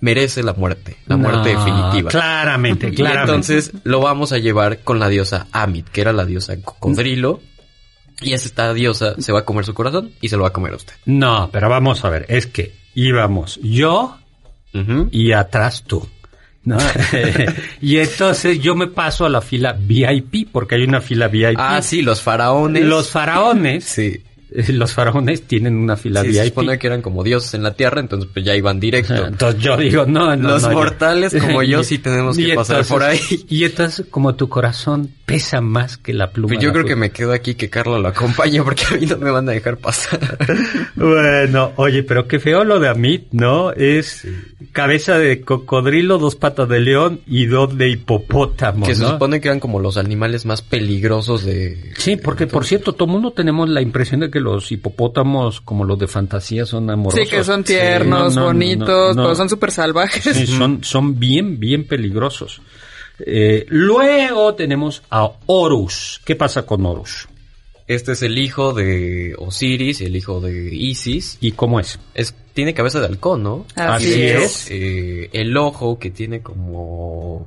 merece 0.00 0.42
la 0.42 0.52
muerte, 0.52 0.96
la 1.06 1.16
muerte 1.16 1.50
definitiva. 1.50 2.10
Claramente, 2.10 2.92
claramente. 2.92 3.32
entonces 3.32 3.72
lo 3.84 4.00
vamos 4.00 4.32
a 4.32 4.38
llevar 4.38 4.80
con 4.80 4.98
la 4.98 5.08
diosa 5.08 5.46
Amit, 5.52 5.88
que 5.88 6.00
era 6.00 6.12
la 6.12 6.26
diosa 6.26 6.60
cocodrilo. 6.60 7.40
Y 8.20 8.34
esta 8.34 8.72
diosa 8.72 9.14
se 9.18 9.32
va 9.32 9.40
a 9.40 9.44
comer 9.44 9.64
su 9.64 9.74
corazón 9.74 10.12
y 10.20 10.28
se 10.28 10.36
lo 10.36 10.42
va 10.42 10.50
a 10.50 10.52
comer 10.52 10.74
a 10.74 10.76
usted. 10.76 10.94
No, 11.06 11.50
pero 11.52 11.68
vamos 11.68 12.04
a 12.04 12.10
ver, 12.10 12.26
es 12.28 12.46
que 12.46 12.72
íbamos 12.94 13.58
yo 13.62 14.18
y 15.10 15.32
atrás 15.32 15.84
tú. 15.86 16.08
¿no? 16.64 16.78
y 17.80 17.98
entonces 17.98 18.60
yo 18.60 18.74
me 18.74 18.88
paso 18.88 19.24
a 19.24 19.28
la 19.28 19.40
fila 19.40 19.72
VIP, 19.72 20.48
porque 20.50 20.76
hay 20.76 20.84
una 20.84 21.00
fila 21.00 21.28
VIP. 21.28 21.58
Ah, 21.58 21.80
sí, 21.82 22.02
los 22.02 22.22
faraones. 22.22 22.84
Los 22.84 23.10
faraones. 23.10 23.84
sí. 23.84 24.22
los 24.68 24.92
faraones 24.92 25.42
tienen 25.42 25.76
una 25.76 25.96
fila 25.96 26.22
sí, 26.22 26.34
Se 26.34 26.46
supone 26.46 26.78
que 26.78 26.86
eran 26.86 27.02
como 27.02 27.22
dioses 27.22 27.54
en 27.54 27.62
la 27.62 27.74
tierra, 27.74 28.00
entonces 28.00 28.28
pues 28.32 28.44
ya 28.44 28.54
iban 28.54 28.78
directo. 28.80 29.26
Entonces 29.26 29.60
yo 29.60 29.76
digo, 29.76 30.04
no, 30.06 30.36
no 30.36 30.50
Los 30.50 30.68
mortales 30.70 31.34
como 31.34 31.62
yo 31.62 31.82
sí 31.82 31.98
tenemos 31.98 32.36
que 32.36 32.54
pasar 32.54 32.84
por 32.84 33.02
ahí. 33.02 33.20
Y 33.48 33.64
entonces 33.64 34.06
como 34.10 34.34
tu 34.34 34.48
corazón 34.48 35.10
pesa 35.24 35.60
más 35.60 35.96
que 35.96 36.12
la 36.12 36.30
pluma. 36.30 36.48
Pues 36.48 36.60
yo 36.62 36.72
creo 36.72 36.84
que 36.84 36.96
me 36.96 37.10
quedo 37.10 37.32
aquí 37.32 37.54
que 37.54 37.68
Carla 37.70 37.98
lo 37.98 38.08
acompañe 38.08 38.62
porque 38.62 38.84
a 38.90 38.96
mí 38.96 39.06
no 39.06 39.16
me 39.18 39.30
van 39.30 39.48
a 39.48 39.52
dejar 39.52 39.78
pasar. 39.78 40.38
bueno, 40.96 41.72
oye, 41.76 42.02
pero 42.02 42.26
qué 42.26 42.38
feo 42.38 42.64
lo 42.64 42.80
de 42.80 42.88
Amit, 42.88 43.28
¿no? 43.32 43.72
Es 43.72 44.26
cabeza 44.72 45.18
de 45.18 45.42
cocodrilo, 45.42 46.18
dos 46.18 46.36
patas 46.36 46.68
de 46.68 46.80
león 46.80 47.20
y 47.26 47.46
dos 47.46 47.76
de 47.76 47.90
hipopótamo. 47.90 48.86
Que 48.86 48.94
se 48.94 49.06
supone 49.06 49.40
que 49.40 49.48
eran 49.48 49.60
como 49.60 49.80
los 49.80 49.96
animales 49.96 50.46
más 50.46 50.62
peligrosos 50.62 51.44
de... 51.44 51.92
Sí, 51.96 52.16
porque 52.16 52.46
por 52.46 52.64
cierto, 52.64 52.92
todo 52.92 53.08
mundo 53.08 53.32
tenemos 53.32 53.68
la 53.68 53.80
impresión 53.80 54.20
de 54.20 54.30
que 54.30 54.40
los 54.42 54.70
hipopótamos, 54.72 55.60
como 55.60 55.84
los 55.84 55.98
de 55.98 56.06
fantasía, 56.08 56.66
son 56.66 56.90
amorosos. 56.90 57.20
Sí, 57.22 57.30
que 57.34 57.44
son 57.44 57.64
tiernos, 57.64 58.36
bonitos, 58.36 59.16
pero 59.16 59.34
son 59.34 59.48
súper 59.48 59.70
salvajes. 59.70 60.36
Sí, 60.36 60.46
son, 60.46 60.84
son 60.84 61.18
bien, 61.18 61.58
bien 61.58 61.86
peligrosos. 61.86 62.60
Eh, 63.18 63.66
luego 63.68 64.54
tenemos 64.54 65.02
a 65.10 65.30
Horus. 65.46 66.20
¿Qué 66.24 66.36
pasa 66.36 66.66
con 66.66 66.84
Horus? 66.84 67.28
Este 67.86 68.12
es 68.12 68.22
el 68.22 68.38
hijo 68.38 68.72
de 68.72 69.34
Osiris, 69.38 70.00
el 70.00 70.16
hijo 70.16 70.40
de 70.40 70.74
Isis. 70.74 71.38
¿Y 71.40 71.52
cómo 71.52 71.80
es? 71.80 71.98
Es 72.14 72.34
tiene 72.54 72.74
cabeza 72.74 73.00
de 73.00 73.06
halcón, 73.06 73.42
¿no? 73.42 73.66
Así, 73.74 74.22
es. 74.22 74.70
Eh, 74.70 75.30
el 75.32 75.56
ojo 75.56 75.98
que 75.98 76.10
tiene 76.10 76.42
como 76.42 77.46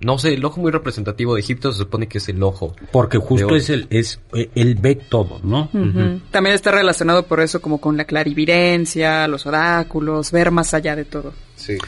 no 0.00 0.18
sé, 0.18 0.34
el 0.34 0.44
ojo 0.44 0.60
muy 0.60 0.70
representativo 0.70 1.34
de 1.34 1.40
Egipto 1.40 1.72
se 1.72 1.78
supone 1.78 2.06
que 2.06 2.18
es 2.18 2.28
el 2.28 2.42
ojo. 2.42 2.74
Porque 2.92 3.18
justo 3.18 3.56
es 3.56 3.68
el, 3.70 3.86
es, 3.90 4.20
el 4.54 4.76
ve 4.76 4.94
todo, 4.94 5.40
¿no? 5.42 5.68
También 6.30 6.54
está 6.54 6.70
relacionado 6.70 7.26
por 7.26 7.40
eso 7.40 7.60
como 7.60 7.80
con 7.80 7.96
la 7.96 8.04
clarividencia, 8.04 9.26
los 9.26 9.46
oráculos, 9.46 10.30
ver 10.30 10.50
más 10.50 10.72
allá 10.74 10.94
de 10.94 11.04
todo. 11.04 11.32
Sí. 11.56 11.78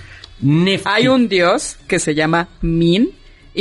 Hay 0.84 1.08
un 1.08 1.28
dios 1.28 1.76
que 1.86 1.98
se 1.98 2.14
llama 2.14 2.48
Min, 2.62 3.10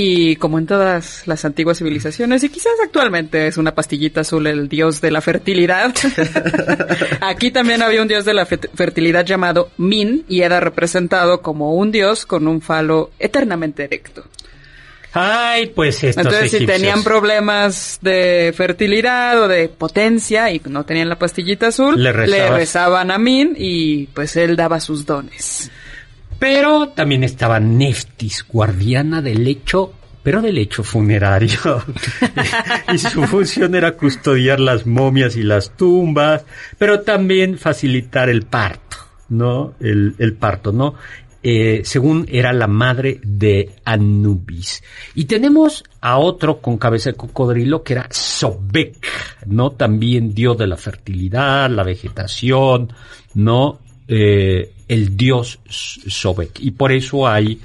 y 0.02 0.38
como 0.38 0.58
en 0.58 0.66
todas 0.66 1.28
las 1.28 1.43
antiguas 1.43 1.80
civilizaciones, 1.80 2.41
y 2.45 2.50
quizás 2.50 2.72
actualmente 2.82 3.47
es 3.47 3.58
una 3.58 3.76
pastillita 3.76 4.22
azul 4.22 4.47
el 4.47 4.70
dios 4.70 5.02
de 5.02 5.12
la 5.12 5.20
fertilidad, 5.20 5.93
aquí 7.22 7.52
también 7.52 7.82
había 7.82 8.02
un 8.02 8.08
dios 8.08 8.24
de 8.24 8.34
la 8.34 8.45
fertilidad 8.45 9.26
llamado 9.26 9.72
Min 9.76 10.24
y 10.30 10.39
era 10.39 10.62
representado 10.62 11.41
como 11.41 11.74
un 11.74 11.91
dios 11.91 12.26
con 12.26 12.47
un 12.47 12.62
falo 12.62 13.12
eternamente 13.20 13.84
erecto. 13.84 14.24
Ay, 15.12 15.68
pues 15.76 16.02
estos 16.02 16.26
Entonces, 16.26 16.52
si 16.52 16.66
tenían 16.66 17.04
problemas 17.04 18.00
de 18.02 18.54
fertilidad 18.56 19.41
o 19.41 19.47
de 19.50 19.68
potencia 19.68 20.50
y 20.50 20.62
no 20.70 20.86
tenían 20.86 21.10
la 21.10 21.20
pastillita 21.20 21.68
azul, 21.68 22.02
le, 22.02 22.14
le 22.26 22.50
rezaban 22.52 23.12
a 23.12 23.18
Min 23.18 23.54
y 23.58 24.06
pues 24.08 24.38
él 24.38 24.56
daba 24.56 24.80
sus 24.80 25.06
dones. 25.06 25.70
Pero 26.40 26.90
también 26.90 27.24
estaba 27.24 27.60
Neftis, 27.60 28.46
guardiana 28.48 29.22
del 29.22 29.44
lecho, 29.44 29.94
pero 30.24 30.42
del 30.42 30.56
lecho 30.56 30.84
funerario. 30.84 31.84
y 32.94 32.98
su 32.98 33.24
función 33.24 33.76
era 33.76 33.98
custodiar 33.98 34.60
las 34.60 34.88
momias 34.88 35.36
y 35.36 35.44
las 35.44 35.76
tumbas, 35.76 36.46
pero 36.78 37.02
también 37.02 37.58
facilitar 37.58 38.30
el 38.30 38.44
parto, 38.44 38.98
¿no? 39.28 39.76
El, 39.82 40.16
el 40.18 40.34
parto, 40.34 40.72
¿no? 40.72 40.96
Eh, 41.42 41.84
según 41.86 42.26
era 42.30 42.52
la 42.52 42.68
madre 42.68 43.22
de 43.24 43.72
Anubis. 43.86 44.84
Y 45.16 45.26
tenemos 45.26 45.86
a 46.02 46.18
otro 46.18 46.60
con 46.60 46.78
cabeza 46.78 47.12
de 47.12 47.16
cocodrilo 47.16 47.82
que 47.82 47.94
era 47.94 48.08
Sobek, 48.10 49.08
¿no? 49.46 49.72
También 49.72 50.34
dios 50.34 50.58
de 50.58 50.68
la 50.68 50.76
fertilidad, 50.76 51.70
la 51.70 51.84
vegetación, 51.84 52.92
¿no? 53.36 53.80
Eh, 54.08 54.74
el 54.90 55.16
dios 55.16 55.60
Sobek. 55.70 56.60
Y 56.60 56.72
por 56.72 56.92
eso 56.92 57.26
hay, 57.26 57.62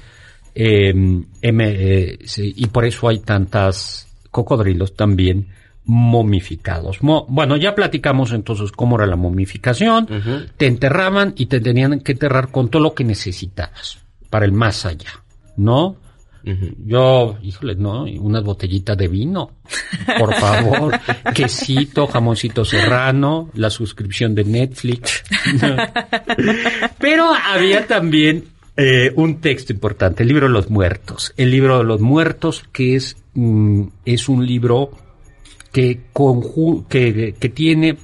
em, 0.53 1.25
eh, 1.41 2.17
y 2.37 2.67
por 2.67 2.85
eso 2.85 3.09
hay 3.09 3.19
tantas 3.19 4.07
cocodrilos 4.31 4.95
también 4.95 5.47
momificados. 5.85 6.99
bueno, 7.01 7.57
ya 7.57 7.75
platicamos 7.75 8.31
entonces 8.31 8.71
cómo 8.71 8.95
era 8.95 9.05
la 9.05 9.15
momificación. 9.15 10.07
Te 10.57 10.67
enterraban 10.67 11.33
y 11.35 11.47
te 11.47 11.59
tenían 11.59 11.99
que 11.99 12.13
enterrar 12.13 12.49
con 12.49 12.69
todo 12.69 12.81
lo 12.81 12.93
que 12.93 13.03
necesitabas 13.03 13.99
para 14.29 14.45
el 14.45 14.51
más 14.51 14.85
allá, 14.85 15.23
¿no? 15.57 15.97
Yo, 16.85 17.37
híjole, 17.41 17.75
no, 17.75 18.03
unas 18.03 18.43
botellitas 18.43 18.95
de 18.95 19.07
vino, 19.07 19.51
por 20.19 20.33
favor, 20.35 20.99
quesito, 21.33 22.05
jamoncito 22.05 22.63
serrano, 22.63 23.49
la 23.55 23.71
suscripción 23.71 24.35
de 24.35 24.43
Netflix. 24.43 25.23
Pero 26.99 27.33
había 27.33 27.87
también 27.87 28.43
eh, 28.77 29.11
un 29.15 29.41
texto 29.41 29.73
importante, 29.73 30.21
el 30.21 30.29
libro 30.29 30.47
de 30.47 30.53
los 30.53 30.69
muertos. 30.69 31.33
El 31.35 31.49
libro 31.49 31.79
de 31.79 31.83
los 31.85 31.99
muertos, 31.99 32.63
que 32.71 32.95
es, 32.95 33.17
mm, 33.33 33.83
es 34.05 34.29
un 34.29 34.45
libro 34.45 34.91
que, 35.71 36.01
que, 36.89 37.35
que 37.39 37.49
tiene 37.49 37.97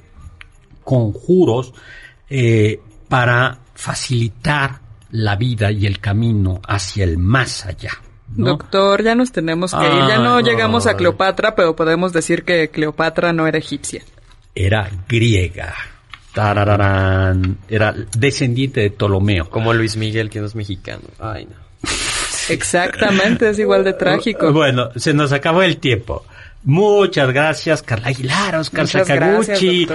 conjuros 0.82 1.74
eh, 2.28 2.80
para 3.08 3.60
facilitar 3.74 4.80
la 5.10 5.36
vida 5.36 5.70
y 5.70 5.86
el 5.86 6.00
camino 6.00 6.60
hacia 6.66 7.04
el 7.04 7.18
más 7.18 7.66
allá. 7.66 7.92
Doctor, 8.36 9.02
ya 9.02 9.14
nos 9.14 9.32
tenemos 9.32 9.72
que 9.72 9.84
ir. 9.84 10.08
Ya 10.08 10.18
no 10.18 10.40
llegamos 10.40 10.86
a 10.86 10.96
Cleopatra, 10.96 11.54
pero 11.54 11.76
podemos 11.76 12.12
decir 12.12 12.44
que 12.44 12.70
Cleopatra 12.70 13.32
no 13.32 13.46
era 13.46 13.58
egipcia. 13.58 14.02
Era 14.54 14.90
griega. 15.08 15.74
Tarararán. 16.34 17.58
Era 17.68 17.94
descendiente 18.16 18.80
de 18.80 18.90
Ptolomeo. 18.90 19.50
Como 19.50 19.72
Luis 19.74 19.96
Miguel, 19.96 20.30
que 20.30 20.40
no 20.40 20.46
es 20.46 20.54
mexicano. 20.54 21.02
Ay, 21.18 21.46
no. 21.46 21.62
Exactamente, 22.48 23.48
es 23.50 23.58
igual 23.58 23.84
de 23.84 23.92
trágico. 23.92 24.52
Bueno, 24.62 24.90
se 24.96 25.14
nos 25.14 25.32
acabó 25.32 25.62
el 25.62 25.78
tiempo. 25.78 26.24
Muchas 26.64 27.32
gracias, 27.32 27.82
Carla 27.82 28.08
Aguilar, 28.08 28.54
Oscar 28.56 28.86
Sakaguchi, 28.86 29.86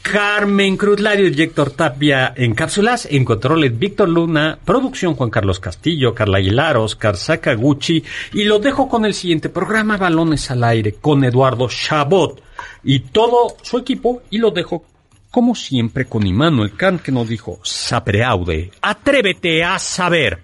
Carmen 0.00 0.78
Cruz 0.78 0.98
Lario, 0.98 1.28
Héctor 1.28 1.72
Tapia 1.72 2.32
en 2.34 2.54
cápsulas, 2.54 3.06
en 3.10 3.26
controles 3.26 3.78
Víctor 3.78 4.08
Luna, 4.08 4.58
producción 4.64 5.14
Juan 5.16 5.28
Carlos 5.28 5.60
Castillo, 5.60 6.14
Carla 6.14 6.38
Aguilar, 6.38 6.78
Oscar 6.78 7.18
Sakaguchi, 7.18 8.02
y 8.32 8.44
lo 8.44 8.58
dejo 8.58 8.88
con 8.88 9.04
el 9.04 9.12
siguiente 9.12 9.50
programa 9.50 9.98
Balones 9.98 10.50
al 10.50 10.64
Aire 10.64 10.94
con 10.94 11.24
Eduardo 11.24 11.68
Chabot 11.68 12.42
y 12.82 13.00
todo 13.00 13.56
su 13.60 13.76
equipo, 13.76 14.22
y 14.30 14.38
lo 14.38 14.50
dejo 14.50 14.84
como 15.30 15.54
siempre 15.54 16.06
con 16.06 16.26
Immanuel 16.26 16.76
Kant 16.76 17.02
que 17.02 17.10
nos 17.10 17.28
dijo, 17.28 17.58
Sapreaude, 17.64 18.70
atrévete 18.80 19.64
a 19.64 19.78
saber. 19.78 20.43